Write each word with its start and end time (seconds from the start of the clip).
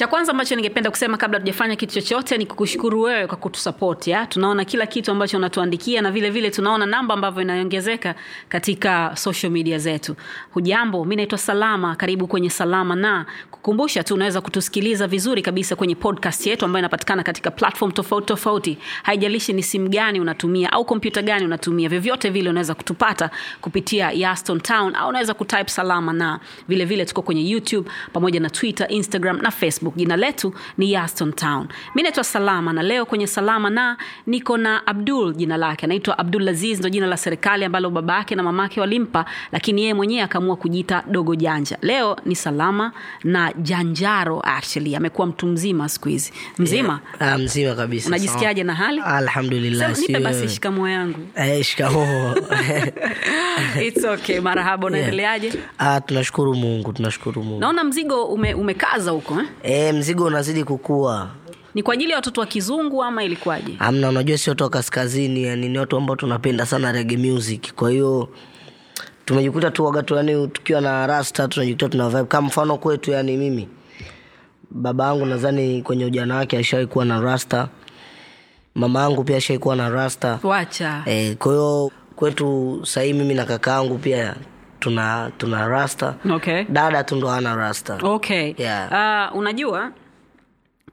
cha 0.00 0.06
kwanza 0.06 0.32
ambacho 0.32 0.56
ningependa 0.56 0.90
kusema 0.90 1.16
kabla 1.16 1.40
tujafanya 1.40 1.76
kitu 1.76 1.94
chochote 1.94 2.38
ni 2.38 2.46
kukushukuru 2.46 3.00
wewe 3.02 3.26
kwa 3.26 3.36
kutusapoti 3.36 4.14
tunaona 4.28 4.64
kila 4.64 4.86
kitu 4.86 5.10
ambacho 5.10 5.36
unatuandikia 5.36 6.02
na 6.02 6.10
vile 6.10 6.30
vile 6.30 6.50
tunaona 6.50 6.86
namba 6.86 7.14
ambavyo 7.14 7.42
inaongezeka 7.42 8.14
katika 8.48 9.16
social 9.16 9.52
media 9.52 9.78
zetu. 9.78 10.16
Hujambo 10.50 11.04
mi 11.04 11.16
naitwa 11.16 11.38
salama. 11.38 11.96
Karibu 11.96 12.26
kwenye 12.26 12.50
salama 12.50 12.96
na 12.96 13.26
kukumbusha 13.62 14.04
tu 14.04 14.14
unaweza 14.14 14.40
kutusikiliza 14.40 15.06
vizuri 15.06 15.42
kabisa 15.42 15.76
kwenye 15.76 15.94
podcast 15.94 16.46
yetu 16.46 16.64
ambayo 16.64 16.80
inapatikana 16.80 17.22
katika 17.22 17.50
platform 17.50 17.92
tofauti 17.92 18.26
tofauti. 18.26 18.78
Haijalishi 19.02 19.52
ni 19.52 19.62
simu 19.62 19.88
gani 19.88 20.20
unatumia 20.20 20.72
au 20.72 20.84
kompyuta 20.84 21.22
gani 21.22 21.44
unatumia 21.44 21.88
vyovyote 21.88 22.30
vile 22.30 22.50
unaweza 22.50 22.74
kutupata 22.74 23.30
kupitia 23.60 24.10
yaston 24.12 24.60
town 24.60 24.94
au 24.94 25.08
unaweza 25.08 25.34
kutype 25.34 25.68
salama 25.70 26.12
na 26.12 26.40
vile 26.68 26.84
vile 26.84 27.04
tuko 27.04 27.22
kwenye 27.22 27.50
youtube 27.50 27.90
pamoja 28.12 28.40
na 28.40 28.50
twitter 28.50 28.86
instagram 28.90 29.38
na 29.42 29.50
facebook. 29.50 29.96
Jina 29.96 30.16
letu 30.16 30.54
ni 30.78 30.92
yaston 30.92 31.32
town. 31.32 31.68
Mi 31.94 32.02
naitwa 32.02 32.24
salama 32.24 32.72
na 32.72 32.82
leo 32.82 33.06
kwenye 33.06 33.26
salama 33.26 33.70
na 33.70 33.96
niko 34.26 34.56
na 34.56 34.86
abdul 34.86 35.34
jina 35.34 35.56
lake. 35.56 35.86
Anaitwa 35.86 36.18
abdul 36.18 36.48
aziz 36.48 36.78
ndo 36.78 36.88
jina 36.88 37.06
la 37.06 37.16
serikali 37.16 37.64
ambalo 37.64 37.90
baba 37.90 38.16
yake 38.16 38.34
na 38.34 38.42
mamake 38.42 38.80
walimpa 38.80 39.24
lakini 39.52 39.80
yeye 39.82 39.94
mwenyewe 39.94 40.22
akaamua 40.22 40.56
kujiita 40.56 41.04
dogo 41.10 41.34
janja. 41.34 41.78
Leo 41.82 42.16
ni 42.24 42.36
salama 42.36 42.92
na 43.24 43.49
janjaro 43.58 44.40
actually 44.44 44.96
amekuwa 44.96 45.26
mtu 45.26 45.46
mzima 45.46 45.88
siku 45.88 46.08
hizi. 46.08 46.32
Mzima? 46.58 47.00
Ah, 47.18 47.38
mzima 47.38 47.74
kabisa. 47.74 48.08
Unajisikiaje 48.08 48.64
na 48.64 48.74
hali? 48.74 49.00
Sawa. 49.00 49.16
alhamdulillah 49.16 49.94
Sema, 49.94 50.06
nipe 50.08 50.20
basi 50.20 50.48
shikamoo 50.48 50.88
yangu. 50.88 51.18
Eh, 51.36 51.64
shikamoo. 51.64 52.34
It's 53.86 54.04
okay 54.04 54.40
marahaba 54.40 54.86
unaendeleaje? 54.86 55.52
Ah, 55.78 56.00
tunashukuru 56.00 56.54
mungu 56.54 56.92
tunashukuru 56.92 57.42
mungu. 57.42 57.60
Naona 57.60 57.84
mzigo 57.84 58.24
ume, 58.24 58.54
umekaza 58.54 59.10
huko 59.10 59.40
eh? 59.40 59.46
eh, 59.62 59.94
mzigo 59.94 60.24
unazidi 60.24 60.64
kukua. 60.64 61.30
Ni 61.74 61.82
kwa 61.82 61.94
ajili 61.94 62.10
ya 62.10 62.16
watoto 62.16 62.40
wa 62.40 62.46
kizungu 62.46 63.04
ama 63.04 63.24
ilikuwaje? 63.24 63.76
Amna 63.78 64.08
unajua 64.08 64.38
si 64.38 64.50
watu 64.50 64.64
wa 64.64 64.70
kaskazini 64.70 65.42
yani 65.44 65.68
ni 65.68 65.78
watu 65.78 65.96
ambao 65.96 66.16
tunapenda 66.16 66.66
sana 66.66 66.92
rege 66.92 67.16
music. 67.16 67.72
Kwa 67.74 67.90
hiyo 67.90 68.28
tumejikuta 69.34 69.70
tu 69.70 69.84
wakati 69.84 70.14
yani 70.14 70.48
tukiwa 70.48 70.80
na 70.80 71.06
rasta 71.06 71.48
tunajikuta 71.48 71.88
tuna 71.88 72.08
vibe. 72.08 72.24
Kama 72.24 72.46
mfano 72.48 72.76
kwetu 72.76 73.10
yani 73.10 73.36
mimi 73.36 73.68
baba 74.70 75.04
yangu 75.06 75.26
nadhani 75.26 75.82
kwenye 75.82 76.04
ujana 76.04 76.36
wake 76.36 76.58
ashawai 76.58 76.86
kuwa 76.86 77.04
na 77.04 77.20
rasta. 77.20 77.68
Mama 78.74 79.00
yangu 79.00 79.24
pia 79.24 79.36
ashawai 79.36 79.58
kuwa 79.58 79.76
na 79.76 79.88
rasta. 79.90 80.38
Wacha. 80.42 81.02
E, 81.06 81.34
kwahiyo 81.34 81.90
kwetu 82.16 82.80
sahii 82.84 83.12
mimi 83.12 83.34
na 83.34 83.44
kaka 83.44 83.70
yangu 83.70 83.98
pia 83.98 84.34
tuna 84.80 85.30
tuna 85.38 85.68
rasta. 85.68 86.14
Okay. 86.32 86.64
Dada 86.68 87.04
tu 87.04 87.16
ndo 87.16 87.30
ana 87.30 87.56
rasta. 87.56 87.98
Okay. 88.02 88.54
Yeah. 88.58 89.30
uh, 89.32 89.38
unajua 89.38 89.92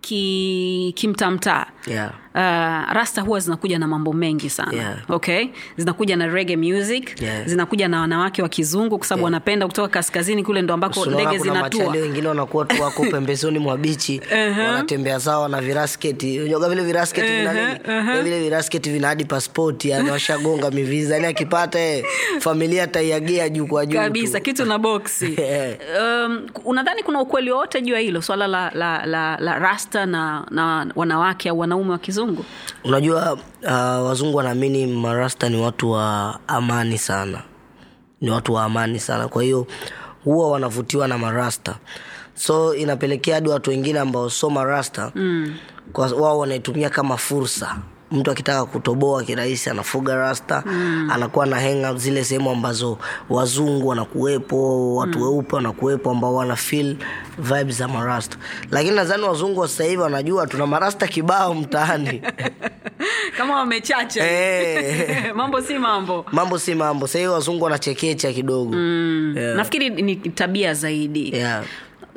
ki 0.01 0.93
kimtamtaa. 0.95 1.65
Yeah. 1.87 2.11
Uh, 2.37 2.93
rasta 2.93 3.21
huwa 3.21 3.39
zinakuja 3.39 3.79
na 3.79 3.87
mambo 3.87 4.13
mengi 4.13 4.49
sana. 4.49 4.73
Yeah. 4.73 4.97
okay? 5.09 5.47
Zinakuja 5.77 6.15
na 6.15 6.27
rege 6.27 6.57
music 6.57 7.21
Yeah. 7.21 7.45
zinakuja 7.45 7.87
na 7.87 8.01
wanawake 8.01 8.41
wa 8.41 8.49
kizungu 8.49 8.97
kwa 8.97 9.07
sababu 9.07 9.25
wanapenda 9.25 9.67
kutoka 9.67 9.87
kaskazini 9.87 10.43
kule 10.43 10.61
ndo 10.61 10.73
ambako 10.73 11.05
ndege 11.05 11.37
zinatua. 11.37 11.87
wengine 11.91 12.27
wanakuwa 12.27 12.65
tu 12.65 12.81
wako 12.81 13.05
pembezoni 13.11 13.59
mwa 13.59 13.77
bichi 13.77 14.21
wanatembea 14.31 15.19
sawa 15.19 15.49
na 15.49 15.61
virasketi. 15.61 16.39
Unyoga 16.39 16.69
vile 16.69 16.81
virasketi 16.83 17.27
vina 17.27 17.53
nini? 17.53 17.79
Ya 18.15 18.21
vile 18.23 18.39
virasketi 18.43 18.89
vina 18.89 19.07
hadi 19.07 19.25
paspoti 19.25 19.89
yani 19.89 20.09
washagonga 20.11 20.71
miviza. 20.71 21.13
Yani 21.13 21.27
akipata 21.27 21.79
eh, 21.79 22.05
familia 22.39 22.83
ataiagia 22.83 23.49
juu 23.49 23.67
kwa 23.67 23.85
juu 23.85 23.97
kabisa 23.97 24.39
kitu 24.39 24.65
na 24.65 24.77
boksi. 24.77 25.35
Yeah. 25.47 25.77
um, 26.25 26.47
unadhani 26.65 27.03
kuna 27.03 27.21
ukweli 27.21 27.51
wowote 27.51 27.81
juu 27.81 27.93
ya 27.93 27.99
hilo? 27.99 28.21
Swala 28.21 28.47
la, 28.47 28.71
la, 28.73 29.05
la, 29.05 29.37
la 29.37 29.59
rasta 29.59 30.05
na, 30.05 30.45
na 30.51 30.91
wanawake 30.95 31.49
au 31.49 31.59
wanaume 31.59 31.91
wa 31.91 31.97
kizungu 31.97 32.26
unajua 32.83 33.33
uh, 33.63 33.69
wazungu 34.07 34.37
wanaamini 34.37 34.87
marasta 34.87 35.49
ni 35.49 35.61
watu 35.61 35.91
wa 35.91 36.39
amani 36.47 36.97
sana. 36.97 37.41
Ni 38.21 38.29
watu 38.29 38.53
wa 38.53 38.63
amani 38.63 38.99
sana. 38.99 39.27
Kwa 39.27 39.43
hiyo 39.43 39.67
huwa 40.23 40.51
wanavutiwa 40.51 41.07
na 41.07 41.17
marasta. 41.17 41.75
So 42.35 42.75
inapelekea 42.75 43.35
hadi 43.35 43.49
watu 43.49 43.69
wengine 43.69 43.99
ambao 43.99 44.29
so 44.29 44.49
marasta 44.49 45.11
mm. 45.15 45.55
wao 46.19 46.39
wanaitumia 46.39 46.89
kama 46.89 47.17
fursa 47.17 47.77
mtu 48.11 48.31
akitaka 48.31 48.65
kutoboa 48.65 49.23
kirahisi 49.23 49.69
anafuga 49.69 50.15
rasta 50.15 50.63
mm. 50.65 51.09
anakuwa 51.13 51.45
na 51.45 51.59
henga 51.59 51.93
zile 51.93 52.23
sehemu 52.23 52.49
ambazo 52.49 52.97
wazungu 53.29 53.87
wanakuwepo 53.87 54.95
watu 54.95 55.21
weupe 55.23 55.55
wanakuwepo 55.55 56.11
ambao 56.11 56.35
wana 56.35 56.55
feel 56.55 56.97
vibe 57.37 57.71
za 57.71 57.87
marasta 57.87 58.37
lakini 58.71 58.95
nadhani 58.95 59.23
wazungu 59.23 59.59
wa 59.59 59.67
sasa 59.67 59.83
hivi 59.83 59.97
wanajua 59.97 60.47
tuna 60.47 60.67
marasta 60.67 61.07
kibao 61.07 61.53
mtaani 61.53 62.21
kama 63.37 63.55
wamechacha 63.55 64.23
Eh. 64.31 65.33
mambo 65.35 65.61
si 65.61 65.77
mambo 65.77 66.25
mambo 66.31 66.59
si 66.59 66.75
mambo 66.75 67.07
sahii 67.07 67.25
wazungu 67.27 67.63
wanachekecha 67.63 68.33
kidogo 68.33 68.73
mm. 68.75 69.33
yeah. 69.37 69.55
nafikiri 69.55 69.89
ni 69.89 70.15
tabia 70.15 70.73
zaidi 70.73 71.35
Yeah. 71.35 71.63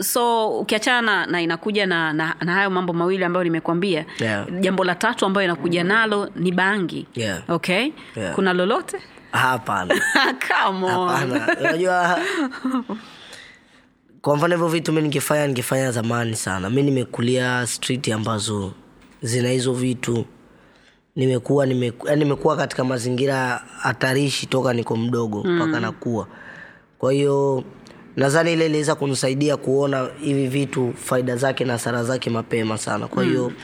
So 0.01 0.49
ukiachana 0.59 1.03
na, 1.03 1.27
na 1.27 1.43
inakuja 1.43 1.87
na, 1.87 2.13
na, 2.13 2.35
na 2.41 2.53
hayo 2.53 2.71
mambo 2.71 2.93
mawili 2.93 3.25
ambayo 3.25 3.45
nimekwambia 3.45 4.05
Yeah. 4.19 4.47
jambo 4.61 4.85
la 4.85 4.95
tatu 4.95 5.27
ambayo 5.27 5.45
inakuja 5.45 5.85
nalo 5.85 6.31
ni 6.37 6.53
bangi. 6.53 7.07
Yeah. 7.15 7.43
okay? 7.49 7.91
Yeah. 8.17 8.35
kuna 8.35 8.53
lolote? 8.53 8.99
Hapana. 9.33 9.95
Unajua 11.61 12.19
kwa 14.23 14.37
mfano 14.37 14.55
hivyo 14.55 14.69
vitu 14.69 14.93
mi 14.93 15.03
nikifanya 15.03 15.47
nikifanya 15.47 15.91
zamani 15.93 16.37
sana. 16.37 16.71
Mi 16.71 16.83
nimekulia 16.83 17.67
street 17.67 18.09
ambazo 18.09 18.73
zina 19.23 19.49
hizo 19.49 19.73
vitu. 19.73 20.25
Nimekuwa 21.17 21.67
nimekuwa, 21.67 22.17
nimekuwa 22.17 22.57
katika 22.57 22.85
mazingira 22.85 23.63
hatarishi 23.79 24.47
toka 24.47 24.73
niko 24.73 24.97
mdogo 24.97 25.39
mpaka 25.45 25.73
mm. 25.77 25.81
nakuwa. 25.83 26.27
Kwa 26.99 27.13
hiyo 27.13 27.65
nadhani 28.17 28.53
ile 28.53 28.67
iliweza 28.67 28.95
kunisaidia 28.95 29.57
kuona 29.57 30.09
hivi 30.21 30.47
vitu 30.47 30.93
faida 31.05 31.37
zake 31.37 31.65
na 31.65 31.73
hasara 31.73 32.05
zake 32.05 32.31
mapema 32.31 32.79
sana 32.79 33.09
kwa 33.09 33.25
hiyo 33.25 33.49
mm. 33.49 33.57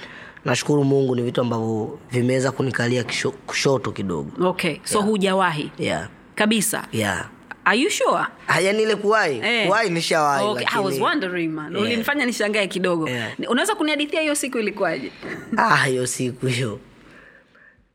nashukuru 0.45 0.85
mungu 0.85 1.17
ni 1.17 1.23
vitu 1.23 1.41
ambavyo 1.41 1.99
vimeweza 2.11 2.53
kunikalia 2.53 3.05
kisho, 3.05 3.31
kushoto 3.31 3.93
kidogo 3.93 4.49
okay 4.49 4.77
so 4.85 5.01
hujawahi 5.03 5.71
yeah. 5.79 6.09
kabisa 6.35 6.85
yeah. 6.93 7.29
are 7.65 7.79
you 7.79 7.91
sure 7.91 8.25
yani 8.63 8.83
ile 8.83 8.97
kuwai 8.97 9.41
Eh. 9.45 9.91
nishawahi 9.91 10.45
Okay, 10.47 10.67
I 10.75 10.85
was 10.85 11.01
wondering 11.01 11.49
man 11.53 11.73
Yeah. 11.73 11.83
ulinifanya 11.87 12.27
nishangae 12.27 12.67
kidogo 12.67 13.09
Yeah. 13.09 13.31
unaweza 13.49 13.75
kunihadithia 13.75 14.21
hiyo 14.21 14.35
siku 14.35 14.59
ilikuwaje 14.59 15.13
ah 15.57 15.85
hiyo 15.85 16.07
siku 16.07 16.47
hiyo 16.47 16.79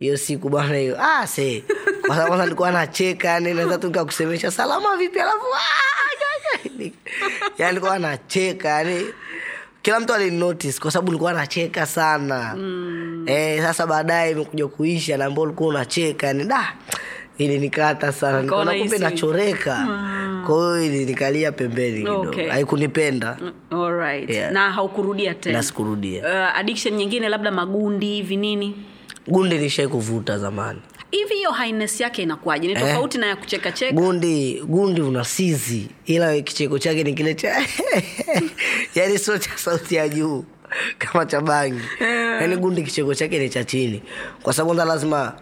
hiyo 0.01 0.17
siku 0.17 0.49
bwana 0.49 0.75
hiyo. 0.77 0.97
Ah 1.03 1.27
se 1.27 1.63
kwa 2.07 2.09
sababu 2.15 2.27
kwanza 2.27 2.43
nilikuwa 2.45 2.71
nacheka 2.71 3.27
yani 3.27 3.53
naweza 3.53 3.77
tu 3.77 3.87
nikakusemesha 3.87 4.51
salama 4.51 4.97
vipi? 4.97 5.19
Alafu 5.19 5.37
ah, 5.55 6.91
yani 7.57 7.71
nilikuwa 7.71 7.99
nacheka 7.99 8.69
yani. 8.69 9.05
Kila 9.81 9.99
mtu 9.99 10.13
alinotice 10.13 10.79
kwa 10.79 10.91
sababu 10.91 11.07
nilikuwa 11.11 11.33
nacheka 11.33 11.85
sana. 11.85 12.53
Mm. 12.57 13.25
eh, 13.27 13.61
sasa 13.63 13.87
baadaye 13.87 14.31
imekuja 14.31 14.67
kuisha 14.67 15.17
na 15.17 15.25
ambao 15.25 15.43
ulikuwa 15.43 15.69
unacheka 15.69 16.27
yani 16.27 16.43
da 16.43 16.73
ilinikata 17.37 18.11
sana. 18.11 18.41
Nikaona 18.41 18.73
kumbe 18.73 18.97
nachoreka. 18.97 19.75
Mm. 19.77 20.43
kwa 20.47 20.55
hiyo 20.79 20.85
ilinikalia 20.85 21.51
pembeni 21.51 21.97
kidogo. 21.99 22.29
Okay. 22.29 22.47
haikunipenda. 22.49 23.37
Alright. 23.71 24.29
Yeah. 24.29 24.51
na 24.51 24.71
haukurudia 24.71 25.33
tena? 25.33 25.57
Na 25.57 25.63
sikurudia. 25.63 26.21
Uh, 26.23 26.59
addiction 26.59 26.93
nyingine 26.95 27.29
labda 27.29 27.51
magundi 27.51 28.05
hivi 28.05 28.37
nini 28.37 28.75
gundi 29.27 29.57
nishai 29.57 29.87
kuvuta 29.87 30.37
zamani. 30.37 30.79
Hivi 31.11 31.33
hiyo 31.35 31.51
haines 31.51 32.01
yake 32.01 32.21
inakuwaje? 32.23 32.67
Ni 32.67 32.73
tofauti 32.73 33.17
na 33.17 33.27
ya 33.27 33.35
kuchekacheka? 33.35 33.93
Gundi 34.01 34.61
gundi 34.67 35.01
una 35.01 35.23
sizi 35.23 35.87
ila 36.05 36.41
kicheko 36.41 36.79
chake 36.79 37.03
ni 37.03 37.13
kile 37.13 37.33
cha 37.35 37.65
yani 38.95 39.17
sio 39.19 39.37
cha 39.37 39.49
sauti 39.57 39.95
ya 39.95 40.09
juu 40.09 40.45
kama 40.97 41.25
cha 41.25 41.41
bangi. 41.41 41.81
Yani 42.41 42.57
gundi 42.57 42.83
kicheko 42.83 43.15
chake 43.15 43.39
ni 43.39 43.49
cha 43.49 43.63
chini. 43.63 44.01
Kwa 44.43 44.53
sababu 44.53 44.67
kwanza 44.75 44.85
lazima 44.93 45.33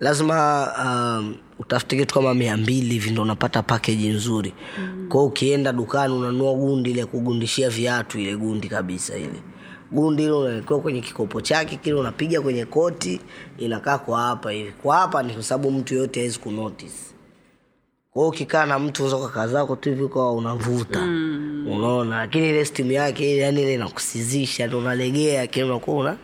lazima 0.00 0.68
um, 0.84 1.36
utafute 1.58 1.96
kitu 1.96 2.14
kama 2.14 2.34
mia 2.34 2.56
mbili 2.56 2.88
hivi 2.94 3.10
ndo 3.10 3.22
unapata 3.22 3.62
pakeji 3.62 4.08
nzuri. 4.08 4.54
Mm. 4.78 5.06
kwao 5.08 5.24
ukienda 5.26 5.72
dukani 5.72 6.14
unanua 6.14 6.54
gundi 6.54 6.90
ile 6.90 7.04
kugundishia 7.04 7.70
viatu 7.70 8.18
ile 8.18 8.36
gundi 8.36 8.68
kabisa 8.68 9.16
ile 9.16 9.42
gundi 9.92 10.22
hilo 10.22 10.40
unawekewa 10.40 10.80
kwenye 10.80 11.00
kikopo 11.00 11.40
chake 11.40 11.76
kile 11.76 11.94
unapiga 11.94 12.40
kwenye 12.40 12.64
koti 12.64 13.20
inakaa 13.58 13.98
kwa 13.98 14.20
hapa 14.20 14.50
hivi 14.50 14.72
kwa 14.72 14.96
hapa 14.96 15.22
ni 15.22 15.32
kwa 15.34 15.42
sababu 15.42 15.70
mtu 15.70 15.94
yoyote 15.94 16.20
awezi 16.20 16.38
kunotice 16.38 16.94
kwao 18.10 18.28
ukikaa 18.28 18.66
na 18.66 18.78
mtu 18.78 19.04
unaweza 19.04 19.24
ukakaa 19.26 19.46
zako 19.48 19.76
tu 19.76 19.88
hivi 19.88 20.02
ukawa 20.02 20.32
unavuta 20.32 21.00
mm. 21.00 21.66
unaona 21.70 22.16
lakini 22.18 22.48
ile 22.48 22.64
stimu 22.64 22.92
yake 22.92 23.36
yani 23.36 23.62
ile 23.62 23.74
inakusizisha 23.74 24.76
unalegea 24.76 25.46
kile 25.46 25.64
unakuwa 25.64 25.96
una 25.96 26.16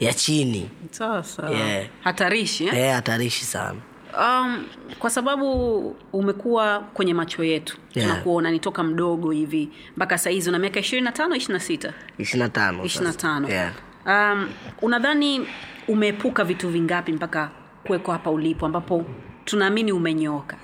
ya 0.00 0.14
chini 0.14 0.68
sasa 0.90 1.50
Yeah. 1.50 1.86
hatarishi 2.00 2.64
eh? 2.66 2.74
Eh, 2.74 2.92
hatarishi 2.94 3.44
sana 3.44 3.78
um, 4.20 4.64
kwa 4.98 5.10
sababu 5.10 5.80
umekuwa 6.12 6.80
kwenye 6.80 7.14
macho 7.14 7.44
yetu 7.44 7.76
Yeah. 7.94 8.08
tunakuona 8.10 8.50
ni 8.50 8.58
toka 8.58 8.82
mdogo 8.82 9.30
hivi 9.30 9.68
mpaka 9.96 10.18
sahizi 10.18 10.48
una 10.48 10.58
miaka 10.58 10.80
ishirini 10.80 11.04
na 11.04 11.12
tano 11.12 11.36
ishiri 11.36 11.52
na 11.52 11.60
sita? 11.60 11.92
Ishiri 12.18 12.38
na 12.38 12.48
tano 12.48 12.84
ishiri 12.84 13.04
na 13.04 13.12
tano. 13.12 13.48
Yeah. 13.48 13.72
um, 14.06 14.48
unadhani 14.82 15.46
umeepuka 15.88 16.44
vitu 16.44 16.68
vingapi 16.68 17.12
mpaka 17.12 17.50
kuweko 17.86 18.12
hapa 18.12 18.30
ulipo 18.30 18.66
ambapo 18.66 19.04
tunaamini 19.44 19.92
umenyooka 19.92 20.56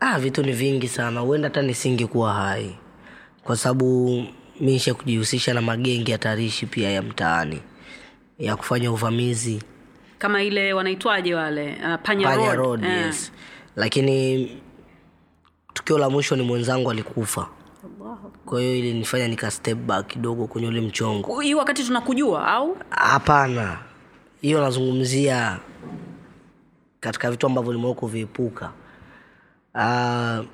ah, 0.00 0.18
vitu 0.18 0.42
ni 0.42 0.52
vingi 0.52 0.88
sana. 0.88 1.20
Huenda 1.20 1.48
hata 1.48 1.62
nisingekuwa 1.62 2.32
hai. 2.34 2.76
Kwa 3.44 3.56
sababu 3.56 4.24
miisha 4.60 4.94
kujihusisha 4.94 5.54
na 5.54 5.62
magengi 5.62 6.12
hatarishi 6.12 6.66
pia 6.66 6.90
ya 6.90 7.02
mtaani. 7.02 7.60
Ya 8.38 8.56
kufanya 8.56 8.92
uvamizi 8.92 9.62
kama 10.18 10.42
ile 10.42 10.72
wanaitwaje 10.72 11.34
wale? 11.34 11.76
Uh, 11.84 12.00
panya, 12.02 12.26
panya 12.28 12.54
road, 12.54 12.56
road 12.58 12.84
Eh. 12.84 13.06
yes. 13.06 13.32
Lakini 13.76 14.50
tukio 15.74 15.98
la 15.98 16.10
mwisho 16.10 16.36
ni 16.36 16.42
mwenzangu 16.42 16.90
alikufa. 16.90 17.48
Kwa 18.46 18.60
hiyo 18.60 18.76
ilinifanya 18.76 19.28
nika 19.28 19.50
step 19.50 19.78
back 19.78 20.06
kidogo 20.06 20.46
kwenye 20.46 20.68
ule 20.68 20.80
mchongo. 20.80 21.40
Hii 21.40 21.54
wakati 21.54 21.84
tunakujua 21.84 22.46
au? 22.48 22.76
Hapana. 22.90 23.78
Hiyo 24.40 24.60
nazungumzia 24.60 25.58
katika 27.00 27.30
vitu 27.30 27.46
ambavyo 27.46 27.72
nimewa 27.72 27.94
kuviepuka. 27.94 28.72
Uh, 29.74 30.44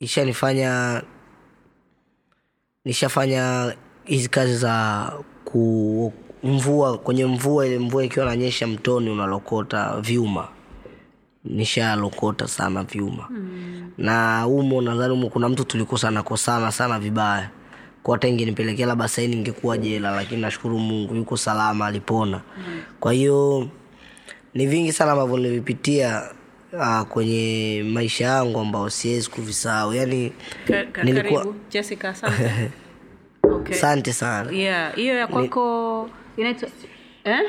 ishanifanya 0.00 1.02
nishafanya 2.84 3.74
hizi 4.04 4.28
kazi 4.28 4.56
za 4.56 5.12
ku 5.44 6.12
mvua 6.44 6.98
kwenye 6.98 7.26
mvua 7.26 7.66
ile 7.66 7.78
mvua 7.78 8.04
ikiwa 8.04 8.26
nanyesha 8.26 8.66
mtoni 8.66 9.10
unalokota 9.10 10.00
vyuma. 10.00 10.48
Nishalokota 11.44 12.48
sana 12.48 12.84
vyuma. 12.84 13.26
Mm. 13.30 13.90
na 13.98 14.46
umo 14.46 14.82
nadhani 14.82 15.12
umo 15.12 15.28
kuna 15.28 15.48
mtu 15.48 15.64
tulikosa 15.64 16.10
nakosana 16.10 16.72
sana 16.72 16.98
vibaya. 16.98 17.50
Kwa 18.02 18.14
hata 18.14 18.28
ingenipelekea 18.28 18.86
labda 18.86 19.08
saini 19.08 19.36
ingekuwa 19.36 19.78
jela 19.78 20.10
lakini 20.10 20.40
nashukuru 20.42 20.78
mungu 20.78 21.14
yuko 21.14 21.36
salama 21.36 21.86
alipona. 21.86 22.40
Mm. 22.58 22.80
kwa 23.00 23.12
hiyo 23.12 23.68
ni 24.54 24.66
vingi 24.66 24.92
sana 24.92 25.12
ambavyo 25.12 25.36
nilivipitia 25.36 26.22
uh, 26.72 27.00
kwenye 27.02 27.84
maisha 27.92 28.24
yangu 28.24 28.58
ambao 28.60 28.90
siwezi 28.90 29.30
kuvisahau. 29.30 29.94
Yani 29.94 30.32
Ka- 30.68 30.84
ka- 30.84 31.02
Nilikuwa- 31.02 31.46
jessica 31.70 32.04
asante. 32.08 32.50
Okay. 33.54 33.76
sana. 34.12 34.50
Hiyo 34.50 34.62
yeah 34.62 34.98
ya 35.18 35.26
kwako 35.26 36.08
inaitwa 36.36 36.68
eh? 37.24 37.40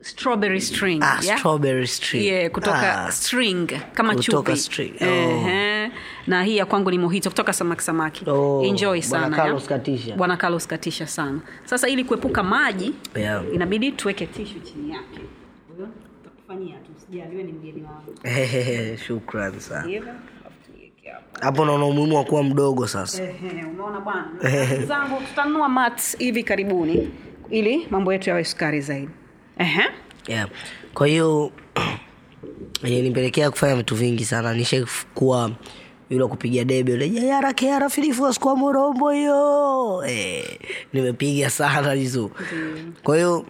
strawberry 0.00 0.60
string 0.60 1.02
ah, 1.02 1.18
yeah? 1.22 1.38
strawberry 1.38 1.86
string 1.86 2.24
yeah, 2.24 2.50
kutoka 2.50 3.04
ah, 3.06 3.12
string 3.12 3.66
kama 3.94 4.14
Kutoka 4.14 4.56
string, 4.56 4.92
oh. 5.00 5.04
Ehe. 5.04 5.90
na 6.26 6.42
hii 6.42 6.56
ya 6.56 6.66
kwangu 6.66 6.90
ni 6.90 6.98
mohito 6.98 7.30
kutoka 7.30 7.52
samaki 7.52 7.82
samaki 7.82 8.30
Oh, 8.30 8.62
enjoy 8.64 9.00
sana 9.02 9.36
Carlos 9.36 9.62
ya? 9.62 9.68
katisha. 9.68 10.16
bwana 10.16 10.36
carlos 10.36 10.66
katisha 10.66 11.06
sana 11.06 11.40
sasa 11.64 11.88
ili 11.88 12.04
kuepuka 12.04 12.42
maji 12.42 12.94
yeah. 13.14 13.44
inabidi 13.54 13.92
tuweke 13.92 14.26
tishu 14.26 14.60
chini 14.60 14.90
yake 14.92 15.20
shukran 19.06 19.60
sana 19.60 20.02
hapo 21.40 21.64
naona 21.64 21.84
umuhimu 21.84 22.16
wa 22.16 22.24
kuwa 22.24 22.42
mdogo 22.44 22.86
sasa 22.86 23.22
unaona 23.74 24.00
bwana 24.00 24.28
zangu 24.86 25.20
tutanunua 25.28 25.68
mat 25.68 26.18
hivi 26.18 26.42
karibuni 26.44 27.10
ili 27.50 27.86
mambo 27.90 28.12
yetu 28.12 28.30
yawe 28.30 28.44
sukari 28.44 28.80
zaidi 28.80 29.10
Ehe. 29.58 29.82
yeah. 30.26 30.48
kwa 30.94 31.06
hiyo 31.06 31.52
nipelekea 32.82 33.50
kufanya 33.50 33.76
vitu 33.76 33.94
vingi 33.94 34.24
sana 34.24 34.54
nishakuwa 34.54 35.50
yule 36.10 36.26
kupiga 36.26 36.64
debe 36.64 36.92
ule 36.92 37.08
jayara 37.08 37.52
keara 37.52 37.88
filifuaskua 37.88 38.56
morombo 38.56 39.10
hiyo 39.10 40.02
e, 40.08 40.44
nimepiga 40.92 41.50
sana 41.50 41.92
hizo 41.92 42.30
kwa 43.02 43.16
hiyo 43.16 43.46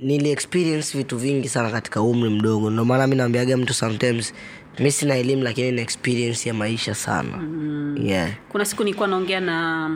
nili 0.00 0.30
experience 0.30 0.98
vitu 0.98 1.16
vingi 1.18 1.48
sana 1.48 1.70
katika 1.70 2.02
umri 2.02 2.30
mdogo 2.30 2.70
ndio 2.70 2.84
maana 2.84 3.06
mi 3.06 3.16
naambiaga 3.16 3.56
mtu 3.56 3.74
sometimes 3.74 4.34
mi 4.78 4.92
sina 4.92 5.16
elimu 5.16 5.42
lakini 5.42 5.72
na 5.72 5.82
experience 5.82 6.48
ya 6.48 6.54
maisha 6.54 6.94
sana 6.94 7.36
mm. 7.36 7.96
yeah. 8.06 8.30
kuna 8.48 8.64
siku 8.64 8.84
nilikuwa 8.84 9.08
naongea 9.08 9.40
na 9.40 9.88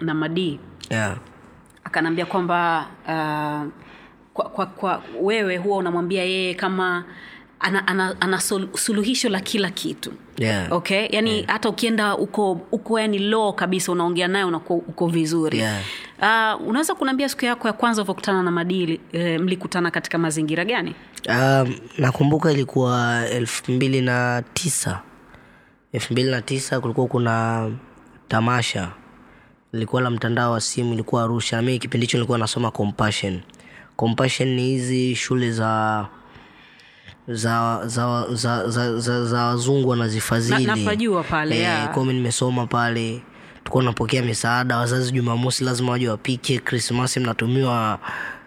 na 0.00 0.14
madii 0.14 0.58
Yeah. 0.90 1.18
Akanaambia 1.88 2.26
kwamba 2.26 2.86
uh, 3.04 3.72
kwa, 4.34 4.48
kwa, 4.50 4.66
kwa 4.66 5.02
wewe 5.22 5.56
huwa 5.56 5.76
unamwambia 5.76 6.24
yeye 6.24 6.54
kama 6.54 7.04
ana, 7.60 7.86
ana, 7.86 8.16
ana 8.20 8.40
sol, 8.40 8.68
suluhisho 8.74 9.28
la 9.28 9.40
kila 9.40 9.70
kitu 9.70 10.12
Yeah. 10.38 10.72
okay 10.72 11.08
yani 11.10 11.30
yeah. 11.36 11.46
hata 11.48 11.68
ukienda 11.68 12.16
uko 12.16 12.52
uko 12.72 13.00
yani 13.00 13.18
low 13.18 13.52
kabisa 13.52 13.92
unaongea 13.92 14.28
naye 14.28 14.44
unakuwa 14.44 14.78
uko 14.78 15.06
vizuri 15.06 15.58
Yeah. 15.58 15.80
uh, 16.58 16.68
unaweza 16.68 16.94
kunaambia 16.94 17.28
siku 17.28 17.44
yako 17.44 17.66
ya 17.68 17.72
kwanza 17.72 18.02
ulivyokutana 18.02 18.42
na 18.42 18.50
madili 18.50 19.00
eh, 19.12 19.40
mlikutana 19.40 19.90
katika 19.90 20.18
mazingira 20.18 20.64
gani 20.64 20.94
Um, 21.28 21.74
nakumbuka 21.98 22.52
ilikuwa 22.52 23.24
elfu 23.30 23.72
mbili 23.72 24.00
na 24.00 24.42
tisa 24.54 25.00
elfu 25.92 26.12
mbili 26.12 26.30
na 26.30 26.42
tisa 26.42 26.80
kulikuwa 26.80 27.06
kuna 27.06 27.70
tamasha 28.28 28.88
ilikuwa 29.72 30.02
la 30.02 30.10
mtandao 30.10 30.52
wa 30.52 30.60
simu 30.60 30.92
ilikuwa 30.94 31.22
arusha. 31.22 31.56
Na 31.56 31.62
mimi 31.62 31.78
kipindi 31.78 32.06
hicho 32.06 32.16
nilikuwa 32.18 32.38
nasoma 32.38 32.70
compassion. 32.70 33.40
Compassion 33.96 34.48
ni 34.48 34.62
hizi 34.62 35.14
shule 35.14 35.52
za 35.52 36.06
za 37.28 37.80
za 37.86 38.26
za 38.32 38.68
za, 38.68 38.98
za, 38.98 39.24
za 39.24 39.44
wazungu 39.44 39.88
wanazifadhili. 39.88 40.64
Na- 40.66 40.76
pale, 41.24 41.58
e, 41.84 41.88
kwao 41.94 42.06
nimesoma 42.06 42.66
pale. 42.66 43.22
Tukuwa 43.64 43.84
napokea 43.84 44.22
misaada 44.22 44.76
wazazi 44.78 45.12
jumamosi 45.12 45.64
lazima 45.64 45.92
waje 45.92 46.08
wapike 46.08 46.58
krismasi 46.58 47.20
mnatumiwa 47.20 47.98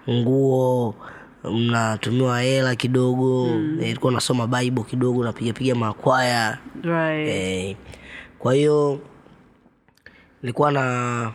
nguo 0.09 0.95
mnatumiwa 1.43 2.41
hela 2.41 2.75
kidogo. 2.75 3.47
Mm. 3.47 3.77
ilikuwa 3.81 4.13
nasoma 4.13 4.47
bible 4.47 4.83
kidogo 4.83 5.23
napigapiga 5.23 5.75
makwaya. 5.75 6.57
Right. 6.83 7.27
e, 7.29 7.77
kwa 8.39 8.53
hiyo 8.53 8.99
nilikuwa 10.43 10.71
na 10.71 11.31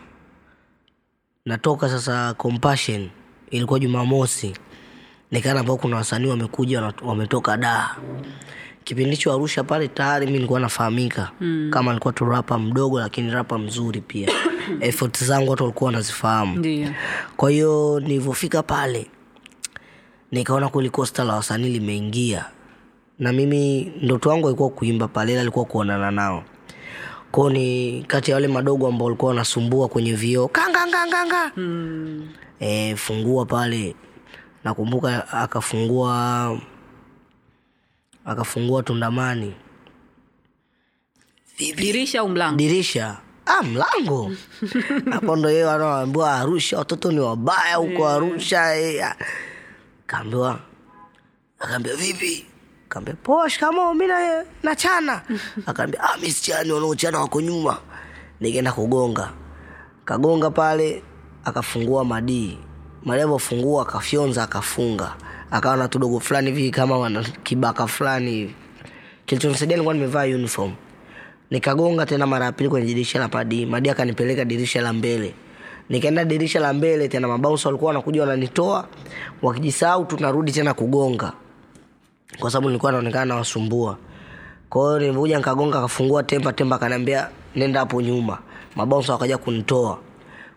natoka 1.45 1.89
sasa 1.89 2.33
compassion 2.33 3.09
ilikuwa 3.51 3.79
jumamosi. 3.79 4.53
Nikaana 5.31 5.59
ambao 5.59 5.77
kuna 5.77 5.95
wasanii 5.95 6.27
wamekuja 6.27 6.93
wametoka 7.01 7.57
daa 7.57 7.95
kipindi 8.87 9.11
hicho 9.15 9.33
arusha 9.33 9.63
pale 9.63 9.87
tayari 9.87 10.25
mi 10.25 10.31
nilikuwa 10.31 10.59
nafahamika 10.59 11.31
mm. 11.41 11.69
kama 11.73 11.91
nilikuwa 11.91 12.13
tu 12.13 12.25
rapa 12.25 12.59
mdogo 12.59 12.99
lakini 12.99 13.31
rapa 13.31 13.57
mzuri 13.57 14.01
pia. 14.01 14.29
Effort 14.79 15.23
zangu 15.23 15.51
watu 15.51 15.63
walikuwa 15.63 15.85
wanazifahamu. 15.87 16.65
Kwa 17.37 17.51
hiyo 17.51 17.99
nilivyofika 17.99 18.63
pale 18.63 19.07
nikaona 20.31 20.69
kweli 20.69 20.89
kosta 20.89 21.23
la 21.23 21.33
wasanii 21.35 21.69
limeingia. 21.69 22.45
Na 23.19 23.33
mimi 23.33 23.91
ndoto 24.01 24.29
wangu 24.29 24.47
alikuwa 24.47 24.69
kuimba 24.69 25.07
pale 25.07 25.31
ila 25.31 25.41
alikuwa 25.41 25.65
kuonana 25.65 26.11
nao 26.11 26.43
kwao 27.37 27.49
ni 27.49 28.03
kati 28.07 28.31
ya 28.31 28.35
wale 28.37 28.47
madogo 28.47 28.87
ambao 28.87 29.05
walikuwa 29.05 29.29
wanasumbua 29.29 29.87
kwenye 29.87 30.13
vioo. 30.13 30.47
Kanganganganga 30.47 31.47
hmm. 31.55 32.29
e, 32.59 32.95
fungua 32.95 33.45
pale. 33.45 33.95
Nakumbuka 34.63 35.27
akafungua 35.31 36.59
akafungua 38.25 38.83
tundamani. 38.83 39.53
Dirisha 41.57 42.19
au 42.19 42.29
mlango? 42.29 42.57
Dirisha. 42.57 43.17
Ah, 43.45 43.63
mlango. 43.63 44.31
Hapo 45.11 45.35
ndo 45.35 45.49
yeye 45.49 45.63
wanaambiwa 45.63 46.33
arusha 46.35 46.77
watoto 46.77 47.11
ni 47.11 47.19
wabaya 47.19 47.75
huko 47.75 48.07
arusha 48.07 48.75
eh, 48.75 49.13
kaambiwa 50.05 50.59
akaambia 51.59 51.95
vipi 51.95 52.45
kaambia 52.89 53.13
poa 53.23 53.49
shikamo 53.49 53.93
mi 53.93 54.05
nachana 54.63 55.21
akaambia 55.65 56.03
ah, 56.03 56.17
mi 56.17 56.31
sichani 56.31 56.71
wanaochana 56.71 57.19
wako 57.19 57.41
nyuma 57.41 57.77
nikaenda 58.41 58.71
kugonga. 58.71 59.29
Kagonga 60.05 60.49
pale 60.49 61.03
akafungua 61.45 62.05
madii 62.05 62.57
mali 63.05 63.21
alivyofungua 63.21 63.81
akafyonza 63.81 64.43
akafunga. 64.43 65.15
Akawa 65.51 65.77
na 65.77 65.87
tudogo 65.87 66.19
fulani 66.19 66.51
hivi 66.51 66.71
kama 66.71 66.97
wana 66.97 67.23
kibaka 67.23 67.87
fulani 67.87 68.31
hivi. 68.31 68.55
Kilichonisaidia 69.25 69.77
nilikuwa 69.77 69.93
nimevaa 69.93 70.23
uniform. 70.23 70.73
Nikagonga 71.51 72.05
tena 72.05 72.27
mara 72.27 72.45
ya 72.45 72.51
pili 72.51 72.69
kwenye 72.69 72.87
dirisha 72.87 73.19
la 73.19 73.27
padii 73.29 73.65
madi 73.65 73.89
akanipeleka 73.89 74.45
dirisha 74.45 74.81
la 74.81 74.93
mbele. 74.93 75.33
Nikaenda 75.89 76.25
dirisha 76.25 76.59
la 76.59 76.73
mbele 76.73 77.07
tena 77.07 77.27
mabaunsa 77.27 77.69
walikuwa 77.69 77.87
wanakuja 77.89 78.21
wananitoa. 78.21 78.87
Wakijisahau 79.41 80.05
tunarudi 80.05 80.51
tena 80.51 80.73
kugonga 80.73 81.33
kwa 82.39 82.51
sababu 82.51 82.67
nilikuwa 82.69 82.91
naonekana 82.91 83.25
nawasumbua. 83.25 83.97
Kwa 84.69 84.81
hiyo 84.87 84.99
nilivyokuja 84.99 85.37
nikagonga 85.37 85.77
akafungua 85.77 86.23
tempa 86.23 86.53
tempa 86.53 86.75
akaniambia 86.75 87.29
nenda 87.55 87.79
hapo 87.79 88.01
nyuma. 88.01 88.37
Mabaunsa 88.75 89.13
wakaja 89.13 89.37
kunitoa. 89.37 89.99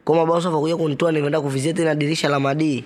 Kwa 0.05 0.17
mabaunsa 0.17 0.49
wakakuja 0.49 0.77
kunitoa 0.77 1.13
nimeenda 1.13 1.41
kuvizia 1.41 1.73
tena 1.73 1.95
dirisha 1.95 2.29
la 2.29 2.41
madii 2.41 2.85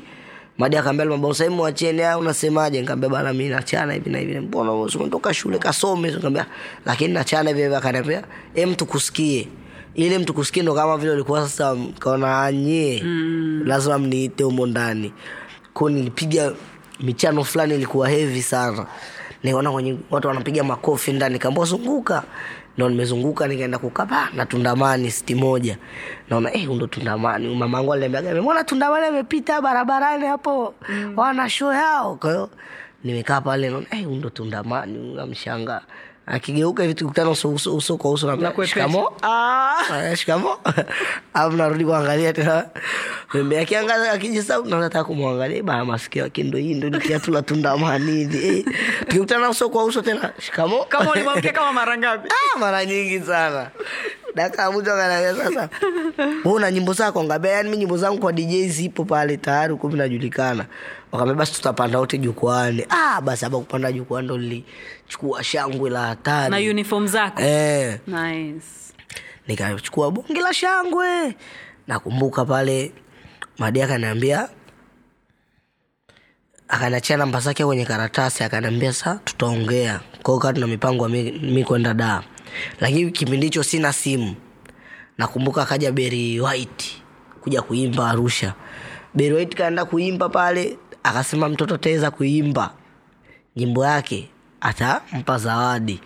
madi 0.58 0.76
akaambia 0.76 1.06
mabaunsa 1.06 1.44
hemu 1.44 1.62
wacheni 1.62 1.98
haya 2.02 2.18
unasemaje? 2.18 2.80
Nikaambia 2.80 3.08
bana 3.08 3.32
mimi 3.32 3.48
nachana 3.50 3.92
hivi 3.92 4.10
na 4.10 4.18
hivi. 4.18 4.40
Mbona 4.40 4.72
umetoka 4.72 5.34
shule 5.34 5.58
kasome? 5.58 6.08
Nikamwambia 6.08 6.46
lakini 6.86 7.14
nachana 7.14 7.50
hivi 7.50 7.62
hivi. 7.62 7.74
Akaniambia 7.74 8.22
hem 8.54 8.74
tukusikie. 8.74 9.48
Ile 9.94 10.18
mtu 10.18 10.34
kusikia 10.34 10.62
ndo 10.62 10.74
kama 10.74 10.96
vile 10.96 11.12
ulikuwa 11.12 11.42
sasa 11.42 11.76
kaona 11.98 12.52
nyie 12.52 13.02
mm. 13.04 13.62
lazima 13.66 13.98
mniite 13.98 14.44
humo 14.44 14.66
ndani. 14.66 15.12
Ko 15.72 15.90
nilipiga 15.90 16.52
michano 17.00 17.44
fulani 17.44 17.74
ilikuwa 17.74 18.08
hevi 18.08 18.42
sana. 18.42 18.86
Nikaona 19.42 19.72
kwenye 19.72 19.96
watu 20.10 20.28
wanapiga 20.28 20.64
makofi 20.64 21.12
ndani 21.12 21.38
kaambua 21.38 21.64
zunguka. 21.64 22.22
Ndo 22.76 22.88
nimezunguka 22.88 23.48
nikaenda 23.48 23.78
kukapa 23.78 24.28
na 24.34 24.46
tundamani 24.46 25.10
siti 25.10 25.34
moja. 25.34 25.78
Naona 26.30 26.54
eh, 26.54 26.68
ndo 26.68 26.86
tundamani. 26.86 27.54
Mamangu 27.56 27.92
aliniambiaga 27.92 28.42
mona 28.42 28.64
tundamani 28.64 29.06
amepita 29.06 29.60
barabarani 29.60 30.26
hapo? 30.26 30.74
Mm. 30.88 31.12
wana 31.18 31.50
show 31.50 31.72
yao. 31.72 32.14
Kwahiyo 32.16 32.50
nimekaa 33.04 33.40
pale 33.40 33.70
naona 33.70 33.86
eh, 33.90 34.06
ndo 34.06 34.30
tundamani 34.30 35.14
namshanga 35.14 35.80
akigeuka 36.26 36.83
hivi 36.83 36.95
tukutana 36.95 37.31
uso, 37.31 37.49
uso, 37.50 37.97
kwa 37.97 38.11
uso 38.11 38.38
shikamo 38.66 39.12
Ah, 39.23 40.16
shikamo 40.16 40.59
alafu 41.35 41.57
narudi 41.57 41.85
kuangalia 41.85 42.33
tena. 42.33 42.66
Pembe 43.33 43.57
yake 43.57 43.78
angaza 43.78 44.12
akijisau 44.12 44.64
nataka 44.64 45.04
kumwangalia. 45.04 45.62
Baa 45.62 45.85
masikio 45.85 46.23
yake 46.23 46.43
ndo 46.43 46.59
hii 46.59 46.75
ndo 46.75 46.90
nikiatula 46.90 47.43
tundamani 47.43 48.12
hivi. 48.12 48.59
Eh, 48.59 48.64
tukikutana 49.00 49.50
uso 49.50 49.69
kwa 49.69 49.85
uso 49.85 50.02
tena 50.02 50.33
shikamo 50.40 50.85
kama 50.85 51.11
ulimwamkia 51.12 51.52
kama 51.59 51.73
mara 51.73 51.99
ngapi? 51.99 52.28
Ah, 52.28 52.59
mara 52.59 52.85
nyingi 52.85 53.21
sana 53.21 53.71
mtu 54.34 54.84
sasa. 54.86 55.68
Wewe 56.44 56.56
una 56.56 56.70
nyimbo 56.70 56.92
zako 56.92 57.24
ngambia 57.24 57.50
yani 57.52 57.70
mi 57.70 57.76
nyimbo 57.76 57.96
zangu 57.96 58.18
kwa 58.20 58.32
dj 58.32 58.68
zipo 58.68 59.04
pale 59.04 59.36
tayari 59.36 59.72
huko 59.72 59.88
najulikana. 59.88 60.66
Wakaambia 61.12 61.34
basi 61.34 61.52
tutapanda 61.52 61.98
wote 61.98 62.18
jukwani 62.18 62.86
ah 62.90 63.20
basi 63.20 63.44
hapa 63.44 63.58
kupanda 63.58 63.92
jukwani 63.92 64.24
ndo 64.26 64.38
nilichukua 64.38 65.44
shangwe 65.44 65.90
la 65.90 66.16
na 66.48 66.56
uniform 66.56 67.06
zako? 67.06 67.42
Eh. 67.42 67.98
Nice. 68.06 68.66
Nikachukua 69.48 70.10
bonge 70.10 70.40
la 70.40 70.54
shangwe. 70.54 71.34
Nakumbuka 71.86 72.44
pale 72.44 72.92
madi 73.58 73.82
akaniambia 73.82 74.48
akaniachia 76.68 77.16
namba 77.16 77.40
zake 77.40 77.64
kwenye 77.64 77.84
karatasi 77.84 78.44
akaniambia 78.44 78.92
sa 78.92 79.14
tutaongea. 79.24 80.00
Kwao 80.22 80.38
kaa 80.38 80.52
tuna 80.52 80.66
mipango 80.66 81.08
mi, 81.08 81.32
mi 81.32 81.64
kwenda 81.64 81.94
daa 81.94 82.22
lakini 82.80 83.11
kipindi 83.11 83.46
hicho 83.46 83.62
sina 83.62 83.92
simu. 83.92 84.34
Nakumbuka 85.18 85.62
akaja 85.62 85.92
beri 85.92 86.40
white 86.40 86.84
kuja 87.40 87.62
kuimba 87.62 88.11
arusha. 88.11 88.54
Beri 89.14 89.34
white 89.34 89.54
kaenda 89.56 89.84
kuimba 89.84 90.28
pale 90.28 90.76
akasema 91.02 91.49
mtoto 91.49 91.75
ataweza 91.75 92.11
kuimba. 92.11 92.75
Nyimbo 93.56 93.84
yake 93.87 94.28
atampa 94.61 95.38
zawadi. 95.38 96.00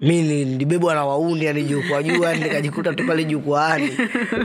Mi 0.00 0.22
ni- 0.22 0.44
nilibebwa 0.44 0.94
na 0.94 1.04
wauni 1.04 1.44
yani 1.44 1.62
juu 1.62 1.82
kwa 1.88 2.02
nikajikuta 2.02 2.94
tu 2.94 3.06
pale 3.06 3.24
jukwaani. 3.24 3.90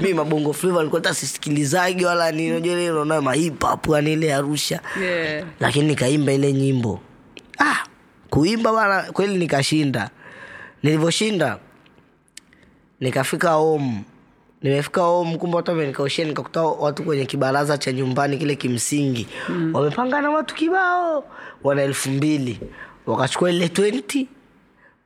Mi 0.01 0.13
mabongo 0.13 0.53
flava 0.53 0.79
alikuwa 0.79 1.01
hata 1.01 1.13
sisikilizagi 1.13 2.05
wala 2.05 2.31
nini 2.31 2.51
mahipapu 3.21 3.95
yani 3.95 4.13
ile 4.13 4.33
arusha. 4.35 4.79
Yeah. 5.01 5.45
lakini 5.59 5.87
nikaimba 5.87 6.31
ile 6.33 6.53
nyimbo. 6.53 6.99
Ah, 7.59 7.75
kuimba 8.29 8.73
bana 8.73 9.11
kweli 9.11 9.37
nikashinda 9.37 10.09
nilivyoshinda 10.83 11.57
nikafika 12.99 13.51
home. 13.51 14.03
Nimefika 14.61 15.01
home 15.01 15.37
kumbe 15.37 15.55
watu 15.57 15.71
wamenikaushia 15.71 16.25
nikakuta 16.25 16.61
watu 16.61 17.03
kwenye 17.03 17.25
kibaraza 17.25 17.77
cha 17.77 17.91
nyumbani 17.91 18.37
kile 18.37 18.55
kimsingi. 18.55 19.27
Mm. 19.49 19.69
wamepangana 19.75 20.29
watu 20.29 20.55
kibao. 20.55 21.23
Wana 21.63 21.81
elfu 21.83 22.09
mbili. 22.09 22.59
Wakachukua 23.05 23.51
ile 23.51 23.67
20 23.67 24.25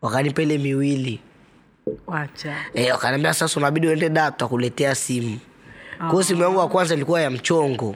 wakanipa 0.01 0.41
ile 0.41 0.57
miwili. 0.57 1.19
E, 2.73 2.91
wakaniambia 2.91 3.33
sasa 3.33 3.59
unabidi 3.59 3.87
uende 3.87 4.09
da 4.09 4.31
tutakuletea 4.31 4.95
simu. 4.95 5.39
Kwao 5.97 6.23
simu 6.23 6.43
yangu 6.43 6.59
ya 6.59 6.67
kwanza 6.67 6.93
ilikuwa 6.95 7.21
ya 7.21 7.29
mchongo. 7.29 7.95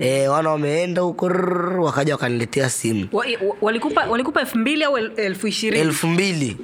E, 0.00 0.28
wana 0.28 0.50
wameenda 0.50 1.02
huko 1.02 1.26
wakaja 1.82 2.12
wakaniletea 2.14 2.70
simu. 2.70 3.08
Wa- 3.12 3.24
wa- 3.48 3.56
walikupa 3.60 4.06
walikupa 4.06 4.40
elfu 4.40 4.58
mbili 4.58 4.84
au 4.84 4.96
elfu 4.96 5.46
ishirini? 5.46 5.82
Elfu 5.82 6.06
mbili 6.06 6.56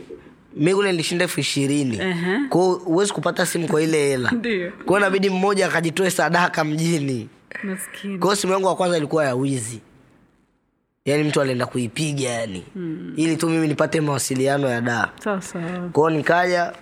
mi 0.59 0.75
kule 0.75 0.91
nilishinda 0.93 1.25
elfu 1.25 1.41
ishirini. 1.41 1.99
Ehe. 2.01 2.39
kwao 2.49 2.73
huwezi 2.75 3.13
kupata 3.13 3.47
simu 3.47 3.69
kwa 3.69 3.83
ile 3.83 4.09
hela. 4.09 4.33
Kwao 4.87 5.01
nabidi 5.01 5.31
mmoja 5.31 5.67
akajitoe 5.67 6.11
sadaka 6.11 6.65
mjini. 6.65 7.29
Kwao 8.21 8.37
simu 8.37 8.53
yangu 8.53 8.69
ya 8.69 8.75
kwanza 8.75 8.97
ilikuwa 8.97 9.25
ya 9.25 9.35
wizi. 9.35 9.81
Yaani 11.05 11.25
mtu 11.25 11.41
alienda 11.41 11.67
kuipiga 11.67 12.29
yani 12.29 12.65
mm. 12.77 13.13
ili 13.17 13.37
tu 13.37 13.49
mimi 13.49 13.69
nipate 13.69 14.01
mawasiliano 14.01 14.69
ya 14.69 14.81
daa 14.81 15.09
kwao 15.93 16.11
nikaja 16.11 16.73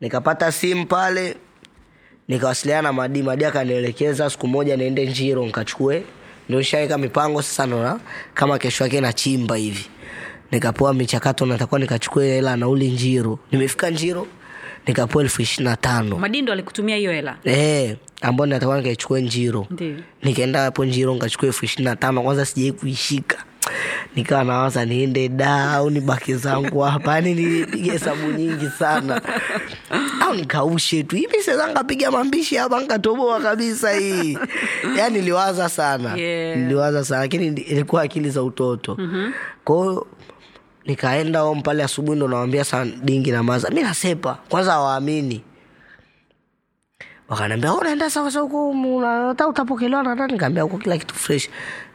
nikapata 0.00 0.52
simu 0.52 0.86
pale 0.86 1.36
nikawasiliana 2.28 2.82
na 2.82 2.92
madi. 2.92 3.22
Madi 3.22 3.44
akanielekeza 3.44 4.30
siku 4.30 4.48
moja 4.48 4.76
niende 4.76 5.06
njiro 5.06 5.46
nikachukue. 5.46 6.04
Ndio 6.48 6.58
nishaweka 6.58 6.98
mipango 6.98 7.42
sasa 7.42 7.66
naona 7.66 8.00
kama 8.34 8.58
kesho 8.58 8.84
yake 8.84 9.00
nachimba 9.00 9.56
hivi 9.56 9.86
nikapewa 10.52 10.94
michakato 10.94 11.46
natakuwa 11.46 11.80
nikachukue 11.80 12.26
hela 12.28 12.56
nauli 12.56 12.88
njiro. 12.90 13.38
Nimefika 13.52 13.90
njiro 13.90 14.26
nikapewa 14.86 15.22
elfu 15.24 15.42
ishiri 15.42 15.64
na 15.64 15.76
tano. 15.76 16.18
Madindo 16.18 16.52
alikutumia 16.52 16.96
hiyo 16.96 17.12
hela? 17.12 17.36
Eh, 17.44 17.96
ambao 18.20 18.46
natakuwa 18.46 18.76
nikaichukua 18.78 19.20
njiro. 19.20 19.66
Nikaenda 20.22 20.60
hapo 20.60 20.84
njiro 20.84 21.14
nikachukua 21.14 21.46
elfu 21.46 21.64
ishiri 21.64 21.84
na 21.84 21.96
tano. 21.96 22.22
Kwanza 22.22 22.44
sijai 22.46 22.72
kuishika. 22.72 23.36
Nikawa 24.16 24.44
nawaza 24.44 24.84
niende 24.84 25.28
da 25.28 25.70
au 25.72 25.90
nibaki 25.90 26.34
zangu 26.34 26.80
hapa. 26.80 27.14
Yani 27.14 27.34
nilipiga 27.34 27.92
hesabu 27.92 28.30
nyingi 28.32 28.68
sana. 28.78 29.22
Au 30.20 30.34
nikaushe 30.34 31.02
tu. 31.02 31.16
Hivi 31.16 31.42
sasa 31.42 31.66
nkapiga 31.66 32.10
mambishi 32.10 32.56
hapa 32.56 32.80
nkatoboa 32.80 33.40
kabisa 33.40 33.92
hii. 33.92 34.38
Yani 34.96 35.18
niliwaza 35.18 35.68
sana. 35.68 36.16
Yeah. 36.16 36.58
niliwaza 36.58 37.04
sana. 37.04 37.20
Lakini 37.20 37.46
ilikuwa 37.46 38.02
akili 38.02 38.30
za 38.30 38.42
utoto. 38.42 38.96
Mm-hmm. 38.98 39.32
kwao 39.64 40.06
nikaenda 40.86 41.42
om 41.44 41.62
pale 41.62 41.84
asubuhi 41.84 42.16
ndo 42.16 42.28
nawambia 42.28 42.64
saa 42.64 42.84
dingi 42.84 43.30
na 43.30 43.42
maza. 43.42 43.70
Mi 43.70 43.82
nasepa. 43.82 44.38
Kwanza 44.48 44.72
hawaamini. 44.72 45.42
Wakaniambia 47.28 47.74
unaenda 47.74 48.10
sawasawa 48.10 48.44
huku 48.48 48.98
hata 49.00 49.48
utapokelewa 49.48 50.02
na 50.02 50.26
nikaambia 50.26 50.62
huko 50.62 50.78
kila 50.78 50.98
kitu 50.98 51.14
fresh. 51.14 51.48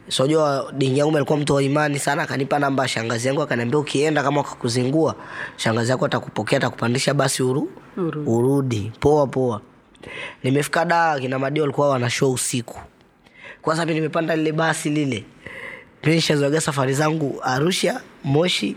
Sojua 0.08 0.72
dingi 0.78 1.00
yangu 1.00 1.18
alikuwa 1.18 1.38
mtu 1.40 1.56
wa 1.56 1.64
imani 1.64 2.00
sana 2.00 2.24
akanipa 2.24 2.60
namba 2.60 2.84
ya 2.84 2.90
shangazi 2.90 3.28
yangu 3.28 3.42
akaniambia 3.42 3.80
ukienda 3.80 4.24
kama 4.24 4.42
akakuzingua 4.42 5.16
shangazi 5.58 5.92
yako 5.92 6.06
atakupokea 6.06 6.58
atakupandisha 6.58 7.14
basi 7.14 7.44
uru, 7.44 7.70
Urudi. 7.98 8.30
urudi. 8.30 8.92
Poa 9.00 9.28
poa. 9.28 9.62
Nimefika 10.44 10.86
daa 10.86 11.20
kina 11.20 11.40
madio 11.40 11.64
walikuwa 11.64 11.90
wana 11.90 12.10
show 12.10 12.34
usiku. 12.34 12.80
Kwanza 13.62 13.86
mi 13.86 13.94
nimepanda 13.94 14.36
lile 14.36 14.52
basi 14.52 14.90
lile 14.90 15.24
nishazoaga 16.16 16.62
safari 16.62 16.94
zangu 16.94 17.40
arusha 17.44 18.02
moshi 18.24 18.76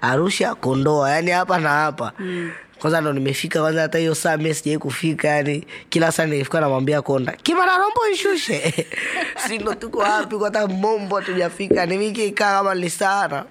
arusha 0.00 0.54
kondoa. 0.54 1.10
Yani 1.10 1.30
hapa 1.30 1.58
na 1.58 1.68
hapa. 1.68 2.12
Mm. 2.18 2.50
kwanza 2.78 3.00
ndo 3.00 3.12
nimefika 3.12 3.60
kwanza 3.60 3.80
hata 3.80 3.98
hiyo 3.98 4.14
saa 4.14 4.36
mi 4.36 4.54
sijai 4.54 4.78
kufika 4.78 5.28
yani 5.28 5.66
kila 5.88 6.12
saa 6.12 6.26
nikifika 6.26 6.60
namwambia 6.60 7.02
konda 7.02 7.32
kimanarombo 7.32 8.08
ishushe 8.12 8.86
sindo 9.48 9.74
tuko 9.74 9.98
wapi 9.98 10.36
kwa 10.36 10.44
hata 10.46 10.66
mombo 10.66 11.16
hatujafika 11.16 11.86
nimikikaa 11.86 12.58
kama 12.58 12.74
lisara 12.74 13.44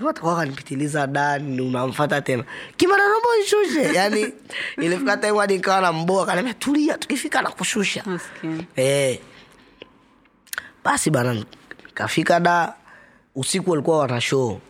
watakuwa 0.00 0.36
kanipitiliza 0.36 1.06
dani 1.06 1.60
unamfata 1.60 2.20
tena. 2.22 2.44
Kimanarombo 2.76 3.28
ishushe 3.44 3.82
yani 3.98 4.32
ilifika 4.78 5.16
time 5.16 5.38
hadi 5.38 5.54
nikawa 5.54 5.80
na 5.80 5.92
mboa 5.92 6.26
kanaambia 6.26 6.54
tulia 6.54 6.98
tukifika 6.98 7.42
na 7.42 7.50
kushusha 7.50 8.02
maskini. 8.06 8.66
Eh. 8.76 9.18
basi 10.84 11.10
bana 11.10 11.44
kafika 11.94 12.40
da 12.40 12.74
usiku 13.34 13.70
walikuwa 13.70 13.98
wana 13.98 14.20
show. 14.20 14.60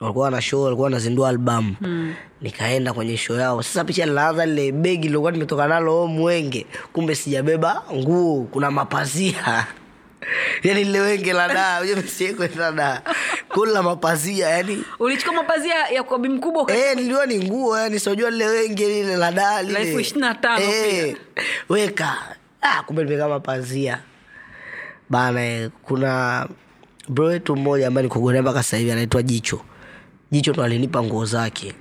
Walikuwa 0.00 0.24
wana 0.24 0.42
show 0.42 0.62
walikuwa 0.62 0.84
wanazindua 0.84 1.28
albamu. 1.28 1.76
Mm. 1.80 2.14
nikaenda 2.40 2.92
kwenye 2.92 3.16
show 3.16 3.36
yao. 3.36 3.62
Sasa 3.62 3.84
picha 3.84 4.06
linaanza 4.06 4.46
lile 4.46 4.72
begi 4.72 5.08
lilokuwa 5.08 5.32
nimetoka 5.32 5.66
nalo 5.68 6.06
mwenge. 6.06 6.66
Kumbe 6.92 7.14
sijabeba 7.14 7.82
nguo 7.94 8.44
kuna 8.50 8.70
mapazia. 8.70 9.66
Yani 10.62 10.84
lile 10.84 11.00
wenge 11.00 11.32
la 11.32 11.48
daa 11.48 11.80
msikwenda 12.04 12.72
daa 12.72 13.02
kula 13.48 13.82
mapazia 13.82 14.48
yani 14.48 14.84
ulichukua 14.98 15.34
mapazia 15.34 15.74
ya 15.74 16.02
kwa 16.02 16.18
bi 16.18 16.28
mkubwa 16.28 16.72
e, 16.76 16.94
niliwa 16.94 17.26
ni 17.26 17.38
nguo 17.44 17.78
yani 17.78 18.00
sijua 18.00 18.30
lile 18.30 18.46
wenge 18.46 18.88
lile 18.88 19.16
la 19.16 19.32
daa 19.32 19.62
lile. 19.62 19.94
Eh, 20.60 21.16
weka. 21.68 22.16
Ah, 22.62 22.82
kumbe 22.82 23.04
nimekaa 23.04 23.28
mapazia 23.28 23.98
bana 25.14 25.70
kuna 25.82 26.46
bro 27.08 27.26
wetu 27.26 27.56
mmoja 27.56 27.88
ambaye 27.88 28.02
nikogonea 28.02 28.42
mpaka 28.42 28.62
sasa 28.62 28.76
hivi 28.76 28.90
anaitwa 28.92 29.22
jicho. 29.22 29.60
Jicho 30.30 30.52
ndo 30.52 30.62
alinipa 30.64 31.02
nguo 31.02 31.24
zake. 31.24 31.72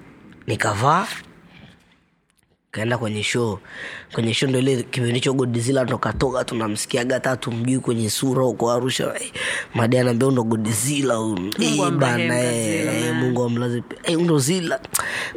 Nikavaa 0.47 1.07
kaenda 2.73 2.97
kwenye 2.97 3.23
show. 3.23 3.59
Kwenye 4.13 4.33
show 4.33 4.49
ndo 4.49 4.59
ile 4.59 4.83
kipindi 4.83 5.19
cho 5.19 5.33
godzilla 5.33 5.83
ndo 5.83 5.97
katoka 5.97 6.43
tunamsikiaga 6.43 7.19
tatu 7.19 7.51
mjui 7.51 7.79
kwenye 7.79 8.09
sura 8.09 8.43
huko 8.43 8.71
arusha. 8.71 9.13
Eh, 9.21 9.31
madi 9.75 9.97
anaambia 9.97 10.31
ndo 10.31 10.43
godzilla. 10.43 11.13
Eh, 11.59 11.91
bana 11.91 12.43
eh, 12.53 13.13
mungu 13.15 13.43
amlaze 13.43 13.83
ndo 14.19 14.39
zila 14.39 14.79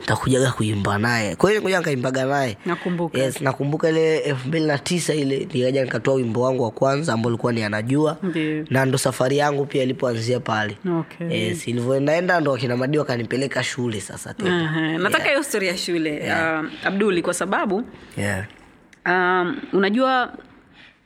ntakujaga 0.03 0.51
kuimba 0.53 0.99
naye. 0.99 1.37
Kwa 1.37 1.51
hiyo 1.51 1.63
ngoja 1.63 1.81
nkaimbaga 1.81 2.25
naye. 2.25 2.57
Nakumbuka. 2.67 3.19
yes, 3.19 3.41
nakumbuka 3.41 3.89
ile 3.89 4.19
elfu 4.19 4.49
mbili 4.49 4.67
na 4.67 4.79
tisa 4.79 5.15
ile 5.15 5.49
nikaja 5.55 5.85
nikatoa 5.85 6.15
wimbo 6.15 6.41
wangu 6.41 6.63
wa 6.63 6.71
kwanza 6.71 7.13
ambao 7.13 7.29
ulikuwa 7.29 7.53
ni 7.53 7.63
anajua. 7.63 8.17
Ndiyo. 8.23 8.65
na 8.71 8.85
ndo 8.85 8.99
safari 8.99 9.37
yangu 9.39 9.67
pia 9.67 9.83
ilipoanzia 9.83 10.41
pale. 10.41 10.77
Okay. 11.01 11.47
yes, 11.49 11.69
ilivyoendaenda 11.69 12.41
ndo 12.41 12.55
akina 12.55 12.77
madi 12.77 12.99
wakanipeleka 12.99 13.63
shule 13.63 14.01
sasa 14.01 14.35
tena. 14.35 14.65
Aha, 14.65 14.99
nataka 14.99 15.25
hiyo 15.29 15.43
stori 15.43 15.67
ya 15.67 15.77
shule. 15.79 16.33
Um, 16.33 16.71
abduli 16.85 17.23
kwa 17.27 17.35
sababu 17.35 17.85
yeah. 18.17 18.45
um, 19.07 19.57
unajua 19.73 20.33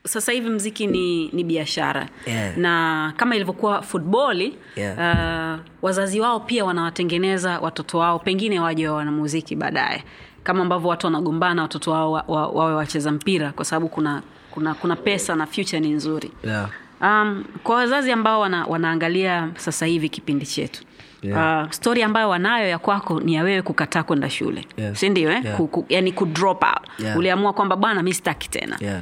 sasa 0.05 0.31
hivi 0.31 0.49
mziki 0.49 0.87
ni, 0.87 1.27
ni 1.33 1.43
biashara 1.43 2.07
Yeah. 2.25 2.57
na 2.57 3.13
kama 3.17 3.35
ilivyokuwa 3.35 3.81
futboli 3.81 4.57
Yeah. 4.75 4.97
uh, 4.97 5.59
wazazi 5.81 6.19
wao 6.19 6.39
pia 6.39 6.65
wanawatengeneza 6.65 7.59
watoto 7.59 7.97
wao 7.97 8.19
pengine 8.19 8.59
waje 8.59 8.87
wa 8.87 8.95
wanamuziki 8.95 9.55
baadaye 9.55 10.03
kama 10.43 10.61
ambavyo 10.61 10.89
watu 10.89 11.07
wanagombana 11.07 11.61
watoto 11.61 11.91
wao 11.91 12.11
wa- 12.11 12.23
wa- 12.27 12.47
wawe 12.47 12.73
wacheza 12.73 13.11
mpira 13.11 13.51
kwa 13.51 13.65
sababu 13.65 13.87
kuna, 13.89 14.21
kuna, 14.51 14.73
kuna 14.73 14.95
pesa 14.95 15.35
na 15.35 15.45
future 15.45 15.79
ni 15.79 15.89
nzuri 15.89 16.31
Yeah. 16.43 16.69
um, 17.01 17.43
kwa 17.63 17.75
wazazi 17.75 18.11
ambao 18.11 18.39
wana, 18.39 18.65
wanaangalia 18.65 19.49
sasa 19.57 19.85
hivi 19.85 20.09
kipindi 20.09 20.45
chetu 20.45 20.83
Yeah. 21.21 21.65
Uh, 21.65 21.71
stori 21.71 22.03
ambayo 22.03 22.29
wanayo 22.29 22.67
ya 22.69 22.79
kwako 22.79 23.19
ni 23.19 23.33
ya 23.33 23.43
wewe 23.43 23.61
kukataa 23.61 24.03
kwenda 24.03 24.29
shule 24.29 24.65
yes. 24.77 24.99
sindio 24.99 25.31
eh? 25.31 25.41
Yeah. 25.45 25.57
ku, 25.57 25.67
ku, 25.67 25.85
yani 25.89 26.11
kudrop 26.11 26.63
out 26.63 26.87
Yeah. 26.99 27.17
uliamua 27.17 27.53
kwamba 27.53 27.75
bwana 27.75 28.03
mi 28.03 28.13
sitaki 28.13 28.49
tena 28.49 28.77
Yeah. 28.79 29.01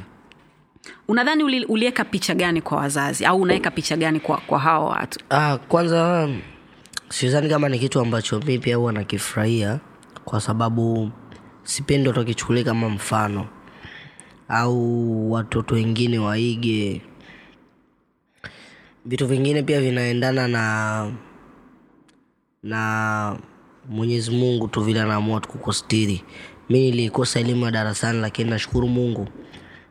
unadhani 1.08 1.44
uli, 1.44 1.64
uliweka 1.64 2.04
picha 2.04 2.34
gani 2.34 2.60
kwa 2.62 2.78
wazazi 2.78 3.24
au 3.24 3.40
unaweka 3.40 3.70
picha 3.70 3.96
gani 3.96 4.20
kwa, 4.20 4.36
kwa 4.36 4.58
hawa 4.58 4.88
watu 4.88 5.18
Ah, 5.30 5.58
kwanza 5.58 6.28
sidhani 7.08 7.48
kama 7.48 7.68
ni 7.68 7.78
kitu 7.78 8.00
ambacho 8.00 8.40
mi 8.40 8.58
pia 8.58 8.76
huwa 8.76 8.92
nakifurahia 8.92 9.78
kwa 10.24 10.40
sababu 10.40 11.10
sipendi 11.62 12.08
watu 12.08 12.20
wakichukulia 12.20 12.64
kama 12.64 12.88
mfano 12.88 13.46
au 14.48 15.32
watoto 15.32 15.74
wengine 15.74 16.18
waige 16.18 17.02
vitu 19.04 19.26
vingine 19.26 19.62
pia 19.62 19.80
vinaendana 19.80 20.48
na 20.48 21.12
na 22.62 23.38
mwenyezi 23.88 24.30
mungu 24.30 24.68
tu 24.68 24.80
vile 24.80 25.00
anaamua 25.00 25.40
tukukostiri 25.40 26.24
mi 26.70 26.78
nilikosa 26.90 27.40
elimu 27.40 27.64
ya 27.64 27.70
darasani 27.70 28.20
lakini 28.20 28.50
nashukuru 28.50 28.88
mungu. 28.88 29.28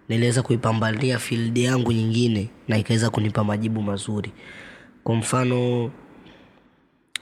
Niliweza 0.10 0.41
kuipambania 0.41 1.20
field 1.20 1.58
yangu 1.58 1.91
nyingine 1.91 2.50
na 2.67 2.78
ikaweza 2.78 3.10
kunipa 3.10 3.44
majibu 3.44 3.82
mazuri. 3.82 4.32
Kwa 5.04 5.15
mfano 5.15 5.91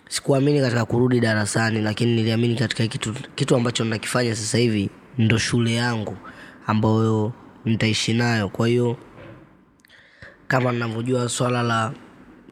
sikuamini 0.10 0.62
katika 0.62 0.86
kurudi 0.86 1.20
darasani 1.20 1.82
lakini 1.82 2.16
niliamini 2.16 2.56
katika 2.56 2.88
kitu, 2.88 3.14
kitu 3.36 3.56
ambacho 3.56 3.84
nakifanya 3.84 4.36
sasa 4.36 4.58
hivi 4.58 4.90
ndo 5.18 5.38
shule 5.38 5.74
yangu 5.74 6.18
ambayo 6.68 7.34
nitaishi 7.66 8.14
nayo. 8.14 8.50
Kwa 8.50 8.68
hiyo 8.68 8.98
kama 10.48 10.72
navyojua 10.72 11.30
swala 11.30 11.64
la 11.64 11.94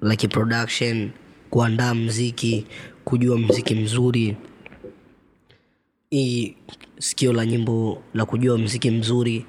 la 0.01 0.15
kiproduction 0.15 1.11
kuandaa 1.55 1.93
mziki 1.93 2.65
kujua 3.05 3.37
mziki 3.37 3.75
mzuri. 3.75 4.35
Hii 6.09 6.55
sikio 6.99 7.33
la 7.33 7.45
nyimbo 7.45 8.01
la 8.13 8.25
kujua 8.25 8.57
mziki 8.57 8.91
mzuri 8.91 9.45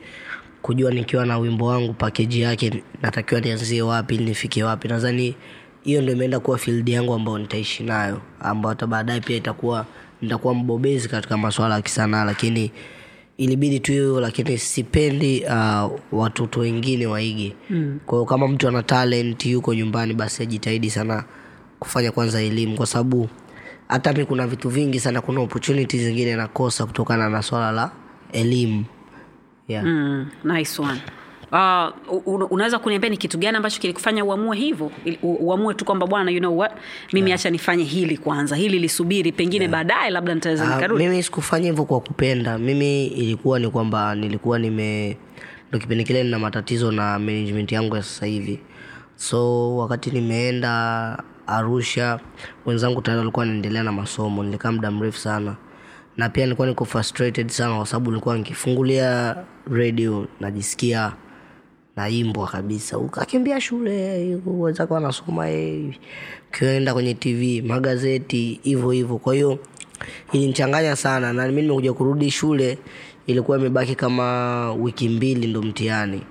kujua 0.63 0.91
nikiwa 0.91 1.27
na 1.27 1.39
wimbo 1.39 1.67
wangu 1.67 1.93
pakeji 1.93 2.41
yake 2.41 2.83
natakiwa 3.03 3.41
nianzie 3.41 3.83
wapi 3.83 4.15
ili 4.15 4.25
nifike 4.25 4.65
wapi. 4.65 4.89
Nadhani 4.89 5.35
hiyo 5.83 6.03
ndo 6.03 6.13
imeenda 6.13 6.41
kuwa 6.41 6.59
field 6.59 6.89
yangu 6.89 7.15
ambayo 7.15 7.39
nitaishi 7.39 7.83
nayo 7.83 8.23
ambayo 8.41 8.69
hata 8.69 8.87
baadaye 8.87 9.21
pia 9.21 9.37
itakuwa 9.37 9.87
nitakuwa 10.23 10.55
mbobezi 10.55 11.09
katika 11.09 11.37
maswala 11.37 11.75
ya 11.75 11.83
kisanaa 11.83 12.25
lakini 12.25 12.71
ilibidi 13.37 13.81
tu 13.81 13.93
hiyo 13.93 14.21
lakini 14.21 14.59
sipendi 14.59 15.45
uh, 15.45 15.93
watoto 16.13 16.61
wengine 16.61 17.07
waige. 17.07 17.53
Mm. 17.71 17.99
kwa 18.07 18.25
kama 18.27 18.49
mtu 18.49 18.69
ana 18.69 18.83
talent 18.83 19.47
yuko 19.47 19.75
nyumbani 19.75 20.15
basi 20.15 20.43
ajitahidi 20.43 20.91
sana 20.91 21.25
kufanya 21.81 22.13
kwanza 22.13 22.43
elimu 22.43 22.77
kwa 22.77 22.87
sababu 22.87 23.29
hata 23.89 24.13
mi 24.13 24.25
kuna 24.25 24.47
vitu 24.47 24.69
vingi 24.69 25.01
sana 25.01 25.21
kuna 25.21 25.41
opportunity 25.41 25.99
zingine 25.99 26.37
nakosa 26.37 26.87
kutokana 26.87 27.29
na 27.29 27.43
swala 27.43 27.73
la 27.73 27.91
elimu. 28.33 28.85
Yeah. 29.69 29.85
mm, 29.85 30.27
nice 30.45 30.83
one. 30.83 31.01
Uh, 31.53 32.53
unaweza 32.53 32.79
kuniambia 32.79 33.11
ni 33.11 33.17
kitu 33.17 33.39
gani 33.39 33.57
ambacho 33.57 33.81
kilikufanya 33.81 34.25
uamue 34.25 34.57
hivyo? 34.57 34.91
Uamue 35.23 35.75
tu 35.75 35.85
kwamba 35.85 36.07
bwana 36.07 36.31
you 36.31 36.39
know 36.41 36.59
what? 36.59 36.73
Mimi 37.13 37.31
hacha 37.31 37.51
nifanye 37.51 37.85
hili 37.85 38.17
kwanza 38.17 38.57
hili 38.57 38.79
lisubiri 38.79 39.33
pengine 39.33 39.69
baadaye 39.69 40.11
labda 40.11 40.35
nitaweza 40.35 40.65
uh, 40.65 40.75
nikarudi. 40.75 41.05
mimi 41.05 41.23
sikufanya 41.23 41.67
hivyo 41.67 41.85
kwa 41.85 42.01
kupenda. 42.01 42.59
Mimi 42.59 43.07
ilikuwa 43.07 43.59
ni 43.59 43.69
kwamba 43.71 44.15
nilikuwa 44.15 44.59
nime 44.59 45.17
ndo 45.71 45.79
kipindi 45.79 46.05
kile 46.05 46.23
nina 46.25 46.39
matatizo 46.39 46.93
na 46.93 47.19
management 47.19 47.73
yangu 47.73 47.97
ya 47.97 48.03
sasa 48.03 48.27
hivi. 48.27 48.61
So 49.17 49.77
wakati 49.77 50.11
nimeenda 50.11 51.23
arusha. 51.47 52.21
Wenzangu 52.67 53.03
tayari 53.03 53.19
walikuwa 53.19 53.41
wanaendelea 53.47 53.83
na 53.83 53.93
masomo 53.93 54.43
nilikaa 54.45 54.73
muda 54.73 54.91
mrefu 54.91 55.19
sana. 55.19 55.57
Na 56.17 56.29
pia 56.29 56.45
nilikuwa 56.45 56.69
niko 56.69 56.85
frustrated 56.85 57.49
sana 57.49 57.77
kwa 57.77 57.87
sababu 57.87 58.11
nilikuwa 58.11 58.39
nikifungulia 58.39 59.37
radio 59.71 60.27
najisikia 60.41 61.13
naimbwa 61.97 62.47
kabisa. 62.49 62.99
Ukakimbia 62.99 63.61
shule 63.61 64.39
wenzako 64.47 64.95
wanasoma 64.95 65.47
hivi. 65.47 66.01
Ukienda 66.49 66.95
kwenye 66.95 67.15
tv 67.15 67.63
magazeti 67.63 68.61
hivyo 68.63 68.91
hivyo. 68.91 69.19
Kwa 69.19 69.35
hiyo 69.35 69.59
ilinichanganya 70.33 70.97
sana 70.97 71.33
na 71.33 71.49
mi 71.49 71.63
nimekuja 71.63 71.93
kurudi 71.93 72.31
shule 72.31 72.79
ilikuwa 73.27 73.59
imebaki 73.59 73.95
kama 73.95 74.73
wiki 74.73 75.09
mbili 75.09 75.47
ndo 75.47 75.63
mtihani 75.63 76.23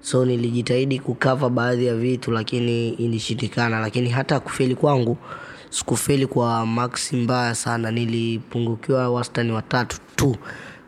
so 0.00 0.24
nilijitahidi 0.24 0.98
kukava 0.98 1.48
baadhi 1.50 1.86
ya 1.86 1.94
vitu 1.94 2.30
lakini 2.30 2.88
ilishindikana. 2.88 3.80
Lakini 3.80 4.08
hata 4.08 4.40
kufeli 4.40 4.74
kwangu 4.74 5.16
sikufeli 5.70 6.26
kwa 6.26 6.66
maksi 6.66 7.16
mbaya 7.16 7.54
sana. 7.54 7.90
Nilipungukiwa 7.90 9.10
wastani 9.10 9.52
watatu 9.52 9.96
tu. 10.16 10.36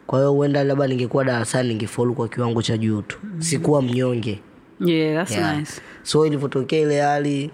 Kwa 0.07 0.19
hiyo 0.19 0.33
huenda 0.33 0.65
labda 0.65 0.87
ningekuwa 0.87 1.25
darasani 1.25 1.69
ningefaulu 1.69 2.15
kwa 2.15 2.29
kiwango 2.29 2.63
cha 2.63 2.77
juu 2.79 3.03
tu. 3.03 3.19
Sikuwa 3.39 3.83
mnyonge. 3.83 4.41
Yeah, 4.81 5.15
that's 5.17 5.31
yeah. 5.39 5.59
nice. 5.59 5.81
so 6.03 6.27
ilivyotokea 6.27 6.81
ile 6.81 7.01
hali 7.01 7.51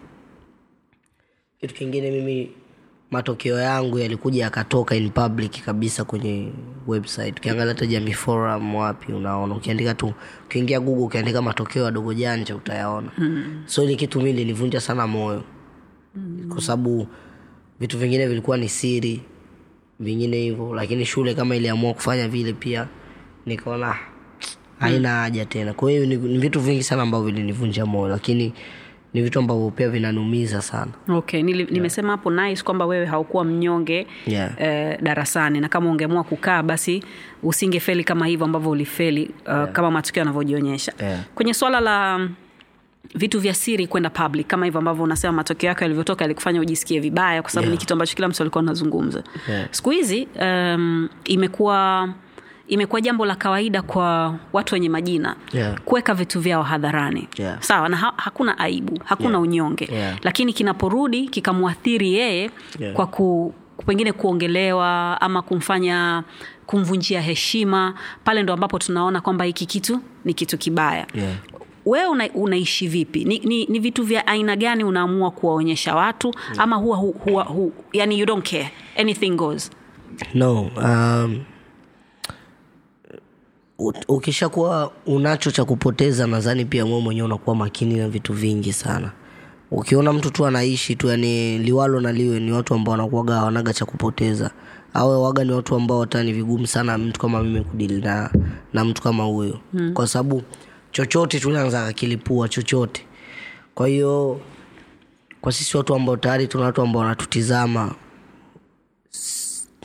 kitu 1.61 1.75
kingine 1.75 2.11
mimi 2.11 2.51
matokeo 3.11 3.59
yangu 3.59 3.99
yalikuja 3.99 4.43
yakatoka 4.45 4.95
in 4.97 5.11
public 5.11 5.65
kabisa 5.65 6.05
kwenye 6.05 6.49
website. 6.87 7.39
Ukiangalia 7.39 7.73
hata 7.75 7.87
jamii 7.87 8.13
forum 8.13 8.75
wapi 8.75 9.13
unaona. 9.13 9.55
Ukiandika 9.55 9.95
tu 9.95 10.13
ukiingia 10.47 10.81
google 10.81 11.05
ukiandika 11.05 11.43
matokeo 11.43 11.85
ya 11.85 11.91
dogo 11.91 12.15
janja 12.15 12.57
utayaona. 12.57 13.11
Mm. 13.19 13.63
so 13.67 13.85
ile 13.85 13.95
kitu 13.97 14.21
mi 14.21 14.33
lilivunja 14.33 14.81
sana 14.81 15.07
moyo. 15.07 15.43
Mm. 16.15 16.49
kwa 16.49 16.63
sababu 16.63 17.07
vitu 17.81 17.99
vingine 17.99 18.27
vilikuwa 18.27 18.57
ni 18.57 18.69
siri 18.69 19.21
vingine 20.01 20.37
hivyo. 20.37 20.75
Lakini 20.75 21.05
shule 21.07 21.35
kama 21.35 21.57
iliamua 21.57 21.95
kufanya 21.95 22.29
vile 22.29 22.53
pia 22.53 22.89
nikaona 23.47 23.89
"Ah, 23.91 23.99
haina 24.79 25.09
haja 25.09 25.45
tena. 25.45 25.73
Kwa 25.73 25.91
hiyo 25.91 26.07
ni, 26.07 26.17
ni 26.17 26.39
vitu 26.39 26.61
vingi 26.61 26.83
sana 26.83 27.03
ambavyo 27.03 27.27
vilinivunja 27.27 27.87
moyo. 27.87 28.09
Lakini 28.09 28.53
ni 29.15 29.23
vitu 29.23 29.39
ambavyo 29.39 29.71
pia 29.71 29.89
vinanumiza 29.89 30.63
sana 30.63 30.91
okay 31.09 31.43
Nili, 31.43 31.65
nimesema 31.71 32.11
hapo 32.11 32.31
nice 32.31 32.63
kwamba 32.63 32.87
wewe 32.87 33.07
haukuwa 33.07 33.45
mnyonge 33.45 34.07
Yeah. 34.27 34.51
eh, 34.59 34.99
darasani 35.03 35.61
na 35.61 35.69
kama 35.69 35.91
ungeamua 35.91 36.25
kukaa 36.25 36.63
basi 36.63 37.03
usingefeli 37.43 38.05
kama 38.05 38.27
hivyo 38.27 38.47
ambavyo 38.47 38.71
ulifeli 38.71 39.31
uh, 39.47 39.53
yeah. 39.53 39.73
kama 39.73 39.91
matukio 39.91 40.21
yanavyojionyesha 40.21 40.93
Yeah. 41.01 41.21
kwenye 41.35 41.55
swala 41.55 41.81
la 41.81 42.29
vitu 43.15 43.41
vya 43.41 43.55
siri 43.55 43.87
kwenda 43.87 44.11
public 44.11 44.47
kama 44.47 44.65
hivyo 44.65 44.79
ambavyo 44.79 45.05
unasema 45.05 45.33
matokeo 45.33 45.69
yake 45.69 45.85
yalivyotoka 45.85 46.25
yalikufanya 46.25 46.61
ujisikie 46.61 47.01
vibaya 47.01 47.43
kwa 47.43 47.51
sababu 47.51 47.65
Yeah. 47.67 47.73
ni 47.75 47.79
kitu 47.79 47.93
ambacho 47.93 48.17
kila 48.17 48.29
mtu 48.29 48.43
alikuwa 48.43 48.63
anazungumza 48.63 49.23
Yeah. 49.49 49.69
siku 49.71 49.91
hizi 49.91 50.29
um, 50.41 51.09
imekuwa 51.25 52.09
imekuwa 52.69 53.01
jambo 53.01 53.27
la 53.27 53.35
kawaida 53.35 53.83
kwa 53.83 54.35
watu 54.53 54.75
wenye 54.75 54.89
majina 54.89 55.37
Yeah. 55.53 55.81
kuweka 55.81 56.15
vitu 56.15 56.41
vyao 56.41 56.63
hadharani 56.63 57.29
Yeah. 57.37 57.63
sawa 57.63 57.89
na 57.89 57.97
ha, 57.97 58.13
hakuna 58.17 58.59
aibu 58.59 58.99
hakuna 59.05 59.29
Yeah. 59.31 59.43
unyonge 59.43 59.89
Yeah. 59.93 60.17
lakini 60.23 60.53
kinaporudi 60.53 61.29
kikamwathiri 61.29 62.15
yeye 62.15 62.51
Yeah. 62.79 62.95
kwa 62.95 63.07
ku 63.07 63.55
pengine 63.87 64.13
kuongelewa 64.13 65.21
ama 65.21 65.43
kumfanya 65.43 66.23
kumvunjia 66.67 67.21
heshima 67.21 67.95
pale 68.25 68.43
ndo 68.43 68.53
ambapo 68.53 68.79
tunaona 68.79 69.21
kwamba 69.21 69.45
hiki 69.45 69.67
kitu 69.67 70.01
ni 70.25 70.35
kitu 70.35 70.59
kibaya 70.59 71.07
Yeah. 71.15 71.33
wewe 71.87 72.07
una, 72.09 72.29
unaishi 72.35 72.89
vipi 72.89 73.25
ni, 73.25 73.39
ni, 73.39 73.67
ni 73.67 73.79
vitu 73.79 74.03
vya 74.03 74.27
aina 74.27 74.57
gani 74.57 74.85
unaamua 74.85 75.31
kuwaonyesha 75.31 75.95
watu 75.95 76.35
ama 76.59 76.77
huwa, 76.77 76.97
huwa, 76.97 77.15
huwa, 77.25 77.45
huwa 77.45 77.71
yani 77.93 78.19
you 78.21 78.27
don't 78.27 78.51
care 78.51 78.71
anything 78.99 79.31
goes 79.31 79.71
no 80.35 80.61
um, 80.63 81.41
ukishakuwa 84.09 84.93
unacho 85.07 85.51
cha 85.51 85.65
kupoteza 85.65 86.27
nadhani 86.27 86.65
pia 86.65 86.87
mwe 86.87 87.01
mwenyewe 87.01 87.27
unakuwa 87.27 87.57
makini 87.57 87.95
na 87.95 88.09
vitu 88.09 88.33
vingi 88.33 88.73
sana. 88.73 89.13
Ukiona 89.71 90.13
mtu 90.13 90.31
tu 90.31 90.47
anaishi 90.47 90.97
tu 90.97 91.09
yani 91.09 91.59
liwalo 91.59 92.01
na 92.01 92.13
liwe 92.13 92.41
ni 92.41 92.53
watu 92.53 92.75
ambao 92.75 92.93
wanakuwaga 92.93 93.35
hawanaga 93.35 93.73
cha 93.73 93.85
kupoteza. 93.85 94.51
Awe 94.95 95.17
waga 95.17 95.45
ni 95.45 95.53
watu 95.53 95.75
ambao 95.75 96.01
hata 96.01 96.23
ni 96.23 96.33
vigumu 96.33 96.67
sana 96.67 96.99
mtu 96.99 97.21
kama 97.21 97.43
mimi 97.43 97.65
kudili 97.65 98.01
na, 98.01 98.31
na 98.73 98.85
mtu 98.85 99.03
kama 99.03 99.25
huyo. 99.25 99.59
Mm. 99.73 99.93
kwa 99.95 100.07
sababu 100.07 100.43
chochote 100.93 101.41
tunaanza 101.41 101.87
kakilipua 101.87 102.49
chochote. 102.49 103.05
Kwa 103.75 103.89
hiyo 103.89 104.41
kwa 105.41 105.53
sisi 105.53 105.77
watu 105.77 105.95
ambao 105.95 106.17
tayari 106.17 106.47
tuna 106.47 106.65
watu 106.65 106.83
ambao 106.83 107.03
wanatutizama 107.03 107.95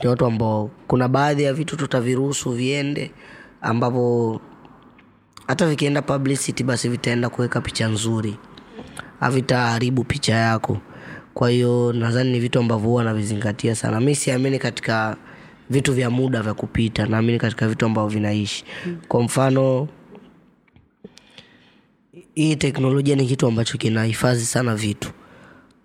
ni 0.04 0.10
watu 0.10 0.26
ambao 0.26 0.70
kuna 0.88 1.08
baadhi 1.08 1.44
ya 1.44 1.54
vitu 1.54 1.78
tutaviruhusu 1.78 2.52
viende 2.52 3.12
ambapo 3.64 4.42
hata 5.48 5.68
vikienda 5.70 6.02
publicity 6.02 6.64
basi 6.64 6.90
vitaenda 6.90 7.30
kuweka 7.30 7.62
picha 7.62 7.88
nzuri. 7.88 8.38
Havitaharibu 9.20 10.04
picha 10.04 10.36
yako. 10.36 10.78
Kwa 11.34 11.50
hiyo 11.50 11.94
nadhani 11.94 12.32
ni 12.32 12.40
vitu 12.40 12.60
ambavyo 12.60 12.90
huwa 12.90 13.04
navizingatia 13.04 13.76
sana. 13.76 14.00
Mi 14.02 14.16
siamini 14.16 14.60
katika 14.60 15.18
vitu 15.70 15.94
vya 15.94 16.10
muda 16.10 16.42
vya 16.42 16.54
kupita. 16.54 17.06
Naamini 17.06 17.40
katika 17.40 17.68
vitu 17.68 17.86
ambavyo 17.86 18.10
vinaishi. 18.10 18.66
Kwa 19.08 19.24
mfano 19.24 19.88
hii 22.36 22.56
teknolojia 22.56 23.16
ni 23.16 23.28
kitu 23.28 23.48
ambacho 23.48 23.78
kinahifadhi 23.78 24.46
sana 24.46 24.76
vitu. 24.76 25.12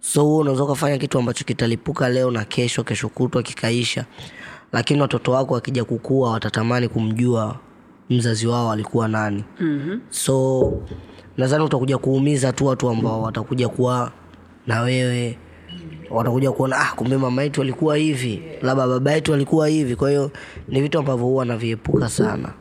So 0.00 0.22
huo 0.24 0.38
unaweza 0.38 0.64
ukafanya 0.64 0.98
kitu 0.98 1.18
ambacho 1.18 1.44
kitalipuka 1.44 2.08
leo 2.08 2.30
na 2.30 2.44
kesho 2.44 2.84
kesho 2.84 3.08
kutwa 3.08 3.42
kikaisha. 3.42 4.04
Lakini 4.72 5.00
watoto 5.00 5.32
wako 5.32 5.54
wakija 5.54 5.84
kukua 5.84 6.30
watatamani 6.32 6.88
kumjua 6.88 7.56
mzazi 8.10 8.46
wao 8.46 8.72
alikuwa 8.72 9.08
nani. 9.08 9.44
Mm-hmm. 9.60 10.00
so 10.10 10.72
nadhani 11.36 11.64
utakuja 11.64 11.98
kuumiza 11.98 12.52
tu 12.52 12.66
watu 12.66 12.88
ambao 12.88 13.22
watakuja 13.22 13.68
kuwa 13.68 14.12
na 14.66 14.80
wewe 14.80 15.38
watakuja 16.10 16.52
kuona 16.52 16.76
ah, 16.80 16.92
kumbe 16.96 17.16
mama 17.16 17.42
yetu 17.42 17.62
alikuwa 17.62 17.96
hivi 17.96 18.42
labda 18.62 18.86
baba 18.86 19.12
yetu 19.12 19.34
alikuwa 19.34 19.68
hivi. 19.68 19.96
Kwa 19.96 20.10
hiyo 20.10 20.30
ni 20.68 20.80
vitu 20.80 20.98
ambavyo 20.98 21.26
huwa 21.26 21.44
naviepuka 21.44 22.08
sana. 22.08 22.52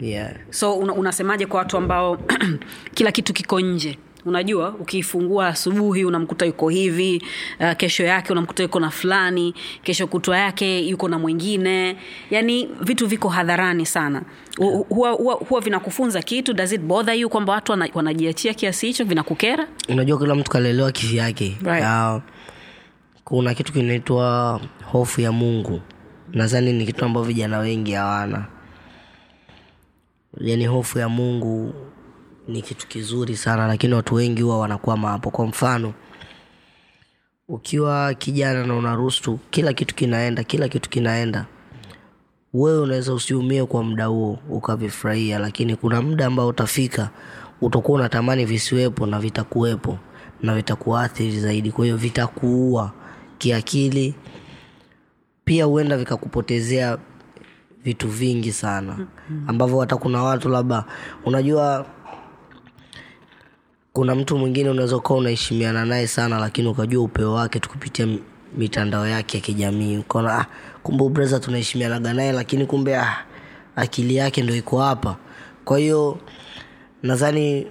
Yeah. 0.00 0.32
so 0.50 0.74
una, 0.74 0.92
unasemaje 0.94 1.46
kwa 1.46 1.58
watu 1.58 1.76
ambao 1.76 2.18
kila 2.94 3.12
kitu 3.12 3.32
kiko 3.32 3.60
nje 3.60 3.98
unajua 4.28 4.68
ukiifungua 4.80 5.46
asubuhi 5.48 6.04
unamkuta 6.04 6.46
yuko 6.46 6.68
hivi 6.68 7.22
uh, 7.60 7.72
kesho 7.72 8.04
yake 8.04 8.32
unamkuta 8.32 8.62
yuko 8.62 8.80
na 8.80 8.90
fulani 8.90 9.54
kesho 9.82 10.06
kutwa 10.06 10.38
yake 10.38 10.78
yuko 10.88 11.08
na 11.08 11.18
mwingine. 11.18 11.96
Yani 12.30 12.68
vitu 12.80 13.06
viko 13.06 13.28
hadharani 13.28 13.86
sana. 13.86 14.22
Hu- 14.58 14.82
huwa, 14.88 15.10
huwa, 15.10 15.34
huwa 15.34 15.60
vinakufunza 15.60 16.22
kitu 16.22 16.52
does 16.52 16.72
it 16.72 16.80
bother 16.80 17.14
you 17.14 17.28
kwamba 17.28 17.52
watu 17.52 17.72
wana- 17.72 17.88
wanajiachia 17.94 18.54
kiasi 18.54 18.86
hicho 18.86 19.04
vinakukera? 19.04 19.66
Unajua 19.88 20.18
kila 20.18 20.34
mtu 20.34 20.50
kalelewa 20.50 20.92
kivyake 20.92 21.56
Right. 21.64 21.84
uh, 21.84 22.22
kuna 23.24 23.54
kitu 23.54 23.72
kinaitwa 23.72 24.60
hofu 24.84 25.20
ya 25.20 25.32
mungu. 25.32 25.80
Nadhani 26.32 26.72
ni 26.72 26.86
kitu 26.86 27.04
ambao 27.04 27.22
vijana 27.22 27.58
wengi 27.58 27.92
hawana. 27.92 28.46
Yani 30.40 30.66
hofu 30.66 30.98
ya 30.98 31.08
mungu 31.08 31.74
ni 32.48 32.62
kitu 32.62 32.86
kizuri 32.86 33.36
sana 33.36 33.66
lakini 33.66 33.94
watu 33.94 34.14
wengi 34.14 34.42
huwa 34.42 34.58
wanakwama 34.58 35.08
hapo. 35.08 35.30
Kwa 35.30 35.46
mfano 35.46 35.92
ukiwa 37.48 38.14
kijana 38.14 38.66
na 38.66 38.76
unaruhusu 38.76 39.38
kila 39.50 39.72
kitu 39.72 39.94
kinaenda 39.94 40.44
kila 40.44 40.68
kitu 40.68 40.90
kinaenda 40.90 41.46
wewe 42.54 42.78
unaweza 42.80 43.14
usiumie 43.14 43.64
kwa 43.64 43.82
muda 43.82 44.06
huo 44.06 44.38
ukavifurahia 44.50 45.38
lakini 45.38 45.76
kuna 45.76 46.02
muda 46.02 46.26
ambao 46.26 46.48
utafika 46.48 47.10
utakuwa 47.60 47.98
unatamani 47.98 48.44
visiwepo 48.44 49.06
na 49.06 49.18
vitakuwepo 49.20 49.98
na 50.42 50.54
vitakuathiri 50.54 51.40
zaidi. 51.40 51.72
Kwa 51.72 51.84
hiyo 51.84 51.96
vitakuua 51.96 52.92
kiakili 53.38 54.14
pia 55.44 55.64
huenda 55.64 55.96
vikakupotezea 55.96 56.98
vitu 57.84 58.08
vingi 58.08 58.52
sana 58.52 59.06
ambavyo 59.46 59.80
hata 59.80 59.96
kuna 59.96 60.22
watu 60.22 60.48
labda 60.48 60.84
unajua 61.24 61.86
kuna 63.98 64.14
mtu 64.14 64.38
mwingine 64.38 64.70
unaweza 64.70 64.96
ukawa 64.96 65.20
unaheshimiana 65.20 65.84
naye 65.84 66.06
sana 66.06 66.38
lakini 66.38 66.68
ukajua 66.68 67.02
upeo 67.04 67.32
wake 67.32 67.60
tukupitia 67.60 68.08
mitandao 68.56 69.08
yake 69.08 69.36
ya 69.36 69.42
kijamii 69.42 69.98
ukaona 69.98 70.38
ah, 70.38 70.46
kumbe 70.82 71.04
ubreza 71.04 71.40
tunaheshimianaga 71.40 72.14
naye 72.14 72.32
lakini 72.32 72.66
kumbe 72.66 72.96
ah, 72.96 73.24
akili 73.76 74.16
yake 74.16 74.42
ndo 74.42 74.54
iko 74.56 74.78
hapa 74.78 75.16
kwa 75.64 75.78
hiyo 75.78 76.18
nadhani 77.02 77.66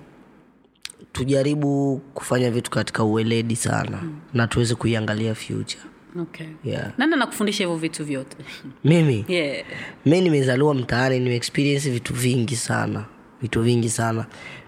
tujaribu 1.13 2.01
kufanya 2.13 2.51
vitu 2.51 2.71
katika 2.71 3.03
uweledi 3.03 3.55
sana 3.55 3.99
mm. 4.03 4.19
na 4.33 4.47
tuweze 4.47 4.75
kuiangalia 4.75 5.35
future 5.35 5.83
okay. 6.21 6.47
yeah. 6.63 6.91
nani 6.97 7.13
anakufundisha 7.13 7.63
hivyo 7.63 7.77
vitu 7.77 8.05
vyote 8.05 8.37
mimi 8.83 9.25
yeah. 9.27 9.65
mi 10.05 10.21
nimezaliwa 10.21 10.73
mtaani 10.73 11.19
nimeexperience 11.19 11.89
vitu 11.89 12.13
vingi 12.13 12.55
sana 12.55 13.05
vitu 13.41 13.61
vingi 13.61 13.89
sana 13.89 14.25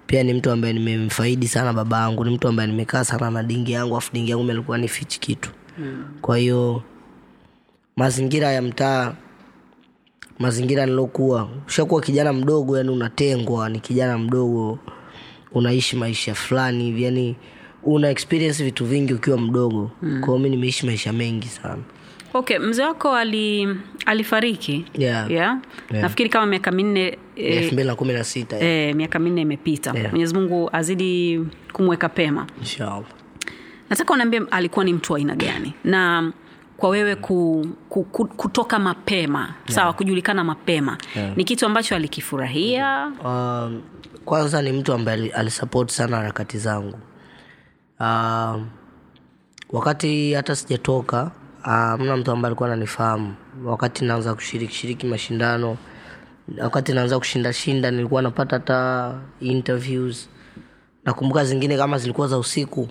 pia 0.10 0.24
ni 0.24 0.34
mtu 0.34 0.52
ambaye 0.52 0.74
nimemfaidi 0.74 1.48
sana 1.48 1.74
baba 1.74 1.98
yangu 2.00 2.26
ni 2.26 2.32
mtu 2.36 2.48
ambaye 2.48 2.70
nimekaa 2.70 3.04
sana 3.04 3.32
na 3.32 3.44
dingi 3.44 3.72
yangu 3.72 3.98
afu 3.98 4.14
dingi 4.14 4.32
yangu 4.32 4.52
alikuwa 4.52 4.78
ni 4.78 4.88
fichi 4.88 5.20
kitu 5.20 5.50
mm. 5.78 6.06
kwa 6.22 6.38
hiyo 6.38 6.84
mazingira 7.96 8.52
ya 8.52 8.62
mtaa 8.62 9.14
mazingira 10.40 10.86
nilokuwa 10.86 11.50
ushakuwa 11.68 12.02
kijana 12.02 12.34
mdogo 12.34 12.78
yani 12.78 12.90
unatengwa 12.90 13.70
ni 13.70 13.80
kijana 13.80 14.18
mdogo 14.18 14.80
unaishi 15.52 15.96
maisha 15.96 16.36
fulani 16.36 16.84
hivi 16.84 17.04
yani 17.04 17.36
una 17.84 18.10
experience 18.10 18.64
vitu 18.64 18.86
vingi 18.86 19.14
ukiwa 19.14 19.38
mdogo 19.38 19.92
mm. 20.02 20.22
kwao 20.26 20.40
mi 20.40 20.50
nimeishi 20.50 20.86
maisha 20.86 21.14
mengi 21.14 21.48
sana 21.48 21.84
okay 22.34 22.60
mzee 22.60 22.84
wako 22.84 23.16
ali 23.16 23.68
alifariki 24.06 24.86
Yeah. 24.94 25.32
Yeah? 25.32 25.58
Yeah. 25.92 26.02
nafikiri 26.04 26.30
kama 26.30 26.46
miaka 26.46 26.72
minne 26.72 27.08
elfu 27.36 27.66
eh, 27.68 27.74
mbili 27.74 27.88
na 27.88 27.96
kumi 27.96 28.14
na 28.14 28.24
sita 28.24 28.60
eh, 28.60 28.96
miaka 28.96 29.20
minne 29.20 29.42
imepita 29.42 29.92
Yeah. 29.96 30.12
mwenyezi 30.12 30.34
mungu 30.34 30.70
azidi 30.74 31.46
kumweka 31.74 32.10
pema 32.10 32.48
inshallah 32.60 33.04
nataka 33.90 34.14
unaambia 34.14 34.42
alikuwa 34.52 34.86
ni 34.86 34.94
mtu 34.94 35.14
wa 35.14 35.20
aina 35.20 35.36
gani 35.36 35.74
na 35.84 36.32
kwa 36.78 36.90
wewe 36.90 37.16
ku, 37.16 37.68
ku, 37.90 38.04
ku, 38.04 38.26
kutoka 38.26 38.80
mapema 38.80 39.40
yeah. 39.40 39.54
sawa 39.68 39.94
kujulikana 39.94 40.44
mapema 40.44 40.98
Yeah. 41.16 41.38
ni 41.38 41.44
kitu 41.44 41.66
ambacho 41.66 41.96
alikifurahia 41.96 43.12
um, 43.26 43.82
kwanza 44.26 44.62
ni 44.62 44.72
mtu 44.72 44.94
ambaye 44.94 45.18
ali- 45.18 45.30
alisupport 45.32 45.92
sana 45.92 46.18
harakati 46.18 46.58
zangu 46.58 47.00
um, 48.00 48.68
wakati 49.70 50.34
hata 50.34 50.56
sijatoka 50.56 51.32
mna 52.00 52.18
mtu 52.18 52.32
ambaye 52.32 52.50
alikuwa 52.50 52.70
ananifahamu. 52.70 53.36
Wakati 53.66 54.06
naanza 54.06 54.36
kushiriki 54.36 54.74
shiriki 54.74 55.08
mashindano 55.08 55.78
wakati 56.58 56.94
naanza 56.94 57.20
kushinda 57.20 57.54
shinda 57.54 57.92
nilikuwa 57.92 58.22
napata 58.22 58.56
hata 58.56 59.14
interviews. 59.40 60.30
Nakumbuka 61.06 61.46
zingine 61.46 61.78
kama 61.78 61.98
zilikuwa 61.98 62.28
za 62.28 62.38
usiku 62.38 62.88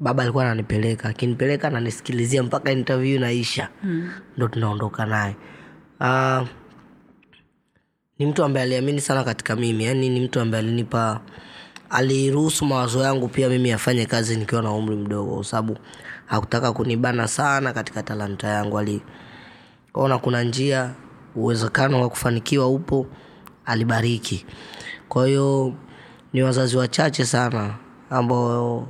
baba 0.00 0.22
alikuwa 0.22 0.44
ananipeleka. 0.44 1.08
Akinipeleka 1.08 1.68
ananisikilizia 1.68 2.42
mpaka 2.42 2.72
interview 2.72 3.20
naisha 3.20 3.68
mm. 3.82 4.10
ndo 4.36 4.48
tunaondoka 4.48 5.06
naye. 5.06 5.36
Uh, 6.00 6.48
ni 8.18 8.26
mtu 8.26 8.44
ambaye 8.44 8.64
aliamini 8.66 9.00
sana 9.00 9.24
katika 9.24 9.56
mimi. 9.56 9.84
Yani 9.84 10.08
ni 10.08 10.20
mtu 10.20 10.40
ambaye 10.40 10.64
alinipa 10.64 11.20
aliruhusu 11.90 12.64
mawazo 12.66 13.02
yangu 13.02 13.28
pia 13.28 13.48
mimi 13.48 13.72
afanye 13.72 14.06
kazi 14.06 14.36
nikiwa 14.36 14.62
na 14.62 14.72
umri 14.72 14.96
mdogo. 14.96 15.34
Kwa 15.34 15.44
sababu 15.44 15.78
hakutaka 16.32 16.72
kunibana 16.72 17.28
sana 17.28 17.72
katika 17.72 18.02
talanta 18.02 18.48
yangu. 18.48 18.78
Aliona 18.78 20.18
kuna 20.22 20.42
njia 20.42 20.90
uwezekano 21.36 22.00
wa 22.02 22.08
kufanikiwa 22.08 22.68
upo 22.68 23.06
alibariki. 23.66 24.46
Kwa 25.08 25.26
hiyo 25.26 25.72
ni 26.32 26.42
wazazi 26.42 26.76
wachache 26.76 27.24
sana 27.24 27.74
ambao 28.10 28.88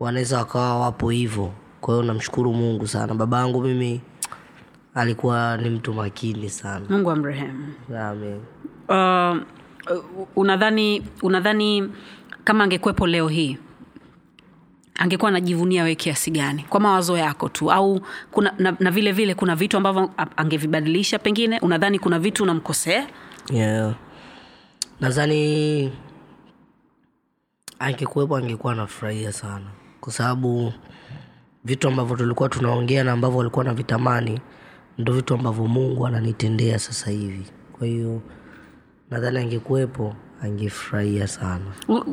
wanaweza 0.00 0.38
wakawa 0.38 0.78
wapo 0.80 1.10
hivyo. 1.10 1.52
Kwa 1.80 1.94
hiyo 1.94 2.06
namshukuru 2.06 2.52
mungu 2.52 2.86
sana. 2.86 3.14
Baba 3.14 3.38
yangu 3.38 3.62
mimi 3.62 4.00
alikuwa 4.94 5.56
ni 5.56 5.70
mtu 5.70 5.92
makini 5.94 6.50
sana. 6.50 6.86
Mungu 6.88 7.10
amrehemu. 7.10 7.74
Uh, 8.88 9.36
unadhani 10.36 11.02
unadhani 11.22 11.90
kama 12.44 12.64
angekuwepo 12.64 13.06
leo 13.06 13.28
hii 13.28 13.58
angekuwa 14.94 15.28
anajivunia 15.28 15.82
we 15.84 15.94
kiasi 15.94 16.30
gani? 16.30 16.62
Kwa 16.68 16.80
mawazo 16.80 17.18
yako 17.18 17.48
tu. 17.48 17.72
Au 17.72 18.00
kuna 18.30 18.54
na, 18.58 18.76
na 18.80 18.90
vile 18.90 19.12
vile 19.12 19.34
kuna 19.34 19.56
vitu 19.56 19.76
ambavyo 19.76 20.10
angevibadilisha 20.36 21.18
pengine? 21.18 21.58
Unadhani 21.58 21.98
kuna 21.98 22.18
vitu 22.18 22.42
unamkosea? 22.42 23.06
Yeah. 23.50 23.94
nadhani 25.00 25.92
angekuwepo 27.78 28.36
angekuwa 28.36 28.72
anafurahia 28.72 29.32
sana. 29.32 29.66
Kwa 30.00 30.12
sababu 30.12 30.72
vitu 31.64 31.88
ambavyo 31.88 32.16
tulikuwa 32.16 32.48
tunaongea 32.48 33.04
na 33.04 33.12
ambavyo 33.12 33.38
walikuwa 33.38 33.64
na 33.64 33.74
vitamani 33.74 34.40
ndo 34.98 35.12
vitu 35.12 35.34
ambavyo 35.34 35.66
mungu 35.66 36.06
ananitendea 36.06 36.78
sasa 36.78 37.10
hivi. 37.10 37.46
Kwa 37.78 37.86
hiyo 37.86 38.22
nadhani 39.10 39.38
angekuwepo 39.38 40.14
angefurahia 40.42 41.26
sana. 41.28 41.64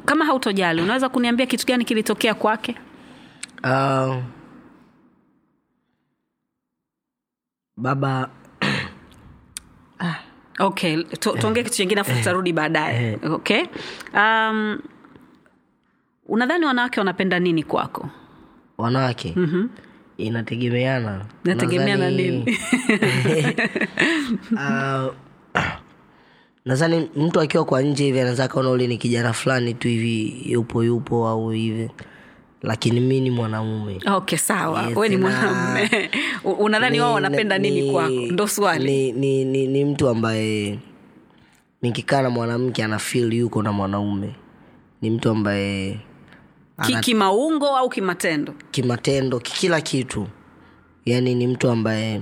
Kama 0.06 0.26
hautojali 0.26 0.82
unaweza 0.82 1.10
kuniambia 1.10 1.46
kitu 1.46 1.68
gani 1.68 1.86
kilitokea 1.86 2.34
kwake? 2.34 2.76
Uh, 3.64 4.16
baba 7.78 8.30
okay 10.60 11.04
tu- 11.04 11.38
tuongee 11.38 11.64
kitu 11.64 11.76
chingine 11.76 12.02
afu 12.02 12.12
tutarudi 12.18 12.54
baadaye 12.54 13.20
okay? 13.32 13.64
Um, 14.14 14.80
unadhani 16.26 16.66
wanawake 16.66 17.00
wanapenda 17.00 17.40
nini 17.40 17.64
kwako? 17.64 18.10
Wanawake? 18.78 19.34
Mm-hmm. 19.36 19.70
inategemeana. 20.18 21.26
Inategemeana 21.46 22.10
nini? 22.12 22.58
Ah, 24.58 25.10
nadhani 26.66 27.10
mtu 27.16 27.40
akiwa 27.42 27.66
kwa 27.66 27.82
nje 27.82 28.04
hivi 28.04 28.20
anaweza 28.20 28.44
akaona 28.44 28.70
ule 28.70 28.88
ni 28.88 28.98
kijana 28.98 29.34
fulani 29.34 29.74
tu 29.74 29.88
hivi 29.88 30.42
yupo 30.52 30.84
yupo 30.84 31.28
au 31.28 31.50
hivi. 31.50 31.90
Lakini 32.62 33.00
mi 33.00 33.22
ni 33.22 33.30
mwanamume. 33.32 34.00
Okay 34.08 34.38
sawa. 34.38 34.84
Yes, 34.84 34.98
we 34.98 35.10
ni 35.10 35.18
mwanamume. 35.18 36.10
Unadhani 36.44 37.00
wao 37.00 37.14
wanapenda 37.14 37.58
ni- 37.58 37.72
nini 37.72 37.92
kwako? 37.92 38.10
Ndo 38.14 38.48
swali. 38.48 38.84
ni, 38.86 39.12
ni, 39.12 39.46
ni, 39.46 39.68
ni 39.68 39.86
mtu 39.86 40.10
ambaye 40.10 40.80
nikikaa 41.82 42.22
na 42.22 42.30
mwanamke 42.30 42.84
ana 42.84 43.00
fil 43.00 43.34
yuko 43.34 43.64
na 43.64 43.72
mwanaume. 43.72 44.36
Ni 45.02 45.10
mtu 45.10 45.30
ambaye 45.30 46.00
Ki- 46.86 46.96
kimaungo 46.96 47.68
au 47.78 47.90
kimatendo? 47.90 48.54
Kimatendo 48.72 49.40
kila 49.40 49.82
kitu. 49.82 50.28
Yaani 51.06 51.36
ni 51.36 51.48
mtu 51.48 51.70
ambaye 51.70 52.22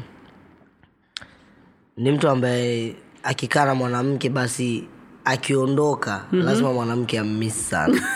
ni 1.98 2.12
mtu 2.12 2.30
ambaye 2.30 2.96
akikaa 3.28 3.66
na 3.66 3.76
mwanamke 3.76 4.30
basi 4.30 4.88
akiondoka 5.26 6.12
mm-hmm. 6.32 6.46
lazima 6.46 6.74
mwanamke 6.74 7.20
ammisi 7.20 7.64
sana. 7.64 8.02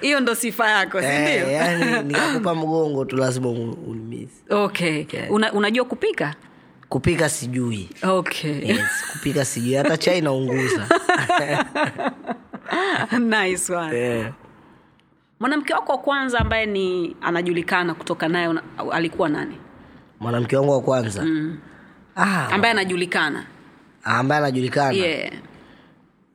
Hiyo 0.00 0.20
ndo 0.20 0.34
sifa 0.34 0.70
yako 0.70 1.00
Eh, 1.00 1.04
sindio 1.04 1.50
yaani 1.52 2.02
nikakupa 2.08 2.54
mgongo 2.54 3.04
tu 3.04 3.16
lazima 3.16 3.48
unimisi 3.48 4.44
okay 4.50 5.04
Una, 5.30 5.52
unajua 5.52 5.84
kupika? 5.84 6.34
Kupika 6.88 7.28
sijui. 7.28 7.88
Okay. 8.02 8.68
Yes, 8.68 9.04
kupika 9.12 9.44
sijui. 9.44 9.74
Hata 9.74 9.96
chai 10.02 10.20
naunguza. 10.20 10.88
Nice 13.18 13.72
one. 13.72 13.96
Yeah. 13.98 14.32
mwanamke 15.40 15.74
wako 15.74 15.92
wa 15.92 15.98
kwanza 15.98 16.38
ambaye 16.38 16.66
ni 16.66 17.16
anajulikana 17.20 17.94
kutoka 17.94 18.28
naye 18.28 18.54
alikuwa 18.92 19.28
nani 19.28 19.56
mwanamke 20.20 20.56
wangu 20.56 20.72
wa 20.72 20.80
kwanza. 20.80 21.22
Mm. 21.24 21.58
ah, 22.16 22.48
ambaye 22.48 22.72
anajulikana. 22.72 23.46
Ambaye 24.04 24.38
anajulikana. 24.40 24.92
Yeah. 24.92 25.32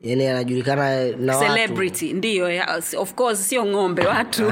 yani 0.01 0.27
anajulikana 0.27 1.05
na 1.05 1.37
watu. 1.37 1.53
Celebrity 1.53 2.13
ndiyo 2.13 2.51
ya- 2.51 2.81
of 2.97 3.13
course 3.13 3.39
sio 3.49 3.65
ng'ombe 3.65 4.05
watu. 4.05 4.43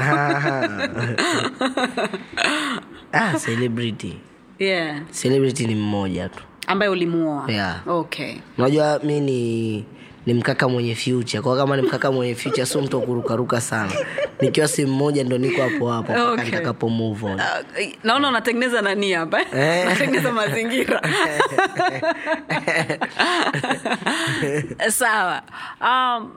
Ah, 3.12 3.34
celebrity. 3.38 4.18
Yeah. 4.58 5.00
celebrity 5.10 5.66
ni 5.66 5.74
mmoja 5.74 6.28
tu. 6.28 6.42
Ambaye 6.66 6.88
ulimuoa. 6.90 7.50
Yeah. 7.52 7.88
okay. 7.88 8.34
Unajua 8.58 8.98
mi 9.04 9.20
ni 9.20 9.84
ni 10.26 10.34
mkaka 10.34 10.68
mwenye 10.68 10.94
future 10.94 11.42
kwa 11.42 11.56
kama 11.56 11.76
ni 11.76 11.82
mkaka 11.82 12.12
mwenye 12.12 12.34
future 12.34 12.66
sio 12.66 12.82
mtu 12.82 12.96
wakurukaruka 12.96 13.60
sana 13.60 13.92
nikiwa 14.40 14.68
simu 14.68 14.92
moja 14.92 15.24
ndo 15.24 15.38
niko 15.38 15.62
hapo 15.62 15.90
hapo 15.90 16.12
mpaka 16.12 16.30
Okay. 16.30 16.44
nitakapo 16.44 16.88
move 16.88 17.26
on 17.26 17.40
naona 18.04 18.28
unatengeneza 18.28 18.82
nani 18.82 19.12
hapa 19.12 19.40
eh? 19.40 19.46
Eh. 19.54 19.86
unatengeneza 19.86 20.32
mazingira 20.32 21.02
sawa 24.90 25.42
um, 25.80 26.30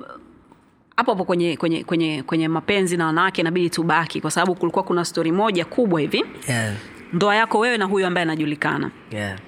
hapo 0.96 1.12
hapo 1.12 1.26
kwenye, 1.26 1.58
kwenye, 1.58 1.84
kwenye, 1.84 2.24
kwenye 2.24 2.48
mapenzi 2.48 2.98
na 2.98 3.06
wanawake 3.06 3.42
inabidi 3.42 3.70
tubaki 3.70 4.22
kwa 4.22 4.32
sababu 4.32 4.56
kulikuwa 4.56 4.84
kuna 4.84 5.06
stori 5.06 5.32
moja 5.32 5.66
kubwa 5.66 6.02
hivi 6.02 6.26
yeah. 6.50 6.74
ndoa 7.14 7.36
yako 7.36 7.60
wewe 7.60 7.78
na 7.78 7.86
huyu 7.86 8.06
ambaye 8.06 8.24
anajulikana 8.24 8.92
Yeah. 9.12 9.40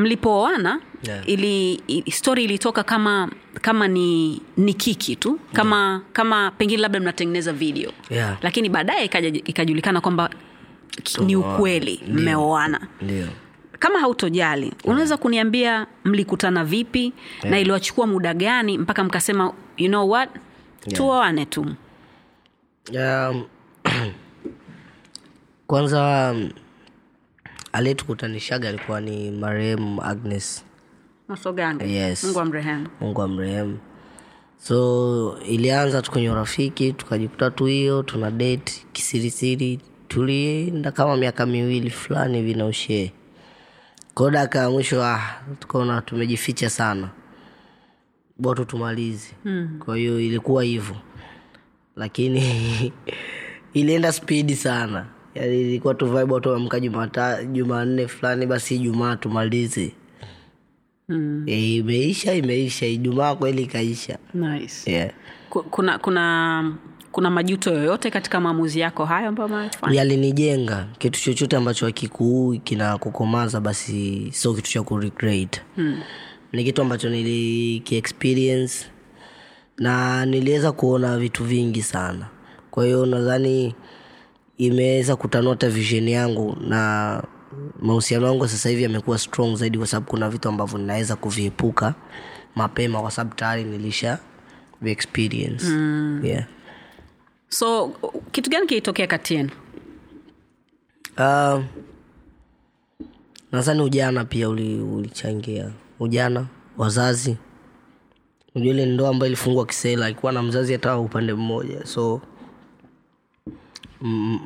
Mlipooana 0.00 0.80
Yeah. 1.08 1.28
ili, 1.28 1.74
story 1.86 2.10
stori 2.12 2.44
ilitoka 2.44 2.82
kama 2.82 3.30
kama 3.60 3.88
ni 3.88 4.40
ni 4.56 4.74
kiki 4.74 5.16
tu 5.16 5.40
kama 5.52 5.76
yeah. 5.76 6.00
kama 6.12 6.50
pengine 6.50 6.82
labda 6.82 7.00
mnatengeneza 7.00 7.52
video. 7.52 7.92
Yeah. 8.10 8.38
lakini 8.42 8.68
baadaye 8.68 9.04
ikajulikana 9.44 10.00
kwamba 10.00 10.30
ni 11.26 11.36
ukweli 11.36 12.00
mmeoana. 12.08 12.80
Kama 13.78 13.98
hautojali 13.98 14.72
unaweza 14.84 15.16
kuniambia 15.16 15.86
mlikutana 16.04 16.64
vipi 16.64 17.12
na 17.44 17.58
iliwachukua 17.60 18.06
muda 18.06 18.34
gani 18.34 18.78
mpaka 18.78 19.04
mkasema 19.04 19.52
you 19.76 19.88
know 19.88 20.10
what? 20.10 20.28
Tuoane 20.94 21.46
tu. 21.46 21.66
Um, 22.94 23.44
kwanza 25.66 26.30
um, 26.34 26.50
aliyetukutanishaga 27.72 28.68
alikuwa 28.68 29.00
ni 29.00 29.30
marehemu 29.30 30.02
agnes. 30.02 30.64
Masoganga 31.28 31.84
Yes. 31.84 32.24
mungu 32.24 32.40
amrehemu. 32.40 32.86
Mungu 33.00 33.22
amrehemu. 33.22 33.78
So 34.58 35.38
ilianza 35.48 36.02
tu 36.02 36.10
kwenye 36.10 36.30
urafiki 36.30 36.92
tukajikuta 36.92 37.50
tu 37.50 37.64
hiyo 37.64 38.02
tuna 38.02 38.30
date 38.30 38.86
kisirisiri 38.92 39.80
tulienda 40.08 40.90
kama 40.92 41.16
miaka 41.16 41.46
miwili 41.46 41.90
fulani 41.90 42.36
hivi 42.38 42.54
na 42.54 42.66
ushee. 42.66 43.12
Daka 44.32 44.58
ya 44.58 44.70
mwisho 44.70 45.04
ah, 45.04 45.20
tukaona 45.58 46.00
tumejificha 46.00 46.70
sana. 46.70 47.08
Boto 48.38 48.64
tumalizi 48.64 49.34
mm. 49.44 49.80
kwa 49.84 49.96
hiyo 49.96 50.20
ilikuwa 50.20 50.64
hivyo. 50.64 50.96
Lakini 51.96 52.42
ilienda 53.74 54.12
spidi 54.12 54.56
sana 54.56 55.06
ilikuwa 55.34 55.94
tu 55.94 56.06
vibe 56.06 56.32
watu 56.34 56.48
waamka 56.48 56.80
jumata 56.80 57.44
jumanne 57.44 58.08
fulani 58.08 58.46
basi 58.46 58.76
ijumaa 58.76 59.16
tumalize 59.16 59.92
mm. 61.08 61.44
e, 61.46 61.74
imeisha 61.76 62.34
imeisha 62.34 62.86
ijumaa 62.86 63.34
kweli 63.34 63.62
ikaisha 63.62 64.18
nice. 64.34 64.90
yeah. 64.92 65.10
Kuna 65.70 65.98
kuna 65.98 66.72
kuna 67.12 67.30
majuto 67.30 67.70
yoyote 67.74 68.10
katika 68.10 68.40
maamuzi 68.40 68.80
yako 68.80 69.04
hayo 69.04 69.28
ambayo 69.28 69.70
yalinijenga 69.90 70.86
kitu 70.98 71.20
chochote 71.20 71.56
ambacho 71.56 71.86
akikuu 71.86 72.58
kina 72.64 72.98
kukomaza 72.98 73.60
basi 73.60 74.28
sio 74.32 74.54
kitu 74.54 74.70
cha 74.70 74.82
kuregret 74.82 75.60
hmm. 75.76 76.00
ni 76.52 76.64
kitu 76.64 76.82
ambacho 76.82 77.08
nilikiexperience 77.08 78.86
na 79.78 80.26
niliweza 80.26 80.72
kuona 80.72 81.18
vitu 81.18 81.44
vingi 81.44 81.82
sana 81.82 82.26
kwa 82.70 82.84
hiyo 82.84 83.06
nadhani 83.06 83.74
imeweza 84.66 85.16
kutanua 85.16 85.50
hata 85.52 85.70
vision 85.70 86.08
yangu 86.08 86.56
na 86.60 87.22
mahusiano 87.82 88.26
yangu 88.26 88.48
sasa 88.48 88.68
hivi 88.68 88.82
yamekuwa 88.82 89.18
strong 89.18 89.56
zaidi 89.56 89.78
kwa 89.78 89.86
sababu 89.86 90.06
kuna 90.10 90.30
vitu 90.30 90.48
ambavyo 90.48 90.78
ninaweza 90.78 91.16
kuviepuka 91.16 91.94
mapema 92.56 93.00
kwa 93.00 93.10
sababu 93.10 93.36
tayari 93.36 93.64
nilisha 93.64 94.18
experience. 94.84 95.66
Mm. 95.66 96.20
yeah. 96.24 96.44
so 97.48 97.88
kitu 98.32 98.50
gani 98.50 98.66
kilitokea 98.66 99.06
kati 99.06 99.34
yenu? 99.34 99.50
Uh, 101.18 101.62
nadhani 103.52 103.80
ujana 103.82 104.24
pia 104.24 104.48
uli- 104.48 104.80
ulichangia. 104.80 105.70
Ujana 106.00 106.46
wazazi. 106.76 107.36
Unajua 108.54 108.74
ile 108.74 108.86
ndoa 108.86 109.08
ambayo 109.10 109.26
ilifungwa 109.26 109.66
kisela 109.66 110.10
ikuwa 110.10 110.32
na 110.32 110.42
mzazi 110.42 110.72
hata 110.72 110.98
upande 110.98 111.34
mmoja. 111.34 111.86
So 111.86 112.20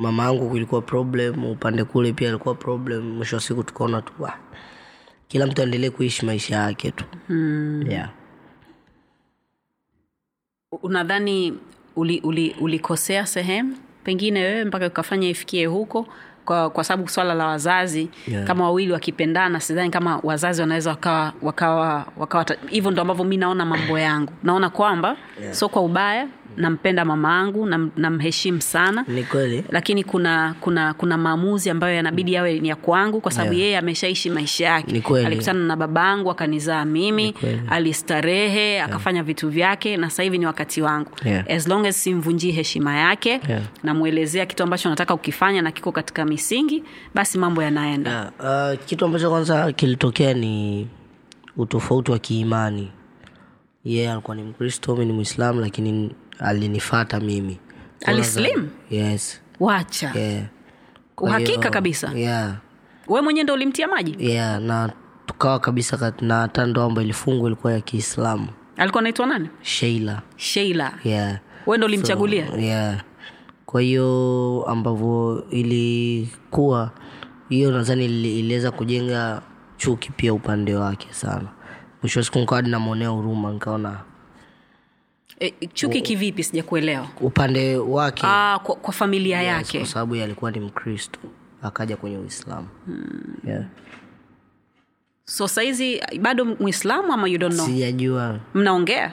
mama 0.00 0.22
yangu 0.22 0.48
kulikuwa 0.50 0.82
problem 0.82 1.44
upande 1.44 1.84
kule 1.84 2.12
pia 2.12 2.28
ilikuwa 2.28 2.54
problem 2.54 3.16
mwisho 3.16 3.36
wa 3.36 3.42
siku 3.42 3.62
tukaona 3.62 4.02
tu 4.02 4.12
kila 5.28 5.46
mtu 5.46 5.62
aendelee 5.62 5.90
kuishi 5.90 6.26
maisha 6.26 6.56
yake 6.56 6.90
tu 6.90 7.04
mm. 7.28 7.84
yeah. 7.88 8.10
unadhani 10.82 11.58
ulikosea 11.96 12.28
uli, 12.28 12.54
uli 12.60 13.26
sehemu 13.26 13.76
pengine 14.04 14.40
wewe 14.42 14.64
mpaka 14.64 14.86
ukafanya 14.86 15.28
ifikie 15.28 15.66
huko 15.66 16.06
kwa, 16.44 16.70
kwa 16.70 16.84
sababu 16.84 17.08
swala 17.08 17.34
la 17.34 17.46
wazazi 17.46 18.08
Yeah. 18.28 18.44
kama 18.46 18.64
wawili 18.64 18.92
wakipendana 18.92 19.60
sidhani 19.60 19.90
kama 19.90 20.20
wazazi 20.22 20.60
wanaweza 20.60 20.90
wakawa 20.90 21.32
wakawa 21.42 22.06
wakawa 22.16 22.46
hivyo 22.68 22.90
ndo 22.90 23.02
ambavyo 23.02 23.24
mi 23.24 23.36
naona 23.36 23.64
mambo 23.66 23.98
yangu 23.98 24.32
naona 24.42 24.70
kwamba 24.70 25.16
yeah. 25.42 25.54
so 25.54 25.68
kwa 25.68 25.82
ubaya 25.82 26.28
nampenda 26.56 27.04
mama 27.04 27.36
yangu 27.36 27.66
namheshimu 27.66 27.92
namheshimu 27.96 28.60
sana 28.62 29.04
ni 29.08 29.22
kweli 29.24 29.64
lakini 29.70 30.04
kuna 30.04 30.54
kuna 30.60 30.94
kuna 30.94 31.18
maamuzi 31.18 31.70
ambayo 31.70 31.94
yanabidi 31.94 32.32
yawe 32.32 32.60
ni 32.60 32.68
ya 32.68 32.76
kwangu 32.76 33.20
kwa 33.20 33.32
sababu 33.32 33.52
Yeah. 33.54 33.64
yeye 33.64 33.78
ameshaishi 33.78 34.30
maisha 34.30 34.64
yake 34.66 35.02
alikutana 35.26 35.60
na 35.66 35.76
babangu 35.76 36.30
akanizaa 36.30 36.84
mimi 36.84 37.34
alistarehe 37.70 38.80
akafanya 38.80 39.22
vitu 39.22 39.48
vyake 39.50 39.96
na 39.96 40.10
sasa 40.10 40.22
hivi 40.22 40.38
ni 40.38 40.46
wakati 40.46 40.82
wangu 40.82 41.10
Yeah. 41.24 41.44
as 41.50 41.68
long 41.68 41.86
as 41.86 42.02
simvunjii 42.04 42.50
heshima 42.50 42.96
yake 42.96 43.40
Yeah. 43.48 43.62
namwelezea 43.82 44.46
kitu 44.46 44.62
ambacho 44.62 44.88
nataka 44.90 45.14
ukifanya 45.14 45.62
na 45.62 45.70
kiko 45.72 45.92
katika 45.92 46.24
misingi 46.24 46.82
basi 47.14 47.38
mambo 47.38 47.62
yanaenda 47.62 48.10
yeah. 48.40 48.72
uh, 48.74 48.84
kitu 48.84 49.04
ambacho 49.04 49.30
kwanza 49.30 49.72
kilitokea 49.72 50.34
ni 50.34 50.86
utofauti 51.56 52.10
wa 52.10 52.18
kiimani 52.18 52.90
yeye 53.84 54.00
yeah, 54.00 54.12
alikuwa 54.12 54.36
ni 54.36 54.42
mkristo 54.42 54.96
mi 54.96 55.04
ni 55.04 55.12
mwislamu 55.12 55.60
lakini 55.60 56.14
alinifata 56.38 57.20
mimi 57.20 57.58
Alislim? 58.04 58.68
yes 58.90 59.40
wacha 59.60 60.12
yeah. 60.14 60.44
Uhakika 61.18 61.70
kabisa 61.70 62.12
yeah. 62.14 62.54
we 63.08 63.20
mwenyewe 63.20 63.44
ndo 63.44 63.54
ulimtia 63.54 63.88
maji 63.88 64.16
yeah. 64.18 64.60
na 64.60 64.92
tukawa 65.26 65.58
kabisa 65.60 66.12
na 66.20 66.40
hata 66.40 66.66
ndoa 66.66 66.84
ambayo 66.84 67.04
ilifungwa 67.04 67.46
ilikuwa 67.46 67.72
ya 67.72 67.80
kiislamu 67.80 68.48
alikuwa 68.76 69.00
anaitwa 69.00 69.26
nani 69.26 69.48
sheila 69.62 70.22
sheila 70.36 70.92
yeah. 71.04 71.38
we 71.66 71.76
ndo 71.78 71.86
ulimchagulia 71.86 72.46
So, 72.46 72.56
yeah. 72.58 73.00
kwa 73.66 73.80
hiyo 73.80 74.64
ambavyo 74.68 75.46
ilikuwa 75.50 76.90
hiyo 77.48 77.72
nadhani 77.72 78.04
iliweza 78.04 78.70
kujenga 78.70 79.42
chuki 79.76 80.12
pia 80.12 80.34
upande 80.34 80.74
wake 80.74 81.08
sana 81.10 81.48
mwisho 82.02 82.20
wa 82.20 82.24
siku 82.24 82.38
nikawa 82.38 82.56
hadi 82.58 82.70
namwonea 82.70 83.08
huruma 83.08 83.52
nikaona 83.52 84.00
e, 85.40 85.50
chuki 85.72 86.00
kivipi 86.02 86.44
sijakuelewa. 86.44 87.08
Upande 87.20 87.76
wake. 87.76 88.22
Ah, 88.26 88.58
kwa, 88.62 88.74
kwa 88.76 88.92
familia 88.92 89.38
yes, 89.42 89.48
yake. 89.48 89.78
kwa 89.78 89.86
sababu 89.88 90.14
alikuwa 90.14 90.50
ni 90.50 90.60
mkristo 90.60 91.20
akaja 91.62 91.96
kwenye 91.96 92.18
uislamu. 92.18 92.68
Yeah. 93.44 93.64
so 95.24 95.48
sahizi 95.48 96.00
bado 96.20 96.44
mwislamu 96.44 97.12
ama 97.12 97.28
you 97.28 97.38
don't 97.38 97.54
know? 97.54 97.66
Sijajua. 97.66 98.40
Mnaongea? 98.54 99.12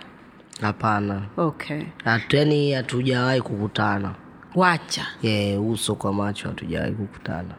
Hapana. 0.61 1.21
Okay. 1.37 1.81
Hatu- 2.05 2.75
hatujawahi 2.75 3.41
kukutana. 3.41 4.15
Wacha. 4.55 5.07
Yeah, 5.21 5.65
uso 5.69 5.95
kwa 5.95 6.13
macho 6.13 6.47
hatujawahi 6.47 6.91
kukutana. 6.91 7.55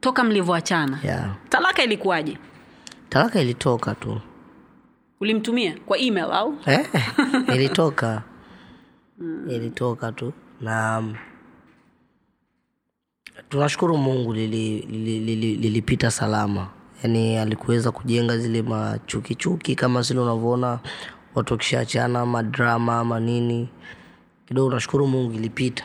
Toka 0.00 0.24
mlivyoachana. 0.24 0.98
Yeah. 1.04 1.36
talaka 1.48 1.82
ilikuwaje? 1.84 2.38
Talaka 3.08 3.40
ilitoka 3.40 3.94
tu 3.94 4.20
ulimtumia? 5.20 5.76
Kwa 5.86 5.98
email 5.98 6.26
au? 6.32 6.54
Eh, 6.66 6.86
ilitoka. 7.54 8.22
Ilitoka 9.48 10.12
tu. 10.12 10.32
Na 10.60 11.02
tunashukuru 13.48 13.96
mungu 13.96 14.32
lilipita 14.34 14.86
lili, 14.88 15.18
lili, 15.18 15.36
lili 15.36 15.56
lilipita 15.56 16.10
salama. 16.10 16.68
Yaani 17.02 17.38
alikuweza 17.38 17.90
kujenga 17.90 18.38
zile 18.38 18.62
machukichuki 18.62 19.74
kama 19.74 20.02
zile 20.02 20.20
unavyoona 20.20 20.78
watu 21.34 21.54
wakishaachana 21.54 22.26
madrama 22.26 22.98
ama 22.98 23.20
nini. 23.20 23.68
Kidogo 24.48 24.74
nashukuru 24.74 25.06
mungu 25.06 25.32
ilipita. 25.32 25.84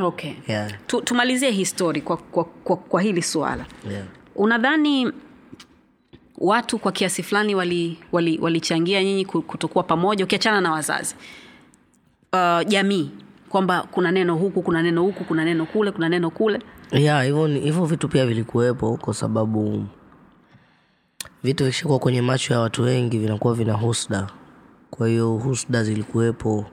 Okay. 0.00 0.32
Yeah, 0.48 0.72
tumalizie 1.04 1.50
histori 1.50 2.00
kwa, 2.00 2.16
kwa, 2.16 2.44
kwa, 2.44 2.76
kwa 2.76 3.02
hili 3.02 3.22
suala 3.22 3.66
yeah. 3.90 4.04
unadhani 4.36 5.12
watu 6.40 6.78
kwa 6.78 6.92
kiasi 6.92 7.22
fulani 7.22 7.54
walichangia 7.54 7.98
wali, 8.12 8.38
wali 8.40 9.04
nyinyi 9.04 9.24
kutokuwa 9.24 9.84
pamoja 9.84 10.24
ukiachana 10.24 10.60
na 10.60 10.72
wazazi. 10.72 11.14
Uh, 12.32 12.68
jamii 12.68 13.10
kwamba 13.48 13.82
kuna 13.90 14.12
neno 14.12 14.36
huku 14.36 14.62
kuna 14.62 14.82
neno 14.82 15.02
huku 15.02 15.24
kuna 15.24 15.44
neno 15.44 15.66
kule 15.66 15.90
kuna 15.90 16.08
neno 16.08 16.30
kule. 16.30 16.58
Ya 16.92 17.22
hivyo 17.22 17.84
vitu 17.84 18.08
pia 18.08 18.26
vilikuwepo 18.26 18.96
kwa 18.96 19.14
sababu 19.14 19.84
vitu 21.42 21.64
vikishakuwa 21.64 21.98
kwenye 21.98 22.22
macho 22.22 22.54
ya 22.54 22.60
watu 22.60 22.82
wengi 22.82 23.18
vinakuwa 23.18 23.54
vina 23.54 23.72
husda. 23.72 24.26
Kwa 24.90 25.08
hiyo 25.08 25.30
husda 25.30 25.84
zilikuwepo 25.84 26.66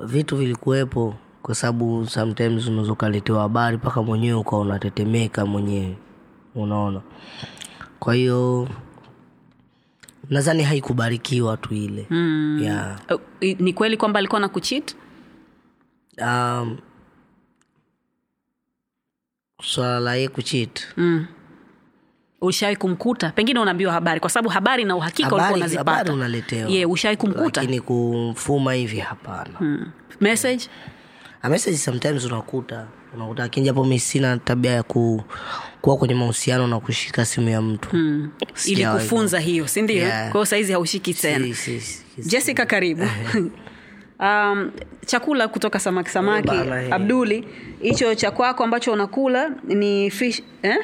vitu 0.00 0.36
vilikuwepo 0.36 1.14
kwa 1.42 1.54
sababu 1.54 2.06
sometimes 2.06 2.66
unaweza 2.66 2.92
ukaletewa 2.92 3.42
habari 3.42 3.76
mpaka 3.76 4.02
mwenyewe 4.02 4.38
ukawa 4.38 4.62
unatetemeka 4.62 5.46
mwenyewe. 5.46 5.96
Unaona 6.54 7.00
kwa 7.98 8.14
hiyo 8.14 8.68
nadhani 10.30 10.62
haikubarikiwa 10.62 11.56
tu 11.56 11.74
ile. 11.74 12.06
Mm. 12.10 12.58
yeah. 12.62 13.00
uh, 13.10 13.20
ni 13.58 13.72
kweli 13.72 13.96
kwamba 13.96 14.18
alikuwa 14.18 14.40
na 14.40 14.48
kuchit 14.48 14.96
um, 16.22 16.78
swala 19.62 20.00
la 20.00 20.14
ye 20.14 20.28
kuchit 20.28 20.86
mm. 20.96 21.26
ushawai 22.40 22.76
kumkuta? 22.76 23.30
Pengine 23.30 23.60
unaambiwa 23.60 23.92
habari 23.92 24.20
kwa 24.20 24.30
sababu 24.30 24.48
habari 24.48 24.84
na 24.84 24.96
uhakika 24.96 25.28
ulikuwa 25.34 25.52
unazipata. 25.56 26.12
unaletewa. 26.12 26.70
Yeah, 26.70 26.90
ushawai 26.90 27.16
kumkuta? 27.16 27.60
Lakini 27.60 27.80
kumfuma 27.80 28.72
hivi 28.72 28.98
hapana. 28.98 29.54
Mm. 29.60 29.90
message? 30.20 30.68
A 31.42 31.48
message 31.48 31.76
sometimes 31.76 32.24
unakuta 32.24 32.86
unakuta 33.14 33.42
lakini 33.42 33.66
japo 33.66 33.84
mi 33.84 33.98
sina 33.98 34.38
tabia 34.38 34.72
ya 34.72 34.82
ku, 34.82 35.22
kuwa 35.80 35.96
kwenye 35.96 36.14
mahusiano 36.14 36.66
na 36.66 36.80
kushika 36.80 37.24
simu 37.24 37.48
ya 37.48 37.62
mtu 37.62 37.88
mm. 37.96 38.30
ili 38.66 38.86
kufunza 38.86 39.38
hiyo 39.40 39.66
sindio 39.68 39.96
Yeah. 39.96 40.32
kwao 40.32 40.44
saizi 40.44 40.72
haushiki 40.72 41.14
tena 41.14 41.44
Si- 41.46 41.54
si- 41.54 41.80
si- 41.80 42.02
si- 42.22 42.28
jessica 42.28 42.66
karibu 42.66 43.02
um, 44.20 44.70
chakula 45.06 45.48
kutoka 45.48 45.78
samaki 45.78 46.10
samaki 46.10 46.54
eh. 46.54 46.92
abduli 46.92 47.44
hicho 47.82 48.14
cha 48.14 48.30
kwako 48.30 48.64
ambacho 48.64 48.92
unakula 48.92 49.50
ni 49.64 50.10
fish 50.10 50.42
eh? 50.62 50.76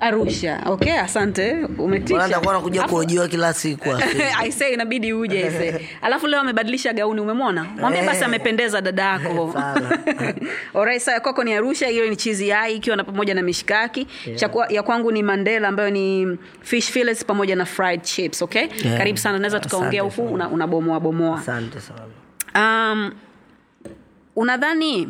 Arusha. 0.00 0.62
Okay 0.66 0.92
asante. 1.00 1.54
Bwana 1.54 1.82
umetisha 1.82 2.26
nitakuwa 2.26 2.54
nakuja 2.54 2.82
kuojiwa 2.82 3.28
kila 3.28 3.52
siku 3.52 3.88
aise 4.40 4.68
inabidi 4.68 5.12
uje 5.12 5.40
ise 5.46 5.88
alafu 6.02 6.26
leo 6.26 6.40
amebadilisha 6.40 6.92
gauni 6.92 7.20
umemwona? 7.20 7.64
Mwambie 7.64 8.02
basi 8.02 8.20
Eh. 8.20 8.26
amependeza 8.26 8.80
dada 8.80 9.02
yako. 9.02 9.50
Sana. 9.52 9.98
Alright, 10.74 11.02
saa 11.02 11.12
ya 11.12 11.20
kwako 11.20 11.44
ni 11.44 11.54
arusha 11.54 11.86
hiyo 11.86 12.10
ni 12.10 12.16
chizi 12.16 12.48
yai 12.48 12.76
ikiwa 12.76 12.96
na 12.96 13.04
pamoja 13.04 13.34
na 13.34 13.42
mishikaki. 13.42 14.06
Yeah. 14.26 14.72
ya 14.72 14.82
kwangu 14.82 15.12
ni 15.12 15.22
mandela 15.22 15.68
ambayo 15.68 15.90
ni 15.90 16.38
fish 16.60 16.90
fillets 16.90 17.24
pamoja 17.24 17.56
na 17.56 17.64
fried 17.64 18.02
chips 18.02 18.42
okay? 18.42 18.66
Yeah. 18.84 18.98
karibu 18.98 19.18
sana 19.18 19.38
naweza 19.38 19.60
tukaongea 19.60 20.02
huku 20.02 20.22
unabomoa 20.26 20.96
una- 20.96 21.00
bomoa. 21.00 21.38
Asante 21.38 21.78
sana. 21.80 22.00
Um, 22.92 23.12
unadhani 24.36 25.08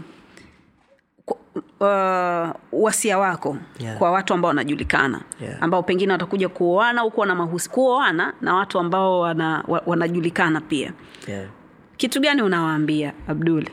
uh, 1.80 2.50
wasia 2.72 3.18
wako 3.18 3.56
Yeah. 3.78 3.98
kwa 3.98 4.10
watu 4.10 4.34
ambao 4.34 4.48
wanajulikana 4.48 5.20
Yeah. 5.40 5.62
ambao 5.62 5.82
pengine 5.82 6.12
watakuja 6.12 6.48
kuoana 6.48 7.00
au 7.00 7.10
kuwa 7.10 7.26
na 7.26 7.34
mahusi 7.34 7.70
kuoana 7.70 8.32
na 8.40 8.54
watu 8.54 8.78
ambao 8.78 9.20
wana, 9.20 9.64
wanajulikana 9.86 10.60
pia 10.60 10.92
yeah. 11.28 11.46
kitu 11.96 12.20
gani 12.20 12.42
unawaambia 12.42 13.12
abdul 13.28 13.66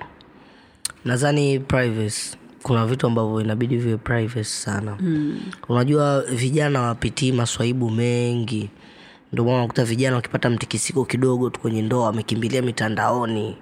nadhani 1.05 1.59
privacy 1.59 2.37
kuna 2.63 2.85
vitu 2.85 3.07
ambavyo 3.07 3.41
inabidi 3.41 3.77
viwe 3.77 3.97
privacy 3.97 4.43
sana 4.43 4.97
mm. 4.99 5.39
unajua 5.69 6.21
vijana 6.21 6.81
wapitii 6.81 7.31
maswaibu 7.31 7.89
mengi 7.89 8.69
ndio 9.33 9.45
maana 9.45 9.57
unakuta 9.57 9.85
vijana 9.85 10.15
wakipata 10.15 10.49
mtikisiko 10.49 11.05
kidogo 11.05 11.49
tu 11.49 11.59
kwenye 11.59 11.81
ndoa 11.81 12.05
wamekimbilia 12.05 12.61
mitandaoni 12.61 13.57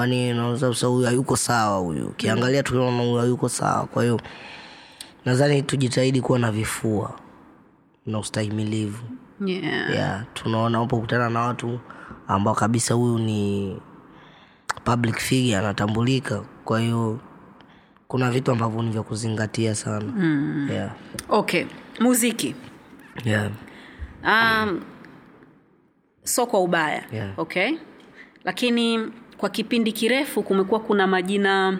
yani 0.00 0.32
nauza 0.32 0.74
sasa 0.74 0.86
huyu 0.86 1.06
hayuko 1.06 1.36
sawa 1.36 1.78
huyu 1.78 2.06
ukiangalia 2.06 2.62
tunaona 2.62 3.02
huyu 3.02 3.16
hayuko 3.16 3.48
sawa 3.48 3.86
kwa 3.86 4.02
hiyo 4.02 4.20
nadhani 5.24 5.62
tujitahidi 5.62 6.20
kuwa 6.20 6.38
na 6.38 6.52
vifua 6.52 7.18
na 8.06 8.18
ustahimilivu 8.18 9.04
yeah. 9.46 9.90
yeah, 9.90 10.24
tunaona 10.34 10.78
unapokutana 10.78 11.30
na 11.30 11.40
watu 11.40 11.80
ambao 12.28 12.54
kabisa 12.54 12.94
huyu 12.94 13.18
ni 13.18 13.76
public 14.84 15.16
figure 15.18 15.56
anatambulika 15.56 16.42
kwa 16.64 16.80
hiyo 16.80 17.18
kuna 18.08 18.30
vitu 18.30 18.52
ambavyo 18.52 18.82
ni 18.82 18.90
vya 18.90 19.02
kuzingatia 19.02 19.74
sana 19.74 20.04
mm. 20.16 20.68
yeah. 20.72 20.90
okay 21.28 21.64
muziki 22.00 22.54
Yeah. 23.24 23.50
um, 24.24 24.80
so 26.24 26.46
kwa 26.46 26.60
ubaya 26.60 27.04
Yeah. 27.12 27.38
okay 27.38 27.72
lakini 28.44 29.12
kwa 29.44 29.50
kipindi 29.50 29.92
kirefu 29.92 30.42
kumekuwa 30.42 30.80
kuna 30.80 31.06
majina 31.06 31.78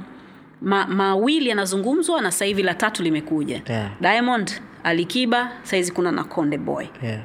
ma, 0.62 0.87
mawili 0.87 1.49
yanazungumzwa 1.49 2.21
na 2.23 2.31
sasa 2.33 2.45
hivi 2.45 2.62
la 2.62 2.75
tatu 2.75 3.03
limekuja. 3.03 3.62
Yeah. 3.69 3.91
diamond 4.01 4.61
alikiba 4.83 5.53
saizi 5.62 5.93
kuna 5.93 6.12
na 6.12 6.25
konde 6.25 6.59
boy. 6.59 6.87
Yeah. 7.03 7.23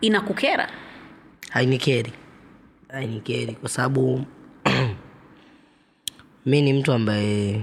inakukera? 0.00 0.70
Hainikeri. 1.50 2.12
Hainikeri 2.88 3.52
kwa 3.54 3.68
sababu 3.68 4.24
mi 6.46 6.62
ni 6.62 6.72
mtu 6.72 6.92
ambaye 6.92 7.62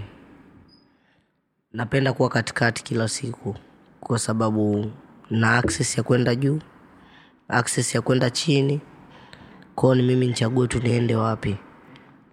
napenda 1.74 2.14
kuwa 2.14 2.30
katikati 2.30 2.84
kila 2.84 3.08
siku 3.08 3.56
kwa 4.00 4.20
sababu 4.20 4.92
na 5.30 5.58
access 5.58 5.98
ya 5.98 6.04
kwenda 6.04 6.36
juu 6.36 6.60
access 7.48 7.96
ya 7.96 8.02
kwenda 8.02 8.30
chini. 8.30 8.82
Kwao 9.76 9.96
ni 9.96 10.04
mimi 10.04 10.28
nichague 10.28 10.68
tu 10.68 10.80
niende 10.80 11.16
wapi 11.16 11.56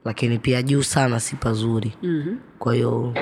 lakini 0.05 0.39
pia 0.39 0.63
juu 0.63 0.83
sana 0.83 1.21
si 1.21 1.37
pazuri. 1.37 1.93
Mm-hmm. 2.03 2.39
kwa 2.59 2.75
hiyo 2.75 3.15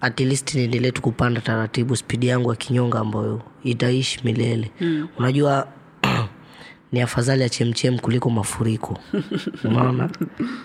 at 0.00 0.20
least 0.20 0.54
niendelee 0.54 0.90
tu 0.90 1.02
kupanda 1.02 1.40
taratibu 1.40 1.96
spidi 1.96 2.26
yangu 2.26 2.50
ya 2.50 2.56
kinyonga 2.56 2.98
ambayo 2.98 3.42
itaishi 3.64 4.20
milele. 4.24 4.70
Mm. 4.80 5.08
unajua 5.18 5.68
ni 6.92 7.00
afadhali 7.00 7.42
ya 7.42 7.48
chemchem 7.48 7.98
kuliko 7.98 8.30
mafuriko. 8.30 8.98
Unaona? 9.64 10.10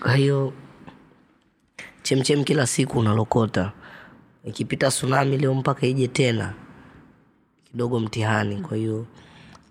Kwa 0.02 0.14
hiyo 0.14 0.52
chemchem 2.02 2.44
kila 2.44 2.66
siku 2.66 2.98
unalokota. 2.98 3.72
Ikipita 4.44 4.88
tsunami 4.88 5.38
leo 5.38 5.54
mpaka 5.54 5.86
ije 5.86 6.08
tena 6.08 6.54
kidogo 7.70 8.00
mtihani. 8.00 8.56
Kwa 8.56 8.76
hiyo 8.76 9.06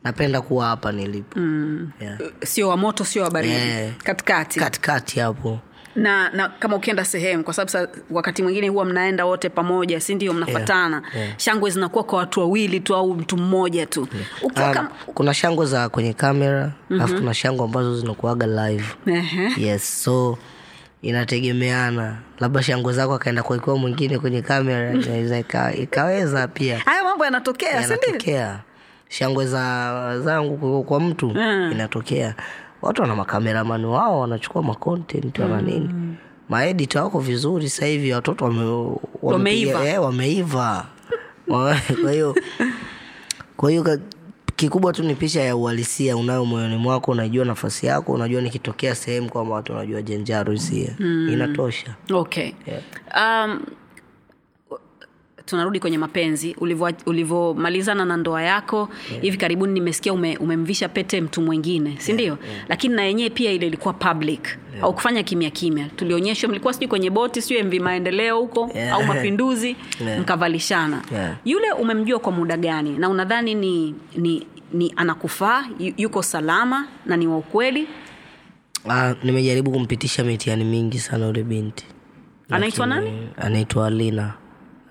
napenda 0.04 0.42
kuwa 0.42 0.66
hapa 0.66 0.92
nilipo. 0.92 1.40
Mm. 1.40 1.90
yeah. 2.02 2.18
sio 2.46 2.70
wa 2.70 2.78
moto 2.78 3.06
sio 3.06 3.24
wa 3.24 3.32
baridi. 3.32 3.54
Eh. 3.56 3.92
katikati. 4.04 4.60
Katikati 4.60 5.20
hapo. 5.20 5.60
Na 5.96 6.30
na 6.30 6.50
kama 6.50 6.76
ukienda 6.76 7.06
sehemu 7.06 7.44
kwa 7.44 7.54
sababu 7.54 7.92
wakati 8.12 8.44
mwingine 8.44 8.70
huwa 8.70 8.86
mnaenda 8.86 9.26
wote 9.26 9.50
pamoja 9.50 10.00
si 10.00 10.16
ndio? 10.16 10.34
Mnafatana. 10.34 11.02
Yeah, 11.14 11.16
yeah. 11.28 11.38
shangwe 11.40 11.70
zinakuwa 11.72 12.04
kwa 12.04 12.20
watu 12.20 12.40
wawili 12.40 12.80
tu 12.80 12.96
au 12.96 13.14
mtu 13.14 13.38
mmoja 13.38 13.86
tu. 13.86 14.08
Ukiwa 14.42 14.68
um, 14.68 14.74
kama 14.74 14.90
kuna 15.06 15.34
shangwe 15.34 15.66
za 15.66 15.90
kwenye 15.90 16.14
kamera 16.14 16.60
alafu 16.62 16.74
mm-hmm. 16.90 17.20
kuna 17.20 17.34
shangwe 17.34 17.66
ambazo 17.66 17.98
zinakuaga 18.00 18.48
live. 18.48 18.86
Ehe. 19.08 19.68
yes 19.68 20.04
so 20.04 20.38
inategemeana. 21.02 22.18
Labda 22.40 22.64
shangwe 22.64 22.94
zako 22.94 23.14
akaenda 23.14 23.44
kuwekewa 23.44 23.78
mwingine 23.78 24.20
kwenye 24.20 24.42
kamera 24.42 24.94
inaweza 25.02 25.40
ika- 25.40 25.76
ikaweza 25.76 26.48
pia. 26.48 26.80
Haya 26.80 27.04
mambo 27.04 27.26
yanatokea 27.26 27.84
si 27.84 27.92
yanatokea 27.92 28.60
shangwe 29.10 29.46
za 29.46 30.20
zangu 30.22 30.58
kwa, 30.58 30.84
kwa 30.84 31.00
mtu 31.00 31.28
Mm. 31.30 31.70
inatokea. 31.72 32.36
Watu 32.82 33.02
wana 33.02 33.16
makameramani 33.16 33.86
wao 33.86 34.20
wanachukua 34.20 34.64
macontent 34.64 35.40
wana 35.40 35.62
nini. 35.62 35.90
Maedita 36.50 37.04
wako 37.04 37.20
vizuri 37.20 37.70
sasa 37.70 37.86
hivi 37.86 38.12
watoto 38.14 38.46
wame, 38.46 38.96
Wameiva. 39.22 39.86
eh, 39.88 40.02
wameiva. 40.04 40.86
Kwa 41.48 42.12
hiyo 42.12 42.36
kwa 43.58 43.70
hiyo 43.70 44.00
kikubwa 44.56 44.94
tu 44.94 45.04
ni 45.04 45.16
picha 45.16 45.42
ya 45.42 45.56
uhalisia 45.56 46.18
unayo 46.18 46.46
moyoni 46.46 46.78
mwako 46.78 47.12
unajua 47.12 47.46
nafasi 47.46 47.86
yako 47.86 48.12
unajua 48.14 48.42
nikitokea 48.42 48.96
sehemu 48.96 49.30
kwamba 49.30 49.56
watu 49.56 49.74
wanajua 49.74 50.02
jenjaro 50.02 50.54
mm. 51.00 51.30
inatosha. 51.34 51.96
Okay. 52.14 52.52
Um, 53.18 53.62
tunarudi 55.48 55.80
kwenye 55.80 55.98
mapenzi 55.98 56.56
ulivyo- 56.60 56.94
ulivyomalizana 57.06 58.06
na 58.06 58.18
ndoa 58.18 58.42
yako 58.44 58.90
yeah. 59.12 59.22
hivi 59.24 59.38
karibuni 59.38 59.74
nimesikia 59.74 60.14
ume, 60.14 60.38
umemvisha 60.38 60.90
pete 60.90 61.22
mtu 61.22 61.42
mwingine 61.42 61.96
si 62.00 62.14
ndio 62.14 62.26
yeah, 62.26 62.38
yeah. 62.52 62.66
lakini 62.70 62.96
na 62.96 63.04
yenyewe 63.04 63.30
pia 63.30 63.52
ile 63.52 63.68
ilikuwa 63.68 63.94
public 63.94 64.46
yeah. 64.72 64.84
au 64.84 64.94
kufanya 64.94 65.24
kimya 65.24 65.50
kimya 65.50 65.90
tulionyeshwa 65.96 66.50
mlikuwa 66.50 66.74
sijui 66.74 66.88
kwenye 66.88 67.10
boti 67.10 67.42
sijui 67.42 67.64
mv 67.64 67.74
maendeleo 67.74 68.40
huko 68.40 68.72
Yeah. 68.76 68.94
au 68.94 69.04
mapinduzi 69.04 69.76
Yeah. 70.06 70.20
mkavalishana 70.22 71.02
Yeah. 71.12 71.36
yule 71.46 71.72
umemjua 71.72 72.20
kwa 72.20 72.32
muda 72.32 72.58
gani 72.58 72.98
na 72.98 73.10
unadhani 73.10 73.56
ni, 73.56 73.96
ni, 74.16 74.48
ni 74.74 74.94
anakufaa 74.96 75.66
yuko 75.98 76.24
salama 76.24 76.88
na 77.06 77.18
ni 77.18 77.28
wa 77.28 77.38
ukweli 77.38 77.88
Ah, 78.90 79.14
nimejaribu 79.24 79.72
kumpitisha 79.72 80.24
mitihani 80.24 80.64
mingi 80.64 81.00
sana 81.00 81.28
ule 81.28 81.44
binti 81.44 81.86
anaitwa 82.50 82.86
nani 82.88 83.12
anaitwa 83.38 83.88
alina 83.88 84.34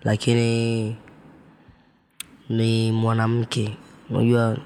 lakini 0.06 0.96
ni 2.48 2.92
mwanamke. 2.92 3.76
Unajua 4.10 4.56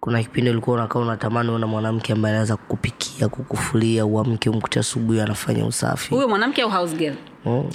kuna 0.00 0.22
kipindi 0.22 0.50
ulikuwa 0.50 0.76
unakaa 0.76 0.98
unatamani 0.98 1.50
una 1.50 1.66
mwanamke 1.66 2.12
ambaye 2.12 2.34
anaweza 2.34 2.56
kukupikia 2.56 3.28
kukufulia 3.28 4.06
uamke 4.06 4.50
umkute 4.50 4.80
asubuhi 4.80 5.20
anafanya 5.20 5.66
usafi. 5.66 6.14
Huyo 6.14 6.28
mwanamke 6.28 6.62
au 6.62 6.70
house 6.70 6.96
girl? 6.96 7.14
Mm. 7.46 7.70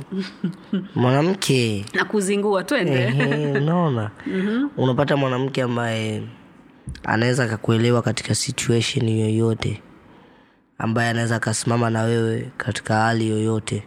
mwanamke. 0.96 1.86
Na 1.94 2.06
kuzingua 2.06 2.64
twende. 2.64 3.06
Unaona? 3.62 4.12
Mm-hmm. 4.28 4.70
unapata 4.78 5.18
mwanamke 5.18 5.62
ambaye 5.62 6.24
anaweza 7.04 7.44
akakuelewa 7.44 8.02
katika 8.02 8.36
situation 8.36 9.10
yoyote 9.10 9.82
ambaye 10.78 11.10
anaweza 11.10 11.36
akasimama 11.36 11.90
na 11.90 12.02
wewe 12.04 12.52
katika 12.58 12.96
hali 12.96 13.28
yoyote 13.30 13.84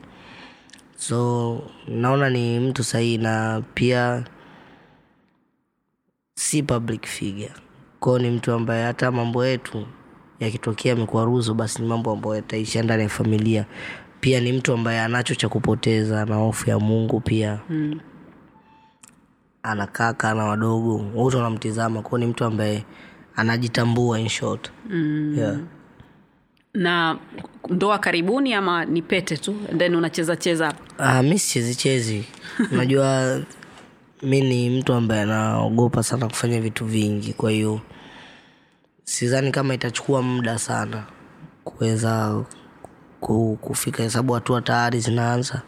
so 1.01 1.63
naona 1.89 2.31
ni 2.31 2.61
mtu 2.61 2.85
sahihi 2.85 3.19
na 3.19 3.63
pia 3.75 4.25
si 6.35 6.63
public 6.63 7.07
figure 7.07 7.53
kwao 8.01 8.19
ni 8.19 8.31
mtu 8.31 8.53
ambaye 8.53 8.85
hata 8.85 9.11
mambo 9.11 9.47
yetu 9.47 9.87
yakitokea 10.41 10.93
amekuaruzo 10.93 11.55
basi 11.55 11.83
ni 11.83 11.89
mambo 11.89 12.13
ambayo 12.13 12.37
yataisha 12.37 12.83
ndani 12.83 13.03
ya 13.03 13.09
familia 13.09 13.67
pia 14.21 14.41
ni 14.41 14.53
mtu 14.53 14.73
ambaye 14.73 15.01
anacho 15.01 15.35
cha 15.35 15.49
kupoteza 15.49 16.25
na 16.25 16.35
hofu 16.35 16.71
ya 16.71 16.79
mungu 16.79 17.21
pia 17.21 17.61
mm. 17.71 18.01
ana 19.63 19.87
kaka 19.87 20.35
na 20.35 20.45
wadogo 20.45 20.97
wote 21.15 21.37
wanamtizama 21.37 22.03
kwao 22.03 22.19
ni 22.19 22.27
mtu 22.27 22.45
ambaye 22.45 22.85
anajitambua 23.37 24.21
in 24.21 24.29
short 24.29 24.71
Mm. 24.91 25.35
yeah. 25.39 25.57
Na 26.75 27.19
ndoa 27.69 27.99
karibuni 27.99 28.55
ama 28.55 28.85
ni 28.85 29.03
pete 29.03 29.37
tu 29.37 29.57
then 29.79 29.95
unacheza 29.95 30.37
cheza 30.37 30.75
Ah, 30.99 31.23
mi 31.23 31.39
sichezichezi 31.39 32.25
unajua 32.73 33.41
mi 34.23 34.41
ni 34.41 34.71
mtu 34.71 34.93
ambaye 34.93 35.23
anaogopa 35.23 36.03
sana 36.03 36.27
kufanya 36.29 36.61
vitu 36.61 36.85
vingi 36.85 37.33
kwa 37.33 37.51
hiyo 37.51 37.81
sidhani 39.05 39.51
kama 39.51 39.75
itachukua 39.75 40.23
muda 40.23 40.59
sana 40.59 41.05
kuweza 41.65 42.45
kufika 43.61 44.03
hesabu 44.03 44.33
hatua 44.33 44.63
tayari 44.63 45.01
zinaanza. 45.01 45.63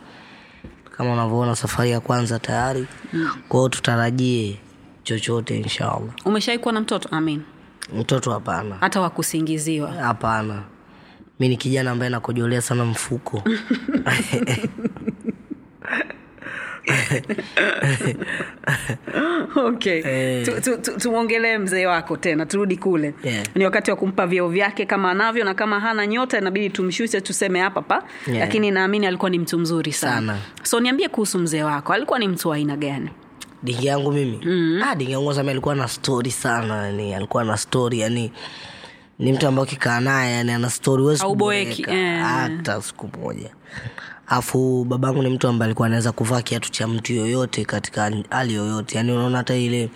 Kama 0.96 1.12
unavyoona 1.12 1.56
safari 1.56 1.90
ya 1.90 2.00
kwanza 2.00 2.38
tayari. 2.38 2.86
Mm. 3.12 3.30
kwao 3.48 3.68
tutarajie 3.68 4.58
chochote 5.02 5.56
inshallah. 5.56 6.14
Umeshawai 6.24 6.58
kuwa 6.58 6.74
na 6.74 6.80
mtoto? 6.80 7.08
Amin. 7.12 7.42
Mtoto 7.98 8.30
hapana. 8.30 8.76
Hata 8.80 9.00
wakusingiziwa 9.00 9.92
hapana 9.92 10.62
mi 11.42 11.48
ni 11.48 11.56
kijana 11.56 11.90
ambaye 11.90 12.10
nakojolea 12.10 12.60
sana 12.62 12.84
mfuko. 12.84 13.42
Okay. 19.56 20.02
Tu- 20.44 20.60
tu- 20.60 20.76
tu- 20.78 20.98
mzee 21.58 21.86
wako 21.86 22.16
tena 22.16 22.46
turudi 22.46 22.76
kule. 22.76 23.14
Yeah. 23.24 23.46
ni 23.54 23.64
wakati 23.64 23.90
wa 23.90 23.96
kumpa 23.96 24.26
vyeo 24.26 24.48
vyake 24.48 24.86
kama 24.86 25.10
anavyo 25.10 25.44
na 25.44 25.54
kama 25.54 25.80
hana 25.80 26.06
nyota 26.06 26.38
inabidi 26.38 26.70
tumshushe 26.70 27.20
tuseme 27.20 27.60
hapa 27.60 27.82
pa. 27.82 28.02
Yeah. 28.26 28.38
lakini 28.40 28.70
naamini 28.70 29.06
alikuwa 29.06 29.30
ni 29.30 29.38
mtu 29.38 29.58
mzuri 29.58 29.92
sana, 29.92 30.14
Sana. 30.16 30.38
so 30.62 30.80
niambie 30.80 31.08
kuhusu 31.08 31.38
mzee 31.38 31.62
wako. 31.62 31.92
Alikuwa 31.92 32.18
ni 32.18 32.28
mtu 32.28 32.48
wa 32.48 32.56
aina 32.56 32.76
gani? 32.76 33.10
Dingi 33.62 33.86
yangu 33.86 34.12
mimi? 34.12 34.40
Mm. 34.44 34.80
ah, 34.84 34.94
dingi 34.94 35.12
yangu 35.12 35.32
zami 35.32 35.50
alikuwa 35.50 35.74
na 35.74 35.88
stori 35.88 36.30
sana 36.30 36.86
yani 36.86 37.14
alikuwa 37.14 37.44
na 37.44 37.56
stori 37.56 38.00
yani 38.00 38.32
ni 39.22 39.32
mtu 39.32 39.46
ambaye 39.48 39.66
ukikaa 39.66 40.00
naye 40.00 40.32
yani 40.34 40.52
ana 40.52 40.70
stori 40.70 41.02
huwezi 41.02 41.24
kuboeka, 41.24 41.92
eh. 41.92 42.22
hata 42.22 42.82
siku 42.82 43.08
moja. 43.18 43.50
Afu 44.26 44.84
babangu 44.84 45.22
ni 45.22 45.28
mtu 45.28 45.48
ambaye 45.48 45.66
alikuwa 45.66 45.86
anaweza 45.86 46.12
kuvaa 46.12 46.42
kiatu 46.42 46.70
cha 46.70 46.88
mtu 46.88 47.12
yoyote 47.12 47.64
katika 47.64 48.12
hali 48.30 48.54
yoyote. 48.54 48.96
Yani 48.98 49.12
unaona 49.12 49.38
hata 49.38 49.54
ile 49.54 49.90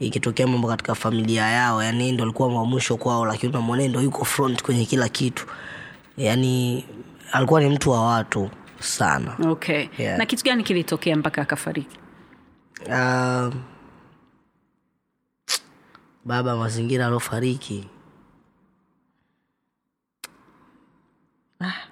ikitokea 0.00 0.46
mambo 0.46 0.68
katika 0.68 0.94
familia 0.94 1.42
yao 1.48 1.82
yani 1.82 2.12
ndo 2.12 2.24
alikuwa 2.24 2.48
wa 2.54 2.64
mwisho 2.64 2.96
kwao 2.96 3.26
lakini 3.26 3.52
unamwonee 3.52 3.88
ndo 3.88 4.00
yuko 4.00 4.24
front 4.24 4.62
kwenye 4.62 4.84
kila 4.84 5.08
kitu. 5.08 5.46
Yani 6.16 6.84
alikuwa 7.32 7.60
ni 7.60 7.68
mtu 7.68 7.90
wa 7.90 8.06
watu 8.06 8.50
sana. 8.80 9.36
Okay. 9.50 9.86
Yeah. 9.98 10.18
na 10.18 10.26
kitu 10.26 10.44
gani 10.44 10.64
kilitokea 10.64 11.16
mpaka 11.16 11.42
akafariki? 11.42 11.98
Uh, 12.86 13.54
baba 16.24 16.56
mazingira 16.56 17.06
aliofariki 17.06 17.88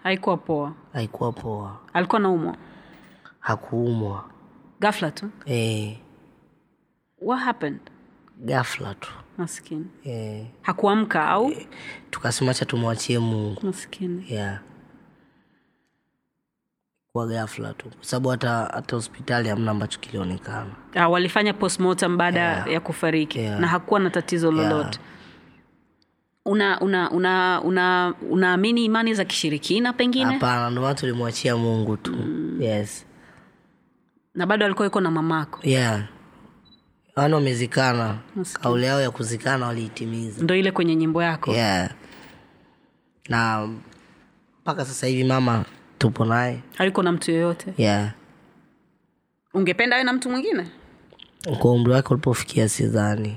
haikuwa 0.02 0.36
poa. 0.36 0.72
Haikuwa 0.92 1.32
poa. 1.32 1.76
Alikuwa 1.92 2.20
naumwa 2.20 2.56
hakuumwa. 3.40 4.24
Gafla 4.80 5.10
tu? 5.10 5.30
E, 5.46 5.98
what 7.22 7.42
happened? 7.42 7.80
Gafla 8.38 8.94
tu. 8.94 9.12
Maskini. 9.38 9.86
E, 10.06 10.46
hakuamka 10.62 11.28
au? 11.28 11.52
Tukasema 12.10 12.54
cha 12.54 12.64
tumwachie 12.64 13.18
mungu. 13.18 13.60
Maskini. 13.66 14.26
Yeah. 14.28 14.60
kwa 17.12 17.26
ghafla 17.26 17.72
tu. 17.74 17.88
Kwa 17.88 18.04
sababu 18.04 18.28
hata 18.28 18.50
hata 18.50 18.96
hospitali 18.96 19.48
hamna 19.48 19.70
ambacho 19.70 19.98
kilionekana. 20.00 20.70
Ah, 20.94 21.08
walifanya 21.08 21.54
postmortem 21.54 22.16
baada 22.16 22.40
ya. 22.40 22.80
kufariki. 22.80 23.38
Yeah. 23.38 23.60
na 23.60 23.66
hakuwa 23.66 24.00
na 24.00 24.10
tatizo 24.10 24.52
lolote 24.52 24.98
una 26.44 26.80
una 26.80 27.10
una 27.10 27.60
una 27.64 28.14
unaamini 28.30 28.84
imani 28.84 29.14
za 29.14 29.24
kishirikina 29.24 29.92
pengine? 29.92 30.32
Hapana 30.32 30.70
ndomana 30.70 30.94
tulimwachia 30.94 31.56
mungu 31.56 31.96
tu. 31.96 32.14
Yes. 32.60 33.06
Na 34.34 34.46
bado 34.46 34.64
alikuwa 34.66 34.84
yuko 34.84 35.00
na 35.00 35.10
mamako? 35.10 35.60
Yeah. 35.62 36.02
Wana 37.16 37.36
wamezikana. 37.36 38.18
Kauli 38.62 38.86
yao 38.86 39.00
ya 39.00 39.10
kuzikana 39.10 39.66
waliitimiza. 39.66 40.42
Ndo 40.44 40.54
ile 40.56 40.70
kwenye 40.72 40.96
nyimbo 40.96 41.22
yako? 41.22 41.52
Yeah. 41.52 41.90
Na 43.28 43.68
mpaka 44.62 44.84
sasa 44.84 45.06
hivi 45.06 45.24
mama 45.24 45.64
tupo 45.98 46.24
naye. 46.24 46.60
Aliko 46.78 47.02
na 47.02 47.12
mtu 47.12 47.30
yoyote 47.30 47.74
yeah. 47.78 48.12
Ungependa 49.54 49.96
awe 49.96 50.04
na 50.04 50.12
mtu 50.12 50.30
mwingine? 50.30 50.66
Kwa 51.58 51.72
umri 51.72 51.92
wake 51.92 52.08
ulipofikia 52.08 52.68
sidhani. 52.68 53.36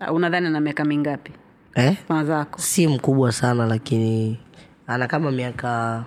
Ah, 0.00 0.12
unadhani 0.12 0.50
na 0.50 0.60
miaka 0.60 0.84
mingapi 0.84 1.32
eh? 1.74 1.96
mazako 2.08 2.60
si 2.60 2.86
mkubwa 2.86 3.32
sana 3.32 3.66
lakini 3.66 4.38
ana 4.86 5.06
kama 5.06 5.30
miaka 5.30 6.04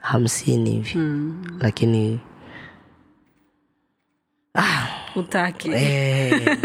hamsini 0.00 0.70
hivi 0.70 0.98
mm. 0.98 1.44
lakini 1.60 2.20
utaki 5.16 5.70
eh, 5.72 6.58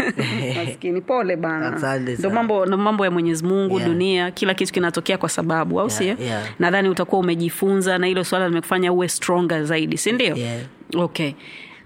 maskini 0.56 1.00
pole 1.00 1.36
bana 1.36 1.98
ndo 2.18 2.30
mambo 2.30 2.66
mambo 2.66 3.04
ya 3.04 3.10
mwenyezi 3.10 3.44
mungu 3.44 3.72
Yeah. 3.78 3.88
dunia 3.92 4.30
kila 4.30 4.54
kitu 4.54 4.72
kinatokea 4.72 5.18
kwa 5.18 5.28
sababu 5.28 5.80
au 5.80 5.90
sio 5.90 6.16
yeah. 6.20 6.42
nadhani 6.58 6.88
utakuwa 6.88 7.20
umejifunza 7.20 7.98
na 7.98 8.06
hilo 8.06 8.24
swala 8.24 8.48
limekufanya 8.48 8.92
uwe 8.92 9.08
stronger 9.08 9.64
zaidi 9.64 9.98
si 9.98 10.12
ndio 10.12 10.36
yeah. 10.36 10.60
okay 10.96 11.32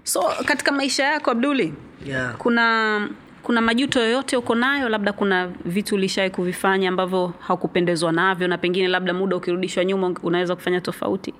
so 0.03 0.23
katika 0.45 0.71
maisha 0.71 1.03
yako 1.03 1.31
abduli 1.31 1.73
Yeah. 2.05 2.35
kuna 2.37 3.09
kuna 3.47 3.61
majuto 3.61 3.99
yoyote 3.99 4.37
uko 4.37 4.55
nayo 4.55 4.89
labda 4.89 5.13
kuna 5.13 5.47
vitu 5.47 5.95
ulishawai 5.95 6.29
kuvifanya 6.29 6.89
ambavyo 6.89 7.33
hakupendezwa 7.39 8.11
navyo 8.11 8.47
na 8.47 8.57
pengine 8.57 8.87
labda 8.87 9.13
muda 9.13 9.35
ukirudishwa 9.35 9.85
nyuma 9.85 10.15
unaweza 10.23 10.55
kufanya 10.55 10.81
tofauti 10.81 11.33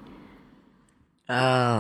uh, 1.30 1.80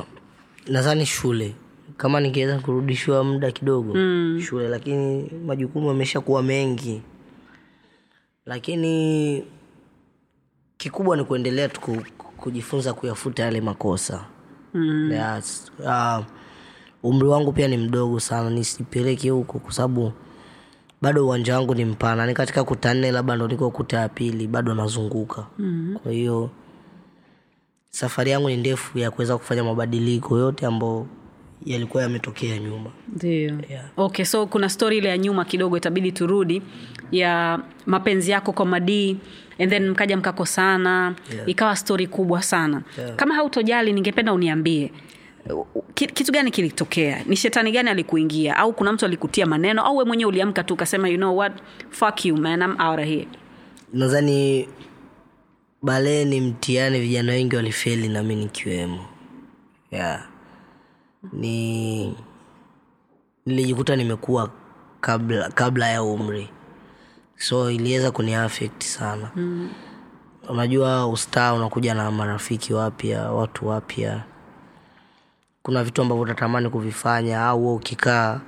nadhani 0.67 1.05
shule 1.05 1.55
kama 1.97 2.19
ningeweza 2.19 2.59
kurudishiwa 2.59 3.23
muda 3.23 3.51
kidogo 3.51 3.93
mm. 3.93 4.41
shule 4.47 4.69
lakini 4.69 5.31
majukumu 5.45 5.87
yamesha 5.87 6.21
kuwa 6.21 6.43
mengi 6.43 7.01
lakini 8.45 9.43
kikubwa 10.77 11.17
ni 11.17 11.23
kuendelea 11.23 11.69
tu 11.69 12.03
kujifunza 12.37 12.93
kuyafuta 12.93 13.43
yale 13.43 13.61
makosa 13.61 14.25
mm. 14.73 15.11
yes. 15.11 15.71
uh, 15.79 16.25
umri 17.03 17.27
wangu 17.27 17.51
pia 17.51 17.67
ni 17.67 17.77
mdogo 17.77 18.19
sana 18.19 18.49
nisipeleke 18.49 19.29
huko 19.29 19.59
kwa 19.59 19.71
sababu 19.73 20.13
bado 21.01 21.25
uwanja 21.25 21.55
wangu 21.55 21.75
ni 21.75 21.85
mpana 21.85 22.25
ni 22.27 22.33
katika 22.33 22.63
kuta 22.63 22.93
nne 22.93 23.11
labda 23.11 23.35
ndo 23.35 23.47
niko 23.47 23.71
kuta 23.71 23.99
ya 23.99 24.09
pili 24.09 24.47
bado 24.47 24.73
nazunguka 24.75 25.45
mm. 25.59 25.97
kwa 26.03 26.11
hiyo 26.11 26.49
safari 27.89 28.31
yangu 28.31 28.49
ni 28.49 28.57
ndefu 28.57 28.99
ya 28.99 29.11
kuweza 29.11 29.37
kufanya 29.37 29.63
mabadiliko 29.63 30.37
yote 30.37 30.65
ambayo 30.65 31.07
yalikuwa 31.65 32.03
yametokea 32.03 32.57
nyuma 32.59 32.89
ndio 33.15 33.29
Yeah. 33.69 33.85
okay 33.97 34.25
so 34.25 34.45
kuna 34.47 34.69
stori 34.69 34.97
ile 34.97 35.09
ya 35.09 35.17
nyuma 35.17 35.45
kidogo 35.45 35.77
itabidi 35.77 36.11
turudi 36.11 36.61
ya 37.11 37.59
mapenzi 37.85 38.31
yako 38.31 38.53
kwa 38.53 38.65
madii 38.65 39.17
and 39.59 39.69
then 39.69 39.89
mkaja 39.89 40.17
mkakosana 40.17 41.15
Yeah. 41.33 41.49
ikawa 41.49 41.75
stori 41.75 42.07
kubwa 42.07 42.41
sana 42.41 42.81
Yeah. 42.97 43.15
kama 43.15 43.35
hautojali 43.35 43.93
ningependa 43.93 44.33
uniambie 44.33 44.91
kitu 45.93 46.31
gani 46.31 46.51
kilitokea? 46.51 47.23
Ni 47.25 47.35
shetani 47.35 47.71
gani 47.71 47.89
alikuingia? 47.89 48.57
Au 48.57 48.73
kuna 48.73 48.93
mtu 48.93 49.05
alikutia 49.05 49.45
maneno? 49.45 49.81
Au 49.85 49.97
we 49.97 50.05
mwenyewe 50.05 50.29
uliamka 50.29 50.63
tu 50.63 50.73
ukasema 50.73 51.09
you 51.09 51.17
know 51.17 51.37
what? 51.37 51.53
Fuck 51.89 52.25
you 52.25 52.37
man. 52.37 52.61
I'm 52.61 52.81
out 52.81 52.99
of 52.99 53.05
here. 53.05 53.27
Nadhani 53.93 54.69
balee 55.81 56.25
ni 56.25 56.41
mtihani 56.41 56.99
vijana 56.99 57.31
wengi 57.31 57.55
walifeli 57.55 58.07
nami 58.07 58.35
nikiwemo. 58.35 59.05
Yeah. 59.91 60.23
ni 61.33 62.15
nilijikuta 63.45 63.95
nimekuwa 63.95 64.49
kabla 65.01 65.49
kabla 65.49 65.87
ya 65.89 66.03
umri. 66.03 66.49
So 67.37 67.71
iliweza 67.71 68.11
kuniafect 68.11 68.83
sana. 68.83 69.31
Mm. 69.35 69.69
unajua 70.49 71.07
ustaa 71.07 71.53
unakuja 71.53 71.93
na 71.93 72.11
marafiki 72.11 72.73
wapya 72.73 73.31
watu 73.31 73.67
wapya 73.67 74.23
kuna 75.67 75.83
vitu 75.83 76.01
ambavyo 76.01 76.23
utatamani 76.23 76.69
kuvifanya 76.69 77.41
au 77.45 77.67
we 77.67 77.73
ukikaa 77.73 78.39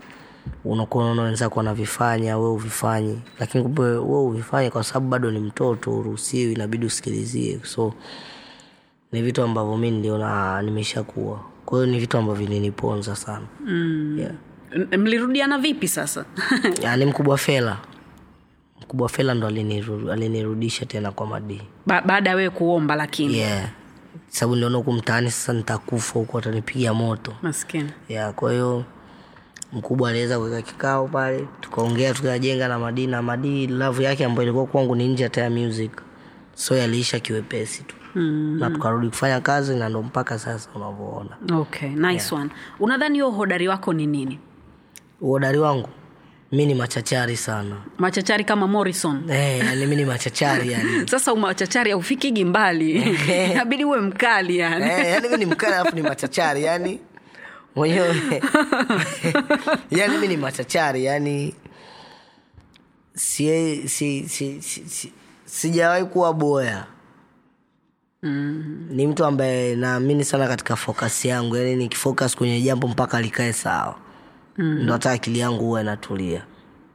unakuwa 0.65 1.03
unaona 1.03 1.21
wenzako 1.21 1.59
wanavifanya 1.59 2.37
we 2.37 2.49
uvifanyi. 2.49 3.19
Lakini 3.39 3.63
kumbe 3.63 3.81
we 3.81 4.19
uvifanye 4.19 4.69
kwa 4.69 4.83
sababu 4.83 5.07
bado 5.07 5.31
ni 5.31 5.39
mtoto 5.39 5.91
uruhusiwi 5.97 6.53
inabidi 6.53 6.85
usikilizie. 6.85 7.59
So 7.63 7.93
ni 9.11 9.21
vitu 9.21 9.41
ambavyo 9.43 9.77
mi 9.77 9.91
niliona 9.91 10.55
"Ah, 10.57 10.61
nimeshakuwa. 10.61 11.39
Kwa 11.65 11.79
hiyo 11.79 11.91
ni 11.91 11.99
vitu 11.99 12.17
ambavyo 12.17 12.49
niniponza 12.49 13.15
sana. 13.15 13.45
Mm. 13.65 14.15
yeah. 14.19 14.31
M- 14.91 15.01
mlirudiana 15.01 15.57
vipi 15.57 15.87
sasa? 15.87 16.25
Yani 16.83 17.05
mkubwa 17.05 17.37
fela. 17.37 17.77
Mkubwa 18.81 19.09
fela 19.09 19.33
ndo 19.33 19.47
alinirudisha 20.11 20.85
tena 20.85 21.11
kwa 21.11 21.27
madii 21.27 21.61
ba- 21.85 22.01
baada 22.01 22.29
ya 22.29 22.35
wewe 22.35 22.49
kuomba 22.49 22.95
lakini. 22.95 23.37
Yeah 23.37 23.69
sababu 24.29 24.55
niliona 24.55 24.77
huku 24.77 24.91
mtaani 24.91 25.31
sasa 25.31 25.53
nitakufa 25.53 26.13
huku 26.19 26.35
watanipiga 26.35 26.93
moto. 26.93 27.33
Maskini. 27.41 27.89
Ya 28.09 28.31
kwa 28.31 28.51
hiyo 28.51 28.83
mkubwa 29.73 30.09
aliweza 30.09 30.37
kuweka 30.39 30.61
kikao 30.61 31.07
pale 31.07 31.47
tukaongea 31.61 32.13
tukajenga 32.13 32.67
na 32.67 32.79
madii 32.79 33.07
na 33.07 33.21
madii 33.21 33.67
lavu 33.67 34.01
yake 34.01 34.25
ambayo 34.25 34.43
ilikuwa 34.43 34.65
kwangu 34.65 34.95
ni 34.95 35.07
nje 35.07 35.23
hata 35.23 35.41
ya 35.41 35.49
music. 35.49 35.91
So 36.53 36.75
yaliisha 36.75 37.19
kiwepesi 37.19 37.83
tu. 37.83 37.95
Mm. 38.15 38.57
na 38.59 38.69
tukarudi 38.69 39.07
kufanya 39.09 39.41
kazi 39.41 39.75
na 39.75 39.89
ndo 39.89 40.01
mpaka 40.01 40.39
sasa 40.39 40.69
unavyoona. 40.75 41.29
Okay 41.59 41.89
nice 41.89 42.35
one. 42.35 42.49
Unadhani 42.79 43.19
huo 43.21 43.29
uhodari 43.29 43.67
wako 43.67 43.93
ni 43.93 44.07
nini? 44.07 44.39
Uhodari 45.21 45.57
wangu 45.59 45.89
mi 46.51 46.65
ni 46.65 46.73
machachari 46.75 47.37
sana. 47.37 47.75
Machachari 47.97 48.43
kama 48.43 48.67
morrison. 48.67 49.27
Hey, 49.27 49.57
yani 49.59 49.85
mi 49.85 49.95
ni 49.95 50.05
machachari 50.05 50.71
yani. 50.71 51.07
Sasa 51.11 51.33
umachachari 51.33 51.91
aufikigi 51.91 52.45
mbali. 52.45 52.91
Inabidi 53.51 53.85
uwe 53.85 54.01
mkali 54.01 54.57
yani. 54.57 54.85
Eh, 54.85 55.05
yani 55.11 55.29
mi 55.29 55.37
ni 55.37 55.45
mkali 55.45 55.73
alafu 55.73 55.95
ni 55.95 56.01
machachari 56.01 56.63
yani. 56.63 56.99
Mwenyewe. 57.75 58.15
Yani 59.91 60.17
mi 60.17 60.27
ni 60.27 60.37
machachari 60.37 61.05
yani. 61.05 61.55
Si, 63.15 63.87
si, 63.89 64.29
si, 64.29 64.61
si, 64.61 64.89
si, 64.89 65.13
sijawahi 65.45 66.05
kuwa 66.05 66.33
boya. 66.33 66.85
Mm. 68.23 68.87
ni 68.91 69.07
mtu 69.07 69.25
ambaye 69.25 69.75
naamini 69.75 70.25
sana 70.25 70.47
katika 70.47 70.75
focus 70.75 71.25
yangu. 71.25 71.55
Yani 71.55 71.75
nikifocus 71.75 72.35
kwenye 72.35 72.61
jambo 72.61 72.87
mpaka 72.87 73.21
likae 73.21 73.53
sawa 73.53 73.95
mm. 74.59 74.79
ndo 74.83 74.93
hata 74.93 75.11
akili 75.11 75.39
yangu 75.39 75.63
huwa 75.65 75.81
inatulia. 75.81 76.45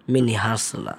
Mi 0.09 0.21
ni 0.21 0.33
hasla 0.33 0.97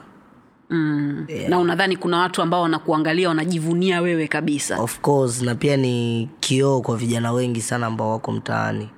mm. 0.70 1.28
na 1.50 1.60
unadhani 1.60 1.98
kuna 1.98 2.18
watu 2.18 2.42
ambao 2.42 2.62
wanakuangalia 2.62 3.30
wanajivunia 3.30 4.02
wewe 4.02 4.28
kabisa? 4.28 4.80
Of 4.82 5.00
course 5.00 5.42
na 5.42 5.56
pia 5.56 5.78
ni 5.78 6.30
kioo 6.40 6.82
kwa 6.82 6.98
vijana 6.98 7.32
wengi 7.32 7.62
sana 7.62 7.88
ambao 7.88 8.12
wako 8.12 8.32
mtaani. 8.32 8.90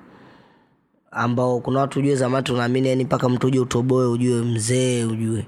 Ambao 1.10 1.60
kuna 1.60 1.80
watu 1.80 1.98
ujue 1.98 2.16
zamani 2.16 2.44
tunaamini 2.44 2.88
yani 2.88 3.04
mpaka 3.04 3.28
mtu 3.28 3.46
uje 3.46 3.60
utoboe 3.60 4.06
ujue 4.06 4.42
mzee 4.42 5.04
ujue. 5.04 5.46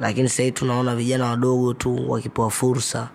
Lakini 0.00 0.28
sahii 0.28 0.50
tunaona 0.50 0.96
vijana 0.96 1.26
wadogo 1.26 1.74
tu 1.74 2.10
wakipewa 2.10 2.50
fursa 2.50 3.08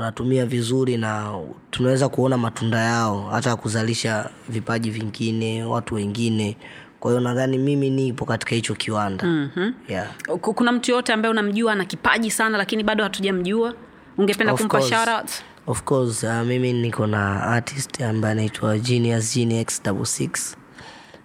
wanatumia 0.00 0.46
vizuri 0.46 0.96
na 0.96 1.38
tunaweza 1.70 2.08
kuona 2.08 2.38
matunda 2.38 2.78
yao 2.78 3.28
hata 3.30 3.56
kuzalisha 3.56 4.30
vipaji 4.48 4.90
vingine 4.90 5.64
watu 5.64 5.94
wengine. 5.94 6.56
Kwa 7.00 7.10
hiyo 7.10 7.20
nadhani 7.20 7.58
mimi 7.58 7.90
nipo 7.90 8.24
katika 8.24 8.54
hicho 8.54 8.74
kiwanda. 8.74 9.24
Mm-hmm. 9.24 9.74
yeah. 9.88 10.08
Kuna 10.40 10.72
mtu 10.72 10.90
yoyote 10.90 11.12
ambaye 11.12 11.30
unamjua 11.30 11.72
ana 11.72 11.84
kipaji 11.84 12.30
sana 12.30 12.58
lakini 12.58 12.82
bado 12.84 13.04
hatujamjua? 13.04 13.74
Ungependa 14.18 14.54
kumpa 14.54 14.82
shout 14.82 15.08
out? 15.08 15.30
Of 15.66 15.82
course 15.82 16.22
uh, 16.22 16.42
mimi 16.46 16.72
niko 16.72 17.06
na 17.06 17.42
artist 17.42 18.00
ambaye 18.00 18.32
anaitwa 18.32 18.78
genius 18.78 19.34
genius 19.34 19.82
double 19.82 20.30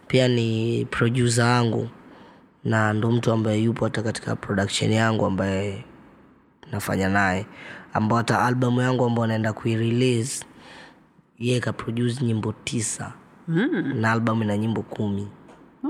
pia 0.08 0.28
ni 0.28 0.86
producer 0.92 1.46
yangu 1.46 1.90
na 2.64 2.94
ndo 2.94 3.12
mtu 3.12 3.32
ambaye 3.32 3.62
yupo 3.64 3.86
hata 3.86 4.04
katika 4.04 4.36
production 4.36 4.92
yangu 4.92 5.26
ambaye 5.26 5.84
nafanya 6.72 7.10
naye 7.10 7.46
ambao 7.96 8.18
hata 8.18 8.40
albamu 8.42 8.82
yangu 8.82 9.06
ambao 9.06 9.28
naenda 9.28 9.54
kuirelease 9.54 10.46
ye 11.40 11.60
kaproduce 11.60 12.26
nyimbo 12.26 12.54
tisa. 12.64 13.14
Mm. 13.48 13.94
na 13.96 14.12
albamu 14.12 14.44
ina 14.44 14.58
nyimbo 14.58 14.82
kumi. 14.82 15.28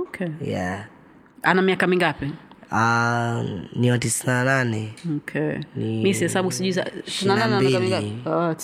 Okay. 0.02 0.28
yeah. 0.46 0.86
Ana 1.44 1.62
miaka 1.62 1.88
mingapi? 1.88 2.32
Uh, 2.72 3.44
ni 3.76 4.00
tisini 4.00 4.34
na 4.34 4.44
nane. 4.44 4.94
Okay. 5.18 5.58
Mi 5.76 6.14
sihesabu 6.14 6.52
sijui 6.52 6.72
za- 6.72 6.92
na 7.26 7.36
mbili. 7.60 8.22
Ah, 8.26 8.56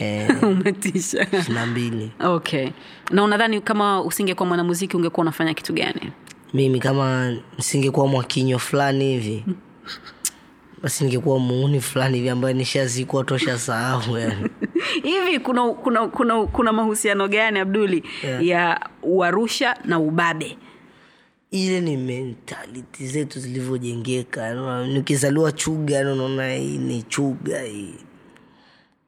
Eh. 0.00 0.42
umetisha. 0.42 1.26
Ishiri 1.32 1.54
na 1.54 1.66
mbili. 1.66 2.10
Okay. 2.20 2.68
Na 3.10 3.24
unadhani 3.24 3.60
kama 3.60 4.02
usingekuwa 4.02 4.46
mwanamuziki 4.48 4.96
ungekuwa 4.96 5.22
unafanya 5.22 5.54
kitu 5.54 5.72
gani? 5.72 6.12
Mimi 6.54 6.80
kama 6.80 7.36
nisingekuwa 7.56 8.06
mwakinywa 8.06 8.58
fulani 8.58 9.04
hivi 9.04 9.44
basi 10.84 11.04
ningekuwa 11.04 11.38
muuni 11.38 11.80
fulani 11.80 12.16
hivi 12.16 12.28
ambayo 12.28 12.54
nishazikwa 12.54 13.24
tosha 13.24 13.58
sahau 13.58 14.18
yani. 14.18 14.50
Hivi 15.02 15.38
kuna 15.38 15.68
kuna 15.72 16.08
kuna, 16.08 16.46
kuna 16.46 16.72
mahusiano 16.72 17.28
gani 17.28 17.58
abduli 17.58 18.04
Yeah. 18.24 18.46
ya 18.46 18.88
uarusha 19.02 19.76
na 19.84 19.98
ubabe? 19.98 20.56
Ile 21.50 21.80
ni 21.80 21.96
mentality 21.96 23.06
zetu 23.06 23.40
zilivyojengeka 23.40 24.54
nikizaliwa 24.86 25.52
chuga 25.52 26.00
unaona 26.00 26.54
hii 26.54 26.78
ni 26.78 27.02
chuga 27.02 27.60
hii. 27.62 27.94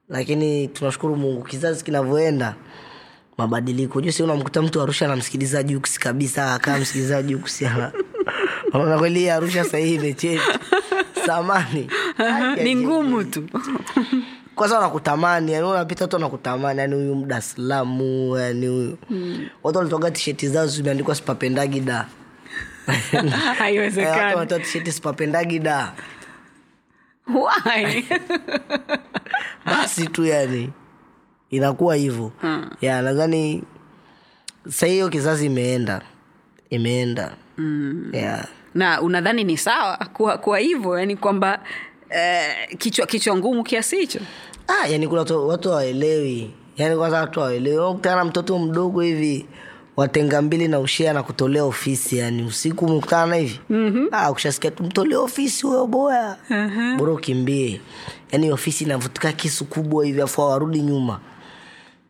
Lakini 0.08 0.68
tunashukuru 0.68 1.16
mungu 1.16 1.42
kizazi 1.42 1.84
kinavyoenda 1.84 2.54
mabadiliko. 3.38 4.00
Jusi 4.00 4.22
unamkuta 4.22 4.62
mtu 4.62 4.82
arusha 4.82 5.04
anamsikiliza 5.06 5.62
juksi 5.62 6.00
kabisa 6.00 6.54
akaa 6.54 6.78
msikiliza 6.78 7.22
juksi 7.22 7.64
unaona 8.74 8.98
kweli 8.98 9.30
arusha 9.30 9.64
sahii 9.64 9.94
imecheti 9.94 10.40
samani 11.26 11.90
ni 12.64 12.76
ngumu 12.76 13.24
tu. 13.24 13.48
Kwanza 14.54 14.76
wanakutamani 14.76 15.52
yani 15.52 15.66
unapita 15.66 16.06
tu 16.08 16.16
wanakutamani 16.16 16.80
yani 16.80 16.94
huyu 16.94 17.14
mdaslamu 17.14 18.36
yani 18.38 18.66
huyu. 18.66 18.98
Watu 19.62 19.78
walitoga 19.78 20.10
tisheti 20.10 20.48
zao 20.48 20.66
zimeandikwa 20.66 21.14
sipapendagi 21.14 21.80
da. 21.80 22.06
Eh, 22.88 23.14
watu 23.14 23.28
haiwezekani 23.58 24.34
wanatoa 24.34 24.58
tisheti 24.58 24.92
sipapendagi 24.92 25.58
da. 25.58 25.92
Why? 27.28 28.04
basi 29.66 30.08
tu 30.08 30.24
yani 30.24 30.70
inakuwa 31.50 31.94
hivyo. 31.96 32.32
Ya 32.80 33.02
nadhani 33.02 33.62
sahiyo 34.68 35.08
kizazi 35.08 35.46
imeenda. 35.46 36.02
Imeenda. 36.70 37.34
Mm. 37.58 38.10
yeah. 38.12 38.46
Na 38.76 39.00
unadhani 39.02 39.44
ni 39.44 39.56
sawa 39.56 39.96
kuwa, 40.12 40.38
kuwa 40.38 40.58
hivyo? 40.58 40.98
Yani 40.98 41.16
kwamba 41.16 41.60
eh, 42.10 42.76
kichwa 42.78 43.06
kichwa 43.06 43.36
ngumu 43.36 43.64
kiasi 43.64 43.96
hicho? 43.96 44.20
Ah, 44.68 44.86
yani 44.88 45.08
kuna 45.08 45.20
watu- 45.20 45.68
hawaelewi. 45.70 46.50
Yani 46.76 46.96
kwanza 46.96 47.20
watu 47.20 47.40
hawaelewi. 47.40 47.76
Unakutana 47.78 48.16
na 48.16 48.24
mtoto 48.24 48.58
mdogo 48.58 49.00
hivi 49.00 49.46
watenga 49.96 50.42
mbili 50.42 50.68
na 50.68 50.78
ushia 50.80 51.12
na 51.12 51.22
kutolea 51.22 51.64
ofisi 51.64 52.18
yani 52.18 52.42
usiku 52.42 52.84
umekutana 52.84 53.26
na 53.26 53.36
hivi. 53.36 53.60
Mm-hmm. 53.70 54.08
ah, 54.12 54.32
kushasikia 54.32 54.70
tu 54.70 54.82
mtolee 54.82 55.16
ofisi 55.16 55.66
huyo 55.66 55.86
boya. 55.86 56.36
Uh-huh. 56.50 56.96
bora 56.96 57.12
ukimbie. 57.12 57.80
Yani 58.32 58.52
ofisi 58.52 58.84
inavutika 58.84 59.32
kisu 59.32 59.64
kubwa 59.64 60.04
hivi 60.04 60.20
afu 60.20 60.42
awarudi 60.42 60.80
nyuma. 60.82 61.20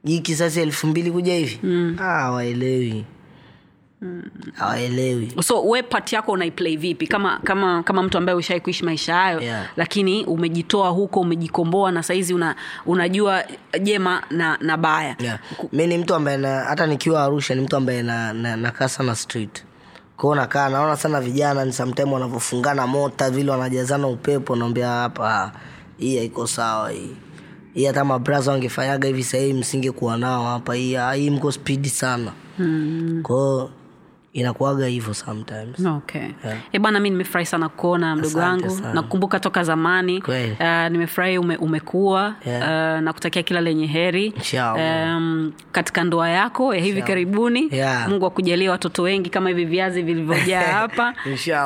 Hii 0.04 0.18
kisasi 0.20 0.60
elfu 0.60 0.86
mbili 0.86 1.10
kuja 1.10 1.34
hivi. 1.34 1.58
Mm. 1.62 1.96
ah, 2.00 2.30
hawaelewi 4.54 5.32
mm. 5.36 5.42
so 5.42 5.62
we 5.68 5.82
pati 5.82 6.14
yako 6.14 6.32
unaiplay 6.32 6.76
vipi 6.76 7.06
kama 7.06 7.38
kama 7.44 7.82
kama 7.82 8.02
mtu 8.02 8.18
ambaye 8.18 8.38
ushawai 8.38 8.60
kuishi 8.60 8.84
maisha 8.84 9.14
hayo 9.14 9.40
Yeah. 9.40 9.66
lakini 9.76 10.24
umejitoa 10.24 10.88
huko 10.88 11.20
umejikomboa 11.20 11.92
na 11.92 12.02
sahizi 12.02 12.34
una, 12.34 12.56
unajua 12.86 13.44
jema 13.82 14.22
na, 14.30 14.58
na 14.60 14.76
baya 14.76 15.16
yeah. 15.18 15.38
mi 15.72 15.86
ni 15.86 15.98
mtu 15.98 16.14
ambaye 16.14 16.36
na, 16.36 16.60
hata 16.60 16.86
nikiwa 16.86 17.22
arusha 17.24 17.54
ni 17.54 17.60
mtu 17.60 17.76
ambaye 17.76 18.02
nakaa 18.02 18.32
na, 18.32 18.56
nakaa 18.56 18.88
sana 18.88 19.14
street 19.14 19.64
kwao 20.16 20.34
nakaa 20.34 20.68
naona 20.68 20.96
sana 20.96 21.20
vijana 21.20 21.64
ni 21.64 21.72
samtime 21.72 22.12
wanavyofungana 22.12 22.86
mota 22.86 23.30
vile 23.30 23.50
wanajazana 23.50 24.06
upepo 24.08 24.56
naambia 24.56 24.88
hapa 24.88 25.52
hii 25.98 26.18
haiko 26.18 26.46
sawa 26.46 26.90
hii 26.90 27.16
hii 27.74 27.84
hata 27.84 28.04
mabraza 28.04 28.52
wangefanyaga 28.52 29.08
hivi 29.08 29.24
sahii 29.24 29.52
msingekuwa 29.52 30.16
nao 30.16 30.44
hapa 30.44 30.74
hii 30.74 30.96
hii 31.14 31.30
mko 31.30 31.52
spidi 31.52 31.88
sana 31.88 32.32
mm. 32.58 33.20
kwao 33.22 33.70
inakuaga 34.40 34.86
hivyo 34.86 35.14
sometimes. 35.14 35.86
Okay. 35.86 36.20
Yeah. 36.44 36.58
e 36.72 36.78
bana 36.78 37.00
mi 37.00 37.10
nimefurahi 37.10 37.46
sana 37.46 37.68
kuona 37.68 38.16
mdogo 38.16 38.38
wangu 38.38 38.80
nakukumbuka 38.94 39.40
toka 39.40 39.64
zamani. 39.64 40.22
Uh, 40.28 40.88
nimefurahi 40.90 41.38
ume, 41.38 41.56
umekuwa 41.56 42.34
Yeah. 42.46 42.62
uh, 42.62 43.00
na 43.04 43.12
kutakia 43.12 43.42
kila 43.42 43.60
lenye 43.60 43.86
heri. 43.86 44.26
Inshallah. 44.26 45.16
um, 45.16 45.52
katika 45.72 46.04
ndoa 46.04 46.28
yako 46.28 46.74
ya 46.74 46.80
hivi 46.80 47.02
karibuni. 47.02 47.68
Yeah. 47.70 48.08
mungu 48.08 48.26
akujalia 48.26 48.70
watoto 48.70 49.02
wengi 49.02 49.30
kama 49.30 49.48
hivi 49.48 49.64
viazi 49.64 50.02
vilivyojaa 50.02 50.62
hapa. 50.80 51.14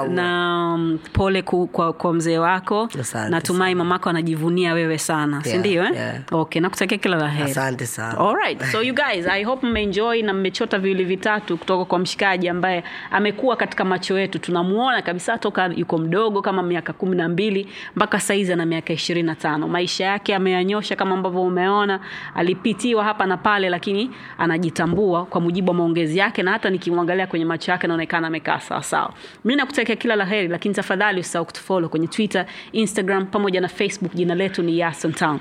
Na 0.09 0.73
um, 0.75 0.99
pole 1.13 1.43
ku, 1.43 1.67
kwa, 1.67 1.93
kwa 1.93 2.13
mzee 2.15 2.39
wako. 2.39 2.89
Asante 3.01 3.31
natumai 3.31 3.75
mamako 3.75 4.11
anajivunia 4.11 4.73
wewe 4.75 4.99
sana. 4.99 5.33
Yeah, 5.37 5.45
sindio 5.45 5.85
eh? 5.85 5.91
yeah. 5.95 6.15
okay 6.33 6.63
nakutakia 6.63 6.99
kila 6.99 7.17
la 7.17 7.29
heri. 7.29 7.51
Asante 7.51 7.87
sana. 7.87 8.19
Alright. 8.19 8.65
so 8.73 8.83
you 8.83 8.95
guys 8.95 9.27
i 9.27 9.45
hope 9.45 9.67
mmeenjoy 9.67 10.23
na 10.23 10.33
mmechota 10.35 10.79
viwili 10.79 11.05
vitatu 11.05 11.57
kutoka 11.59 11.85
kwa 11.85 11.99
mshikaji 11.99 12.49
ambaye 12.61 12.85
amekuwa 13.11 13.57
katika 13.57 13.85
macho 13.85 14.19
yetu. 14.19 14.39
Tunamuona 14.39 15.03
kabisa 15.03 15.39
toka 15.39 15.67
yuko 15.77 15.99
mdogo 15.99 16.43
kama 16.43 16.63
miaka 16.63 16.93
kumi 16.93 17.17
na 17.17 17.29
mbili 17.29 17.69
mpaka 17.97 18.21
saizi 18.21 18.53
ana 18.53 18.67
miaka 18.67 18.93
ishirini 18.93 19.27
na 19.27 19.35
tano. 19.35 19.69
Maisha 19.69 20.05
yake 20.05 20.35
ameyanyosha 20.35 20.97
kama 20.97 21.15
ambavyo 21.15 21.43
umeona. 21.43 22.01
Alipitiwa 22.35 23.05
hapa 23.05 23.27
na 23.27 23.37
pale 23.37 23.71
lakini 23.71 24.11
anajitambua 24.39 25.25
kwa 25.27 25.41
mujibu 25.41 25.71
wa 25.71 25.77
maongezi 25.77 26.19
yake 26.19 26.43
na 26.43 26.51
hata 26.51 26.71
nikimwangalia 26.71 27.27
kwenye 27.27 27.45
macho 27.45 27.73
yake 27.73 27.87
naonekana 27.87 28.27
amekaa 28.27 28.61
sawasawa 28.61 29.13
mi 29.45 29.57
nakutakia 29.57 29.97
kila 29.97 30.17
la 30.17 30.25
heri 30.25 30.49
lakini 30.49 30.75
tafadhali 30.75 31.21
usisahau 31.21 31.47
kutufolo 31.47 31.89
kwenye 31.89 32.07
twitter 32.07 32.47
instagram 32.73 33.27
pamoja 33.27 33.61
na 33.61 33.69
facebook. 33.69 34.15
Jina 34.15 34.35
letu 34.35 34.63
ni 34.63 34.79
Yason 34.79 35.13
Town. 35.13 35.41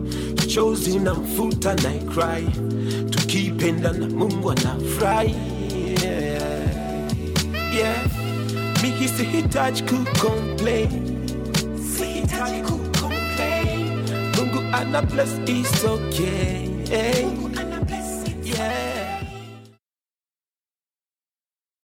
chozi 0.53 0.99
na 0.99 1.13
mfuta 1.13 1.73
na 1.75 1.91
cry, 2.13 2.43
to 3.11 3.19
keep 3.27 3.57
tukipenda 3.57 3.91
na 3.93 4.07
Mungu 4.07 4.51
anafurahi 4.51 5.35
yeah. 6.03 6.61
yeah. 7.75 8.05
Mimi 8.83 9.07
sihitaji 9.07 9.83
kucomplain, 9.83 10.89
sihitaji 11.97 12.61
kucomplain. 12.61 14.03
Mungu 14.37 14.59
ana 14.73 15.01
bless 15.01 15.29
is 15.47 15.85
okay. 15.85 16.67
Mungu 17.25 17.59
ana 17.59 17.79
bless, 17.81 18.25
yeah. 18.43 19.20